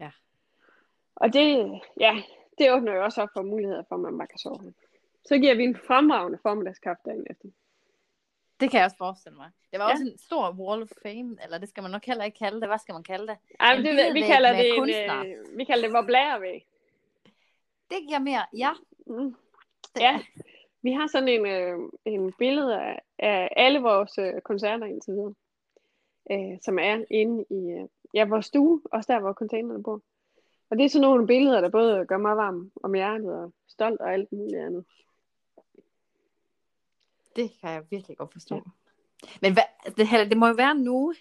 Ja. 0.00 0.10
Og 1.16 1.32
det, 1.32 1.80
ja, 2.00 2.22
det 2.58 2.72
åbner 2.72 2.92
jo 2.94 3.04
også 3.04 3.22
op 3.22 3.28
for 3.32 3.42
muligheder 3.42 3.82
for, 3.88 3.94
at 3.94 4.00
man 4.00 4.18
bare 4.18 4.26
kan 4.26 4.38
sove 4.38 4.74
Så 5.24 5.38
giver 5.38 5.54
vi 5.54 5.64
en 5.64 5.76
fremragende 5.76 6.38
formiddagskaffe 6.42 7.02
dagen 7.06 7.26
efter. 7.30 7.48
Det 8.60 8.70
kan 8.70 8.78
jeg 8.78 8.84
også 8.84 8.96
forestille 8.96 9.36
mig. 9.36 9.50
Det 9.72 9.78
var 9.80 9.86
ja. 9.86 9.92
også 9.92 10.04
en 10.04 10.18
stor 10.18 10.52
wall 10.52 10.82
of 10.82 10.88
fame, 11.02 11.36
eller 11.44 11.58
det 11.58 11.68
skal 11.68 11.82
man 11.82 11.90
nok 11.90 12.04
heller 12.04 12.24
ikke 12.24 12.38
kalde 12.38 12.60
det. 12.60 12.68
Hvad 12.68 12.78
skal 12.78 12.92
man 12.92 13.02
kalde 13.02 13.26
det? 13.26 13.36
Ej, 13.60 13.76
det 13.76 14.14
vi, 14.14 14.20
kalder 14.20 14.52
det 14.52 14.68
en, 14.76 14.82
øh, 14.82 15.58
vi 15.58 15.64
kalder 15.64 15.82
det 15.82 15.90
hvor 15.90 16.02
blærer 16.06 16.38
vi. 16.38 16.66
Det 17.90 17.98
giver 18.08 18.18
mere, 18.18 18.46
ja. 18.56 18.70
Mm. 19.06 19.34
Ja, 20.00 20.20
vi 20.82 20.92
har 20.92 21.06
sådan 21.06 21.28
en, 21.28 21.46
øh, 21.46 21.78
en 22.04 22.32
billede 22.32 22.80
af, 22.80 23.00
af 23.18 23.48
alle 23.56 23.78
vores 23.78 24.18
øh, 24.18 24.40
koncerter 24.40 24.86
indtil 24.86 25.12
videre, 25.12 25.34
øh, 26.30 26.58
som 26.62 26.78
er 26.78 27.04
inde 27.10 27.44
i 27.50 27.70
øh, 27.70 27.88
ja, 28.14 28.24
vores 28.24 28.46
stue, 28.46 28.80
også 28.92 29.12
der, 29.12 29.20
hvor 29.20 29.32
containerne 29.32 29.82
bor. 29.82 30.00
Og 30.74 30.78
det 30.78 30.84
er 30.84 30.88
sådan 30.88 31.02
nogle 31.02 31.26
billeder, 31.26 31.60
der 31.60 31.68
både 31.68 32.06
gør 32.06 32.16
mig 32.16 32.36
varm 32.36 32.70
om 32.82 32.94
hjertet 32.94 33.34
og 33.34 33.52
stolt 33.68 34.00
og 34.00 34.12
alt 34.12 34.32
muligt 34.32 34.60
andet. 34.60 34.84
Det 37.36 37.50
kan 37.60 37.70
jeg 37.70 37.84
virkelig 37.90 38.16
godt 38.16 38.32
forstå. 38.32 38.54
Ja. 38.54 38.60
Men 39.42 39.52
hvad, 39.52 39.62
det, 39.96 40.30
det 40.30 40.36
må 40.36 40.46
jo 40.46 40.54
være 40.54 40.74
nu. 40.74 41.14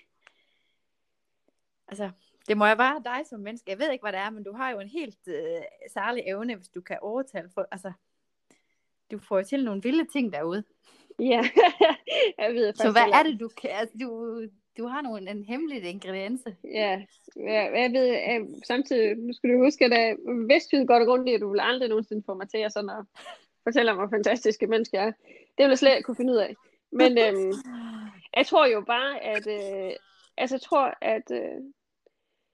Altså, 1.88 2.12
det 2.48 2.58
må 2.58 2.66
jo 2.66 2.76
være 2.76 3.02
dig 3.06 3.28
som 3.28 3.40
menneske. 3.40 3.72
Jeg 3.72 3.80
ved 3.80 3.92
ikke, 3.92 4.04
hvad 4.04 4.12
det 4.12 4.20
er, 4.20 4.30
men 4.30 4.44
du 4.44 4.54
har 4.54 4.70
jo 4.70 4.80
en 4.80 4.90
helt 4.90 5.28
øh, 5.28 5.62
særlig 5.94 6.24
evne, 6.26 6.56
hvis 6.56 6.70
du 6.70 6.82
kan 6.82 6.98
overtale 7.02 7.50
folk. 7.50 7.68
Altså, 7.72 7.92
du 9.12 9.20
får 9.20 9.38
jo 9.38 9.44
til 9.44 9.64
nogle 9.64 9.82
vilde 9.82 10.06
ting 10.06 10.34
derude. 10.34 10.64
Ja, 11.20 11.42
jeg 12.40 12.54
ved 12.54 12.74
Så 12.74 12.92
hvad 12.92 13.20
er 13.20 13.24
det, 13.24 13.40
du 13.40 13.50
kan? 13.62 13.70
Altså, 13.74 13.98
du, 14.02 14.42
du 14.78 14.88
har 14.88 15.02
nogle, 15.02 15.32
en 15.32 15.44
hemmelig 15.44 15.84
ingrediense. 15.84 16.56
Ja, 16.64 17.02
ja 17.36 17.82
jeg 17.82 17.92
ved, 17.94 18.06
jeg, 18.06 18.48
samtidig, 18.68 19.18
nu 19.18 19.34
skal 19.34 19.50
du 19.50 19.64
huske, 19.64 19.86
at 19.86 20.18
uh, 20.28 20.50
Vestjyd 20.50 20.86
går 20.86 21.00
det 21.00 21.08
rundt 21.08 21.30
i, 21.30 21.34
at 21.34 21.42
du 21.42 21.52
vil 21.52 21.60
aldrig 21.60 21.90
nogensinde 21.90 22.24
få 22.26 22.34
mig 22.34 22.50
til 22.50 22.58
at 22.58 22.74
sådan 22.74 22.90
at 22.90 23.06
fortælle 23.64 23.92
om, 23.92 23.98
hvor 23.98 24.08
fantastiske 24.08 24.68
mennesker 24.68 25.02
er. 25.02 25.12
Det 25.58 25.64
vil 25.64 25.68
jeg 25.68 25.78
slet 25.78 25.96
ikke 25.96 26.06
kunne 26.06 26.16
finde 26.16 26.34
ud 26.34 26.38
af. 26.38 26.56
Men 26.92 27.18
øhm, 27.18 27.54
jeg 28.38 28.46
tror 28.46 28.66
jo 28.66 28.82
bare, 28.82 29.24
at, 29.24 29.48
øh, 29.48 29.92
altså 30.38 30.56
jeg 30.56 30.62
tror, 30.62 30.94
at, 31.02 31.32
øh, 31.32 31.62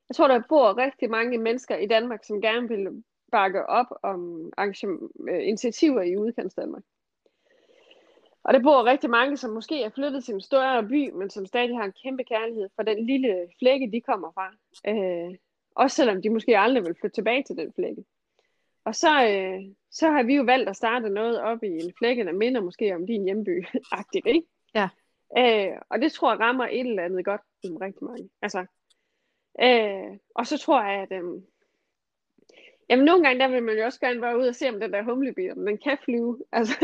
jeg 0.09 0.15
tror, 0.15 0.27
der 0.27 0.41
bor 0.49 0.77
rigtig 0.77 1.09
mange 1.09 1.37
mennesker 1.37 1.77
i 1.77 1.87
Danmark, 1.87 2.23
som 2.23 2.41
gerne 2.41 2.67
vil 2.67 3.03
bakke 3.31 3.65
op 3.65 3.87
om 4.03 4.51
øh, 5.29 5.47
initiativer 5.47 6.01
i 6.01 6.17
udkants 6.17 6.55
Danmark. 6.55 6.83
Og 8.49 8.53
der 8.53 8.63
bor 8.63 8.85
rigtig 8.85 9.09
mange, 9.09 9.37
som 9.37 9.51
måske 9.51 9.83
er 9.83 9.89
flyttet 9.89 10.23
til 10.23 10.33
en 10.33 10.41
større 10.41 10.83
by, 10.83 11.11
men 11.11 11.29
som 11.29 11.45
stadig 11.45 11.77
har 11.77 11.83
en 11.83 11.93
kæmpe 12.03 12.23
kærlighed 12.23 12.69
for 12.75 12.83
den 12.83 13.05
lille 13.05 13.47
flække, 13.59 13.91
de 13.91 14.01
kommer 14.01 14.31
fra. 14.31 14.53
Øh, 14.87 15.37
også 15.75 15.95
selvom 15.95 16.21
de 16.21 16.29
måske 16.29 16.57
aldrig 16.57 16.83
vil 16.83 16.95
flytte 16.99 17.15
tilbage 17.15 17.43
til 17.43 17.57
den 17.57 17.73
flække. 17.73 18.03
Og 18.85 18.95
så, 18.95 19.27
øh, 19.29 19.61
så 19.91 20.09
har 20.09 20.23
vi 20.23 20.35
jo 20.35 20.43
valgt 20.43 20.69
at 20.69 20.75
starte 20.75 21.09
noget 21.09 21.41
op 21.41 21.63
i 21.63 21.67
en 21.67 21.93
flække, 21.97 22.25
der 22.25 22.31
minder 22.31 22.61
måske 22.61 22.95
om 22.95 23.05
din 23.05 23.23
hjemby-agtigt, 23.23 24.25
ikke? 24.25 24.47
Ja. 24.75 24.89
Øh, 25.37 25.77
og 25.89 26.01
det 26.01 26.11
tror 26.11 26.31
jeg 26.31 26.39
rammer 26.39 26.65
et 26.65 26.79
eller 26.79 27.03
andet 27.03 27.25
godt 27.25 27.41
som 27.63 27.77
rigtig 27.77 28.03
mange. 28.03 28.29
Altså, 28.41 28.65
øh, 29.61 30.17
og 30.35 30.47
så 30.47 30.57
tror 30.57 30.83
jeg, 30.83 31.01
at 31.01 31.11
øh, 31.11 31.23
jamen, 32.89 33.05
nogle 33.05 33.23
gange 33.23 33.39
der 33.39 33.47
vil 33.47 33.63
man 33.63 33.77
jo 33.77 33.85
også 33.85 33.99
gerne 33.99 34.21
være 34.21 34.37
ude 34.37 34.49
og 34.49 34.55
se, 34.55 34.69
om 34.69 34.79
den 34.79 34.93
der 34.93 35.03
humlebi, 35.03 35.51
om 35.51 35.65
den 35.65 35.77
kan 35.77 35.97
flyve. 36.05 36.43
Altså, 36.51 36.75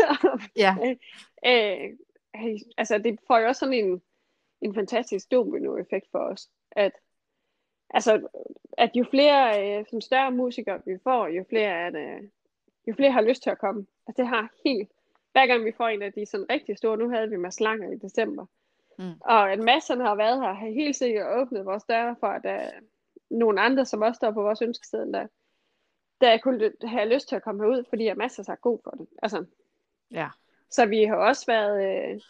ja. 0.55 0.75
øh, 0.85 0.95
øh, 1.45 2.59
altså, 2.77 2.97
det 2.97 3.19
får 3.27 3.39
jo 3.39 3.47
også 3.47 3.59
sådan 3.59 3.73
en, 3.73 4.01
en 4.61 4.75
fantastisk 4.75 5.31
domino-effekt 5.31 6.07
for 6.11 6.19
os, 6.19 6.49
at 6.71 6.91
altså, 7.89 8.27
at 8.77 8.91
jo 8.95 9.05
flere 9.09 9.77
øh, 9.79 9.85
sådan 9.85 10.01
større 10.01 10.31
musikere 10.31 10.81
vi 10.85 10.97
får, 11.03 11.27
jo 11.27 11.45
flere 11.49 11.69
er 11.69 11.89
det, 11.89 12.31
jo 12.87 12.93
flere 12.93 13.11
har 13.11 13.21
lyst 13.21 13.43
til 13.43 13.49
at 13.49 13.59
komme. 13.59 13.85
Altså, 14.07 14.21
det 14.21 14.27
har 14.27 14.53
helt, 14.65 14.91
hver 15.31 15.47
gang 15.47 15.65
vi 15.65 15.71
får 15.77 15.87
en 15.87 16.01
af 16.01 16.13
de 16.13 16.25
sådan 16.25 16.49
rigtig 16.49 16.77
store, 16.77 16.97
nu 16.97 17.09
havde 17.09 17.29
vi 17.29 17.37
Mads 17.37 17.59
Langer 17.59 17.91
i 17.91 17.95
december, 17.95 18.45
mm. 18.99 19.13
og 19.21 19.51
at 19.51 19.59
masserne 19.59 20.03
har 20.03 20.15
været 20.15 20.41
her, 20.41 20.53
har 20.53 20.69
helt 20.69 20.95
sikkert 20.95 21.41
åbnet 21.41 21.65
vores 21.65 21.83
døre 21.83 22.15
for, 22.19 22.27
at 22.27 22.43
der 22.43 22.51
er 22.51 22.71
nogle 23.29 23.61
andre, 23.61 23.85
som 23.85 24.01
også 24.01 24.17
står 24.17 24.31
på 24.31 24.41
vores 24.41 24.61
ønskeseddel, 24.61 25.13
der, 25.13 25.27
der 26.21 26.37
kunne 26.37 26.71
have 26.83 27.13
lyst 27.13 27.29
til 27.29 27.35
at 27.35 27.43
komme 27.43 27.63
herud, 27.63 27.83
fordi 27.89 28.07
at 28.07 28.17
masser 28.17 28.43
er 28.49 28.55
god 28.55 28.79
for 28.83 28.91
det. 28.91 29.07
Altså, 29.21 29.45
ja. 30.11 30.29
Så 30.69 30.85
vi 30.85 31.03
har 31.03 31.15
også 31.15 31.45
været 31.45 32.11
øh, 32.13 32.21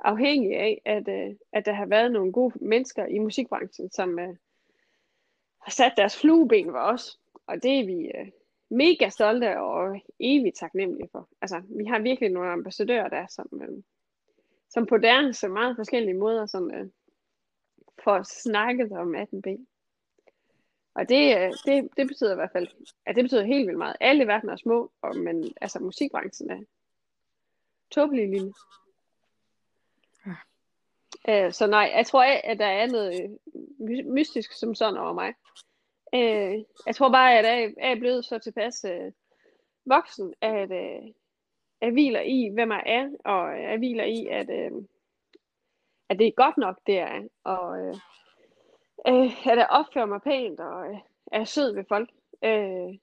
afhængige 0.00 0.58
af, 0.58 0.82
at, 0.84 1.08
øh, 1.08 1.36
at 1.52 1.66
der 1.66 1.72
har 1.72 1.86
været 1.86 2.12
nogle 2.12 2.32
gode 2.32 2.64
mennesker 2.64 3.06
i 3.06 3.18
musikbranchen, 3.18 3.90
som 3.90 4.18
øh, 4.18 4.36
har 5.60 5.70
sat 5.70 5.92
deres 5.96 6.20
flueben 6.20 6.70
for 6.70 6.78
os. 6.78 7.20
Og 7.46 7.62
det 7.62 7.80
er 7.80 7.86
vi 7.86 8.10
øh, 8.18 8.30
mega 8.70 9.08
stolte 9.08 9.60
og 9.60 10.00
evigt 10.20 10.56
taknemmelige 10.56 11.08
for. 11.12 11.28
Altså, 11.40 11.62
vi 11.78 11.84
har 11.84 11.98
virkelig 11.98 12.30
nogle 12.30 12.50
ambassadører 12.50 13.08
der, 13.08 13.26
som, 13.28 13.62
øh, 13.62 13.82
som 14.70 14.86
på 14.86 14.98
deres 14.98 15.44
meget 15.50 15.76
forskellige 15.76 16.14
måder 16.14 16.46
som, 16.46 16.70
øh, 16.70 16.86
får 18.04 18.22
snakket 18.22 18.92
om 18.92 19.14
18B. 19.14 19.66
Og 20.94 21.08
det, 21.08 21.36
øh, 21.36 21.52
det, 21.66 21.88
det 21.96 22.06
betyder 22.08 22.32
i 22.32 22.34
hvert 22.34 22.52
fald, 22.52 22.68
at 23.06 23.16
det 23.16 23.24
betyder 23.24 23.44
helt 23.44 23.66
vildt 23.66 23.78
meget. 23.78 23.96
Alle 24.00 24.24
i 24.24 24.26
verden 24.26 24.48
er 24.48 24.56
små, 24.56 24.92
og, 25.02 25.16
men 25.16 25.54
altså 25.60 25.78
musikbranchen 25.78 26.50
er 26.50 26.64
tåbelig 27.90 28.28
lille. 28.28 28.54
Ja. 30.26 30.36
Øh, 31.28 31.52
så 31.52 31.66
nej, 31.66 31.92
jeg 31.94 32.06
tror, 32.06 32.22
at 32.22 32.58
der 32.58 32.66
er 32.66 32.86
noget 32.86 33.38
øh, 33.80 34.06
mystisk 34.06 34.52
som 34.52 34.74
sådan 34.74 35.00
over 35.00 35.12
mig. 35.12 35.34
Øh, 36.14 36.64
jeg 36.86 36.94
tror 36.94 37.12
bare, 37.12 37.38
at 37.38 37.44
jeg 37.44 37.74
er 37.78 37.98
blevet 37.98 38.24
så 38.24 38.38
tilpas 38.38 38.84
øh, 38.84 39.12
voksen, 39.84 40.34
at 40.40 40.70
øh, 40.70 41.12
jeg 41.80 41.90
hviler 41.92 42.20
i, 42.20 42.50
hvem 42.54 42.72
jeg 42.72 42.82
er, 42.86 43.10
og 43.24 43.62
jeg 43.62 43.78
hviler 43.78 44.04
i, 44.04 44.26
at, 44.26 44.50
øh, 44.50 44.72
at 46.08 46.18
det 46.18 46.26
er 46.26 46.30
godt 46.30 46.56
nok, 46.56 46.80
det 46.86 46.98
er. 46.98 47.28
Og 47.44 47.80
øh, 47.80 47.94
øh, 49.08 49.46
at 49.46 49.58
jeg 49.58 49.66
opfører 49.70 50.06
mig 50.06 50.22
pænt, 50.22 50.60
og 50.60 50.90
øh, 50.90 50.98
er 51.32 51.44
sød 51.44 51.74
ved 51.74 51.84
folk. 51.88 52.10
Øh, 52.44 52.98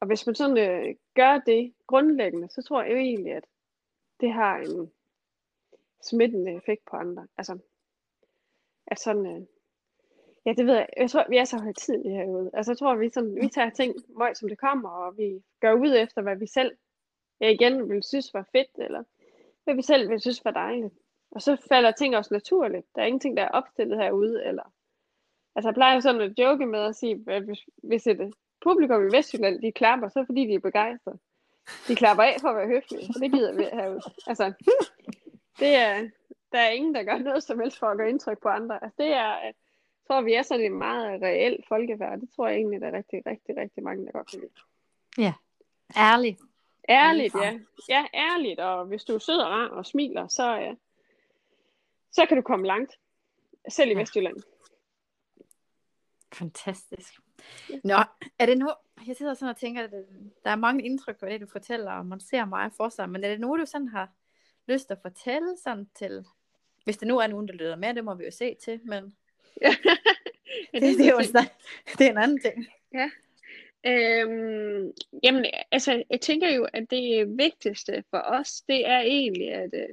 og 0.00 0.06
hvis 0.06 0.26
man 0.26 0.34
sådan 0.34 0.58
øh, 0.58 0.94
gør 1.14 1.38
det 1.46 1.74
grundlæggende, 1.86 2.48
så 2.48 2.62
tror 2.62 2.82
jeg 2.82 2.92
jo 2.92 2.96
egentlig, 2.96 3.32
at 3.32 3.44
det 4.20 4.32
har 4.32 4.56
en 4.56 4.92
smittende 6.02 6.54
effekt 6.54 6.84
på 6.90 6.96
andre. 6.96 7.26
Altså, 7.38 7.58
at 8.86 9.00
sådan, 9.00 9.26
øh, 9.26 9.42
ja, 10.46 10.52
det 10.52 10.66
ved 10.66 10.74
jeg, 10.74 10.88
jeg 10.96 11.10
tror, 11.10 11.26
vi 11.28 11.36
er 11.36 11.44
så 11.44 11.58
højtidlige 11.58 12.14
herude. 12.14 12.50
Altså, 12.54 12.72
jeg 12.72 12.78
tror, 12.78 12.94
vi, 12.94 13.10
sådan, 13.10 13.34
vi 13.34 13.48
tager 13.48 13.70
ting 13.70 13.94
meget 14.16 14.38
som 14.38 14.48
det 14.48 14.58
kommer, 14.58 14.88
og 14.90 15.18
vi 15.18 15.42
gør 15.60 15.72
ud 15.72 15.94
efter, 15.96 16.22
hvad 16.22 16.36
vi 16.36 16.46
selv 16.46 16.76
ja, 17.40 17.48
igen 17.48 17.88
vil 17.88 18.02
synes 18.02 18.34
var 18.34 18.48
fedt, 18.52 18.70
eller 18.74 19.04
hvad 19.64 19.74
vi 19.74 19.82
selv 19.82 20.10
vil 20.10 20.20
synes 20.20 20.44
var 20.44 20.50
dejligt. 20.50 20.94
Og 21.30 21.42
så 21.42 21.56
falder 21.68 21.90
ting 21.90 22.16
også 22.16 22.34
naturligt. 22.34 22.86
Der 22.94 23.02
er 23.02 23.06
ingenting, 23.06 23.36
der 23.36 23.42
er 23.42 23.48
opstillet 23.48 23.98
herude, 23.98 24.44
eller 24.44 24.72
Altså 25.56 25.68
jeg 25.68 25.74
plejer 25.74 26.00
sådan 26.00 26.20
at 26.20 26.38
joke 26.38 26.66
med 26.66 26.80
at 26.80 26.96
sige, 26.96 27.24
at 27.28 27.42
hvis, 27.42 27.58
hvis 27.82 28.06
et 28.06 28.34
publikum 28.62 29.06
i 29.06 29.16
Vestjylland, 29.16 29.62
de 29.62 29.72
klapper, 29.72 30.08
så 30.08 30.24
fordi 30.26 30.46
de 30.46 30.54
er 30.54 30.58
begejstrede. 30.58 31.18
De 31.88 31.96
klapper 31.96 32.22
af 32.22 32.36
for 32.40 32.48
at 32.48 32.56
være 32.56 32.66
høflige, 32.66 33.06
så 33.06 33.18
det 33.22 33.32
gider 33.32 33.56
vi 33.56 33.64
herude. 33.72 34.00
Altså, 34.26 34.52
det 35.60 35.74
er, 35.74 36.08
der 36.52 36.58
er 36.58 36.70
ingen, 36.70 36.94
der 36.94 37.02
gør 37.02 37.18
noget 37.18 37.42
som 37.42 37.60
helst 37.60 37.78
for 37.78 37.86
at 37.86 37.96
gøre 37.96 38.08
indtryk 38.08 38.38
på 38.42 38.48
andre. 38.48 38.84
Altså, 38.84 38.94
det 38.98 39.12
er, 39.12 39.40
jeg 39.44 39.54
tror, 40.06 40.20
vi 40.20 40.34
er 40.34 40.42
sådan 40.42 40.64
en 40.64 40.78
meget 40.78 41.22
reel 41.22 41.64
folkeværd. 41.68 42.20
Det 42.20 42.30
tror 42.36 42.48
jeg 42.48 42.56
egentlig, 42.56 42.80
der 42.80 42.86
er 42.86 42.96
rigtig, 42.96 43.22
rigtig, 43.26 43.56
rigtig 43.56 43.82
mange, 43.82 44.06
der 44.06 44.12
godt 44.12 44.30
kan 44.30 44.40
lide. 44.40 44.52
Ja, 45.18 45.32
ærligt. 45.96 46.40
Ærligt, 46.88 47.34
ja. 47.34 47.58
Ja, 47.88 48.06
ærligt. 48.14 48.60
Og 48.60 48.84
hvis 48.84 49.04
du 49.04 49.14
er 49.14 49.18
sød 49.18 49.38
og 49.38 49.50
rar 49.50 49.68
og 49.68 49.86
smiler, 49.86 50.28
så, 50.28 50.54
ja, 50.54 50.74
så 52.12 52.26
kan 52.26 52.36
du 52.36 52.42
komme 52.42 52.66
langt. 52.66 52.98
Selv 53.68 53.90
i 53.90 53.92
ja. 53.92 54.00
Vestjylland. 54.00 54.36
Fantastisk. 56.32 57.14
Nå, 57.84 57.94
er 58.38 58.46
det 58.46 58.58
nu, 58.58 58.70
jeg 59.06 59.16
sidder 59.16 59.34
sådan 59.34 59.50
og 59.50 59.56
tænker, 59.56 59.82
at 59.84 59.90
der 60.44 60.50
er 60.50 60.56
mange 60.56 60.84
indtryk 60.84 61.20
på 61.20 61.26
det, 61.26 61.40
du 61.40 61.46
fortæller, 61.46 61.92
og 61.92 62.06
man 62.06 62.20
ser 62.20 62.44
meget 62.44 62.72
for 62.76 62.88
sig, 62.88 63.10
men 63.10 63.24
er 63.24 63.28
det 63.28 63.40
nu, 63.40 63.56
du 63.56 63.66
sådan 63.66 63.88
har 63.88 64.08
lyst 64.68 64.90
at 64.90 64.98
fortælle 65.02 65.56
sådan 65.64 65.88
til, 65.98 66.24
hvis 66.84 66.96
det 66.96 67.08
nu 67.08 67.18
er 67.18 67.26
nogen, 67.26 67.48
der 67.48 67.54
lytter 67.54 67.76
med, 67.76 67.94
det 67.94 68.04
må 68.04 68.14
vi 68.14 68.24
jo 68.24 68.30
se 68.30 68.56
til, 68.64 68.80
men 68.84 69.16
ja, 69.62 69.68
det, 70.72 70.82
det, 70.82 70.98
det, 70.98 71.06
er 71.06 71.12
jo, 71.12 71.18
det 71.98 72.06
er 72.06 72.10
en 72.10 72.18
anden 72.18 72.40
ting. 72.40 72.66
Ja. 72.94 73.10
Øhm, 73.86 74.92
jamen, 75.22 75.46
altså, 75.70 76.02
jeg 76.10 76.20
tænker 76.20 76.54
jo, 76.54 76.68
at 76.72 76.90
det 76.90 77.38
vigtigste 77.38 78.04
for 78.10 78.18
os, 78.18 78.62
det 78.68 78.88
er 78.88 79.00
egentlig, 79.00 79.52
at 79.52 79.70
øh, 79.74 79.88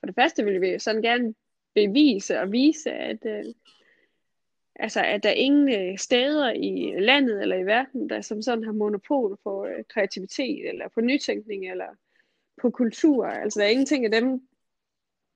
for 0.00 0.06
det 0.06 0.14
første 0.14 0.44
vil 0.44 0.60
vi 0.60 0.78
sådan 0.78 1.02
gerne 1.02 1.34
bevise 1.74 2.40
og 2.40 2.52
vise, 2.52 2.90
at, 2.90 3.26
øh, 3.26 3.44
Altså, 4.76 5.00
at 5.04 5.22
der 5.22 5.28
er 5.28 5.34
ingen 5.34 5.68
øh, 5.72 5.98
steder 5.98 6.52
i 6.52 7.00
landet 7.00 7.42
eller 7.42 7.56
i 7.56 7.66
verden, 7.66 8.10
der 8.10 8.20
som 8.20 8.42
sådan 8.42 8.64
har 8.64 8.72
monopol 8.72 9.38
på 9.44 9.66
øh, 9.66 9.84
kreativitet, 9.88 10.68
eller 10.68 10.88
på 10.88 11.00
nytænkning, 11.00 11.70
eller 11.70 11.88
på 12.62 12.70
kultur. 12.70 13.26
Altså, 13.26 13.60
der 13.60 13.66
er 13.66 13.70
ingenting 13.70 14.04
af 14.04 14.10
dem, 14.10 14.48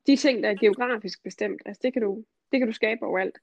de 0.06 0.16
ting, 0.16 0.42
der 0.42 0.50
er 0.50 0.54
geografisk 0.54 1.22
bestemt. 1.22 1.62
Altså, 1.66 1.80
det 1.82 1.92
kan 1.92 2.02
du, 2.02 2.24
det 2.52 2.60
kan 2.60 2.66
du 2.66 2.72
skabe 2.72 3.02
overalt. 3.02 3.38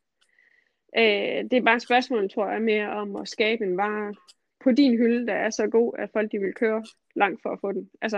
Øh, 0.97 1.43
det 1.51 1.53
er 1.53 1.61
bare 1.61 1.75
et 1.75 1.81
spørgsmål, 1.81 2.29
tror 2.29 2.49
jeg, 2.49 2.61
mere 2.61 2.89
om 2.89 3.15
at 3.15 3.27
skabe 3.27 3.63
en 3.63 3.77
vare 3.77 4.15
på 4.63 4.71
din 4.71 4.97
hylde, 4.97 5.27
der 5.27 5.33
er 5.33 5.49
så 5.49 5.67
god, 5.67 5.93
at 5.99 6.09
folk 6.13 6.31
de 6.31 6.39
vil 6.39 6.53
køre 6.53 6.85
langt 7.15 7.41
for 7.41 7.49
at 7.49 7.59
få 7.59 7.71
den. 7.71 7.89
Altså, 8.01 8.17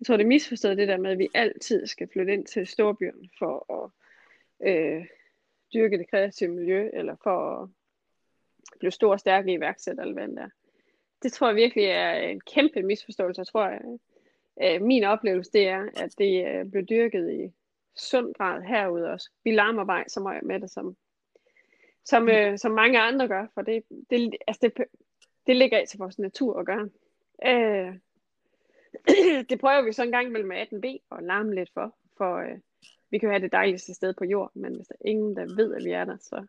jeg 0.00 0.06
tror, 0.06 0.16
det 0.16 0.24
er 0.24 0.28
misforstået 0.28 0.76
det 0.76 0.88
der 0.88 0.96
med, 0.96 1.10
at 1.10 1.18
vi 1.18 1.28
altid 1.34 1.86
skal 1.86 2.08
flytte 2.12 2.32
ind 2.32 2.46
til 2.46 2.66
storbyen 2.66 3.30
for 3.38 3.82
at 3.82 3.90
øh, 4.68 5.06
dyrke 5.74 5.98
det 5.98 6.10
kreative 6.10 6.50
miljø, 6.50 6.90
eller 6.92 7.16
for 7.22 7.62
at 7.62 7.68
blive 8.78 8.90
stor 8.90 9.12
og 9.12 9.20
stærk 9.20 9.48
i 9.48 9.52
iværksætter, 9.52 10.02
eller 10.02 10.14
hvad 10.14 10.28
det 10.28 10.38
er. 10.38 10.48
Det 11.22 11.32
tror 11.32 11.46
jeg 11.46 11.56
virkelig 11.56 11.84
er 11.84 12.12
en 12.12 12.40
kæmpe 12.40 12.82
misforståelse. 12.82 13.40
Jeg 13.40 13.46
tror, 13.46 13.62
at 13.62 13.82
øh, 14.62 14.82
min 14.82 15.04
oplevelse 15.04 15.52
det 15.52 15.68
er, 15.68 15.88
at 15.96 16.14
det 16.18 16.46
øh, 16.46 16.70
blev 16.70 16.84
dyrket 16.84 17.32
i 17.32 17.52
sund 17.96 18.34
grad 18.34 18.62
herude 18.62 19.10
også. 19.10 19.30
Vi 19.44 19.50
larmer 19.50 19.84
bare 19.84 20.04
så 20.08 20.20
meget 20.20 20.42
med 20.42 20.60
det, 20.60 20.70
som, 20.70 20.96
som, 22.04 22.28
øh, 22.28 22.58
som 22.58 22.72
mange 22.72 23.00
andre 23.00 23.28
gør, 23.28 23.46
for 23.54 23.62
det, 23.62 23.82
det, 24.10 24.36
altså 24.46 24.60
det, 24.62 24.84
det 25.46 25.56
ligger 25.56 25.82
i 25.82 25.86
til 25.86 25.98
vores 25.98 26.18
natur 26.18 26.60
at 26.60 26.66
gøre. 26.66 26.88
Øh, 27.46 27.94
det 29.50 29.60
prøver 29.60 29.82
vi 29.82 29.92
så 29.92 30.02
en 30.02 30.12
gang 30.12 30.32
mellem 30.32 30.52
18b 30.52 30.98
og 31.10 31.22
larme 31.22 31.54
lidt 31.54 31.70
for, 31.74 31.96
for 32.16 32.36
øh, 32.36 32.58
vi 33.10 33.18
kan 33.18 33.26
jo 33.26 33.32
have 33.32 33.42
det 33.42 33.52
dejligste 33.52 33.94
sted 33.94 34.14
på 34.14 34.24
jorden, 34.24 34.62
men 34.62 34.74
hvis 34.74 34.86
der 34.86 34.94
er 35.00 35.08
ingen, 35.08 35.36
der 35.36 35.54
ved, 35.56 35.74
at 35.74 35.84
vi 35.84 35.90
er 35.90 36.04
der, 36.04 36.16
så, 36.16 36.46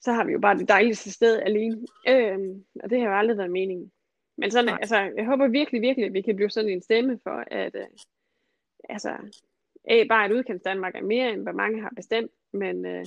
så 0.00 0.12
har 0.12 0.24
vi 0.24 0.32
jo 0.32 0.38
bare 0.38 0.58
det 0.58 0.68
dejligste 0.68 1.12
sted 1.12 1.40
alene. 1.42 1.86
Øhm, 2.08 2.64
og 2.82 2.90
det 2.90 3.00
har 3.00 3.06
jo 3.06 3.18
aldrig 3.18 3.38
været 3.38 3.50
meningen. 3.50 3.92
Men 4.36 4.50
sådan, 4.50 4.68
altså, 4.68 4.96
jeg 4.96 5.26
håber 5.26 5.48
virkelig, 5.48 5.80
virkelig, 5.80 6.06
at 6.06 6.12
vi 6.12 6.20
kan 6.20 6.36
blive 6.36 6.50
sådan 6.50 6.70
en 6.70 6.82
stemme 6.82 7.20
for, 7.22 7.44
at, 7.46 7.74
øh, 7.74 7.86
altså, 8.88 9.16
A, 9.84 10.04
bare 10.08 10.24
at 10.24 10.32
udkendt 10.32 10.64
Danmark 10.64 10.94
er 10.94 11.02
mere, 11.02 11.32
end 11.32 11.42
hvad 11.42 11.52
mange 11.52 11.82
har 11.82 11.92
bestemt, 11.96 12.32
men, 12.52 12.86
øh, 12.86 13.06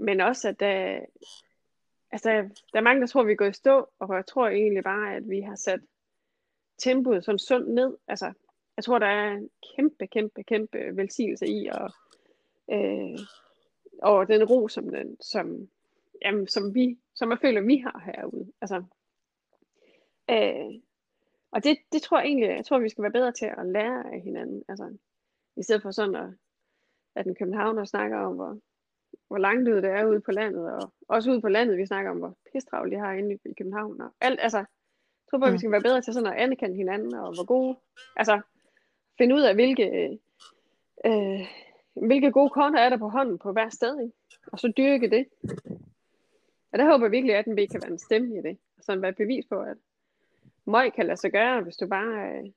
men 0.00 0.20
også, 0.20 0.48
at 0.48 0.60
der, 0.60 1.00
altså, 2.10 2.30
der 2.72 2.78
er 2.78 2.80
mange, 2.80 3.00
der 3.00 3.06
tror, 3.06 3.24
vi 3.24 3.34
går 3.34 3.44
i 3.44 3.52
stå, 3.52 3.88
og 3.98 4.14
jeg 4.14 4.26
tror 4.26 4.48
egentlig 4.48 4.84
bare, 4.84 5.14
at 5.14 5.28
vi 5.28 5.40
har 5.40 5.54
sat 5.54 5.80
tempoet 6.78 7.24
sådan 7.24 7.38
sundt 7.38 7.68
ned. 7.68 7.96
Altså, 8.08 8.32
jeg 8.76 8.84
tror, 8.84 8.98
der 8.98 9.06
er 9.06 9.32
en 9.32 9.50
kæmpe, 9.76 10.06
kæmpe, 10.06 10.42
kæmpe 10.42 10.78
velsignelse 10.96 11.46
i, 11.46 11.68
og, 11.72 11.90
øh, 12.72 13.18
og 14.02 14.28
den 14.28 14.44
ro, 14.44 14.68
som, 14.68 14.88
den, 14.88 15.16
som, 15.20 15.68
jamen, 16.24 16.46
som, 16.46 16.74
vi, 16.74 16.98
som 17.14 17.30
jeg 17.30 17.38
føler, 17.38 17.60
vi 17.60 17.76
har 17.76 18.02
herude. 18.04 18.52
Altså, 18.60 18.82
øh, 20.30 20.80
og 21.50 21.64
det, 21.64 21.78
det 21.92 22.02
tror 22.02 22.18
jeg 22.18 22.26
egentlig, 22.26 22.48
jeg 22.48 22.64
tror, 22.64 22.78
vi 22.78 22.88
skal 22.88 23.02
være 23.02 23.12
bedre 23.12 23.32
til 23.32 23.46
at 23.46 23.66
lære 23.66 24.14
af 24.14 24.20
hinanden. 24.20 24.62
Altså, 24.68 24.96
i 25.56 25.62
stedet 25.62 25.82
for 25.82 25.90
sådan, 25.90 26.14
at, 26.14 26.30
at 27.14 27.26
en 27.26 27.34
københavner 27.34 27.84
snakker 27.84 28.18
om, 28.18 28.34
hvor, 28.34 28.58
hvor 29.28 29.38
langt 29.38 29.68
ud 29.68 29.82
det 29.82 29.90
er 29.90 30.06
ude 30.06 30.20
på 30.20 30.30
landet, 30.30 30.72
og 30.72 30.92
også 31.08 31.30
ude 31.30 31.40
på 31.40 31.48
landet, 31.48 31.78
vi 31.78 31.86
snakker 31.86 32.10
om, 32.10 32.18
hvor 32.18 32.36
pistravl 32.52 32.90
de 32.90 32.96
har 32.96 33.12
inde 33.12 33.34
i 33.44 33.54
København. 33.58 34.00
Og 34.00 34.10
alt, 34.20 34.40
altså, 34.42 34.58
jeg 34.58 34.66
tror 35.30 35.38
bare, 35.38 35.50
mm. 35.50 35.54
vi 35.54 35.58
skal 35.58 35.72
være 35.72 35.82
bedre 35.82 36.00
til 36.00 36.14
sådan 36.14 36.32
at 36.32 36.38
anerkende 36.38 36.76
hinanden, 36.76 37.14
og 37.14 37.34
hvor 37.34 37.44
gode, 37.44 37.76
altså, 38.16 38.40
finde 39.18 39.34
ud 39.34 39.40
af, 39.40 39.54
hvilke, 39.54 40.18
øh, 41.06 41.40
hvilke 41.94 42.32
gode 42.32 42.50
konter 42.50 42.80
er 42.80 42.88
der 42.88 42.96
på 42.96 43.08
hånden 43.08 43.38
på 43.38 43.52
hver 43.52 43.68
sted, 43.68 44.00
ikke? 44.00 44.12
og 44.52 44.58
så 44.58 44.72
dyrke 44.76 45.10
det. 45.10 45.26
Og 46.72 46.78
der 46.78 46.90
håber 46.90 47.04
jeg 47.06 47.12
virkelig, 47.12 47.34
at 47.34 47.44
den 47.44 47.56
kan 47.56 47.82
være 47.82 47.90
en 47.90 47.98
stemme 47.98 48.38
i 48.38 48.42
det, 48.42 48.58
og 48.78 48.84
sådan 48.84 49.02
være 49.02 49.10
et 49.10 49.16
bevis 49.16 49.46
på, 49.46 49.60
at 49.60 49.76
møg 50.64 50.92
kan 50.92 51.06
lade 51.06 51.16
sig 51.16 51.32
gøre, 51.32 51.60
hvis 51.60 51.76
du 51.76 51.86
bare 51.86 52.30
øh, 52.30 52.50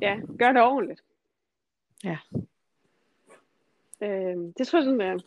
ja, 0.00 0.20
gør 0.38 0.52
det 0.52 0.62
ordentligt. 0.62 1.02
Ja. 2.04 2.18
Øh, 4.02 4.36
det 4.58 4.66
tror 4.66 4.78
jeg 4.78 4.84
sådan, 4.84 5.00
at 5.00 5.22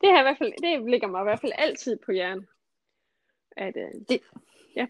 det, 0.00 0.08
her 0.08 0.20
i 0.20 0.22
hvert 0.22 0.38
fald, 0.38 0.52
det 0.62 0.90
ligger 0.90 1.08
mig 1.08 1.20
i 1.20 1.28
hvert 1.28 1.40
fald 1.40 1.52
altid 1.54 1.96
på 1.96 2.12
hjernen. 2.12 2.46
At, 3.56 3.76
øh, 3.76 4.00
det, 4.08 4.20
ja. 4.76 4.86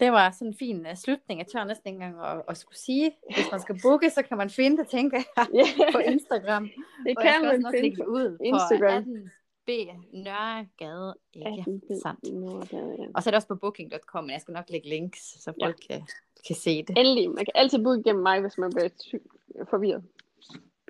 Det 0.00 0.12
var 0.12 0.30
sådan 0.30 0.48
en 0.48 0.54
fin 0.54 0.86
uh, 0.86 0.94
slutning. 0.94 1.38
Jeg 1.38 1.46
tør 1.46 1.64
næsten 1.64 1.88
ikke 1.88 2.04
engang 2.04 2.26
at, 2.26 2.42
at 2.48 2.56
skulle 2.56 2.78
sige. 2.78 3.12
Hvis 3.34 3.46
man 3.50 3.60
skal 3.60 3.80
booke, 3.82 4.10
så 4.10 4.22
kan 4.22 4.36
man 4.36 4.50
finde 4.50 4.76
det, 4.76 4.88
tænker 4.88 5.22
jeg, 5.36 5.46
yeah. 5.56 5.92
på 5.92 5.98
Instagram. 5.98 6.70
Det 7.06 7.18
kan 7.22 7.40
og 7.40 7.60
man 7.62 7.74
finde 7.74 7.96
på 7.96 8.10
ud 8.10 8.38
Instagram. 8.44 9.04
På 9.04 9.10
18B 9.10 9.70
Nørregade, 10.12 11.14
ikke 11.34 11.64
sandt. 12.02 12.72
Ja. 12.72 13.06
Og 13.14 13.22
så 13.22 13.28
er 13.28 13.32
det 13.32 13.34
også 13.34 13.48
på 13.48 13.54
booking.com, 13.54 14.24
men 14.24 14.30
jeg 14.30 14.40
skal 14.40 14.52
nok 14.52 14.70
lægge 14.70 14.88
links, 14.88 15.42
så 15.42 15.52
folk 15.62 15.76
ja. 15.90 15.94
kan, 15.94 16.06
kan 16.46 16.56
se 16.56 16.82
det. 16.82 16.98
Endelig. 16.98 17.30
Man 17.30 17.44
kan 17.44 17.52
altid 17.54 17.84
booke 17.84 18.02
gennem 18.02 18.22
mig, 18.22 18.40
hvis 18.40 18.58
man 18.58 18.70
bliver 18.70 18.88
forvirret. 19.70 20.04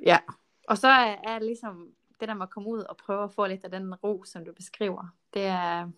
Ja, 0.07 0.19
og 0.69 0.79
så 0.79 0.89
er, 0.89 1.17
er 1.25 1.39
ligesom 1.39 1.89
det 2.21 2.29
der 2.29 2.35
med 2.35 2.43
at 2.43 2.51
komme 2.51 2.69
ud 2.69 2.79
og 2.79 2.97
prøve 2.97 3.25
at 3.25 3.33
få 3.33 3.47
lidt 3.47 3.65
af 3.65 3.71
den 3.71 3.95
ro, 3.95 4.25
som 4.25 4.45
du 4.45 4.53
beskriver. 4.53 5.17
Det 5.35 5.45
er, 5.45 5.91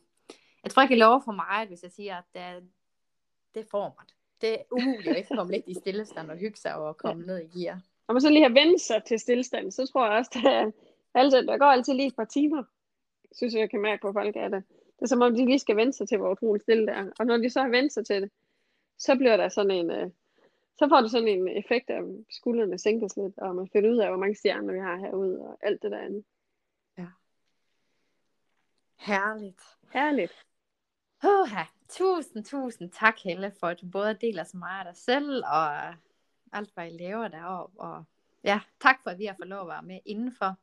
jeg 0.64 0.70
tror 0.70 0.82
ikke, 0.82 0.92
jeg 0.92 0.98
lover 0.98 1.20
for 1.24 1.32
mig, 1.32 1.66
hvis 1.68 1.82
jeg 1.82 1.90
siger, 1.90 2.16
at 2.16 2.24
det, 2.34 2.68
det 3.55 3.66
får 3.70 3.96
mig. 3.98 4.07
Det 4.40 4.53
er 4.53 4.64
umuligt 4.70 5.09
at 5.09 5.16
ikke 5.16 5.36
komme 5.36 5.53
lidt 5.53 5.64
i 5.66 5.74
stillestand 5.74 6.30
og 6.30 6.36
hygge 6.36 6.57
sig 6.57 6.74
og 6.74 6.96
komme 6.96 7.22
ja. 7.22 7.26
ned 7.26 7.38
i 7.38 7.59
gear. 7.59 7.80
Og 8.07 8.14
man 8.14 8.20
så 8.20 8.30
lige 8.30 8.42
har 8.42 8.55
vendt 8.64 8.80
sig 8.80 9.05
til 9.05 9.18
stillestand, 9.18 9.70
så 9.70 9.86
tror 9.86 10.07
jeg 10.07 10.18
også, 10.18 10.30
at 10.44 10.72
altså, 11.14 11.42
der 11.42 11.59
går 11.59 11.66
altid 11.66 11.94
lige 11.94 12.07
et 12.07 12.16
par 12.16 12.24
timer, 12.24 12.64
synes 13.32 13.55
jeg, 13.55 13.61
jeg 13.61 13.70
kan 13.70 13.80
mærke 13.80 14.00
på 14.00 14.12
folk, 14.12 14.36
at 14.36 14.53
det, 14.53 14.64
det 14.68 15.03
er 15.03 15.07
som 15.07 15.22
om, 15.22 15.34
de 15.34 15.46
lige 15.46 15.59
skal 15.59 15.76
vende 15.76 15.92
sig 15.92 16.09
til, 16.09 16.18
hvor 16.18 16.30
utroligt 16.30 16.62
stille 16.62 16.86
det 16.86 16.94
er. 16.94 17.11
Og 17.18 17.26
når 17.26 17.36
de 17.36 17.50
så 17.50 17.61
har 17.61 17.68
vendt 17.68 17.92
sig 17.92 18.07
til 18.07 18.22
det, 18.22 18.30
så 18.98 19.16
bliver 19.16 19.36
der 19.36 19.48
sådan 19.48 19.70
en, 19.70 19.90
øh, 19.90 20.11
så 20.78 20.88
får 20.88 21.00
det 21.00 21.11
sådan 21.11 21.28
en 21.28 21.48
effekt 21.48 21.90
af, 21.90 21.96
at 21.96 22.05
skuldrene 22.30 22.78
sænkes 22.78 23.16
lidt, 23.16 23.38
og 23.38 23.57
man 23.57 23.68
finder 23.72 23.90
ud 23.90 23.98
af, 23.98 24.09
hvor 24.09 24.18
mange 24.18 24.34
stjerner 24.34 24.72
vi 24.72 24.78
har 24.78 24.96
herude, 24.96 25.40
og 25.40 25.59
alt 25.62 25.82
det 25.82 25.90
der 25.90 25.98
andet. 25.98 26.24
Ja. 26.98 27.07
Herligt. 28.96 29.61
Herligt. 29.92 30.32
Oha. 31.24 31.64
Tusind, 31.88 32.44
tusind 32.44 32.90
tak, 32.90 33.14
Helle, 33.24 33.52
for 33.60 33.66
at 33.66 33.80
du 33.80 33.86
både 33.86 34.14
deler 34.14 34.44
så 34.44 34.56
meget 34.56 34.86
af 34.86 34.94
dig 34.94 35.02
selv, 35.02 35.44
og 35.46 35.86
alt, 36.52 36.70
hvad 36.74 36.86
I 36.86 36.96
laver 36.98 37.28
deroppe. 37.28 37.80
Og 37.80 38.04
ja, 38.44 38.60
tak 38.80 38.96
for, 39.02 39.10
at 39.10 39.18
vi 39.18 39.24
har 39.24 39.34
fået 39.38 39.48
lov 39.48 39.60
at 39.60 39.68
være 39.68 39.82
med 39.82 40.00
indenfor. 40.06 40.56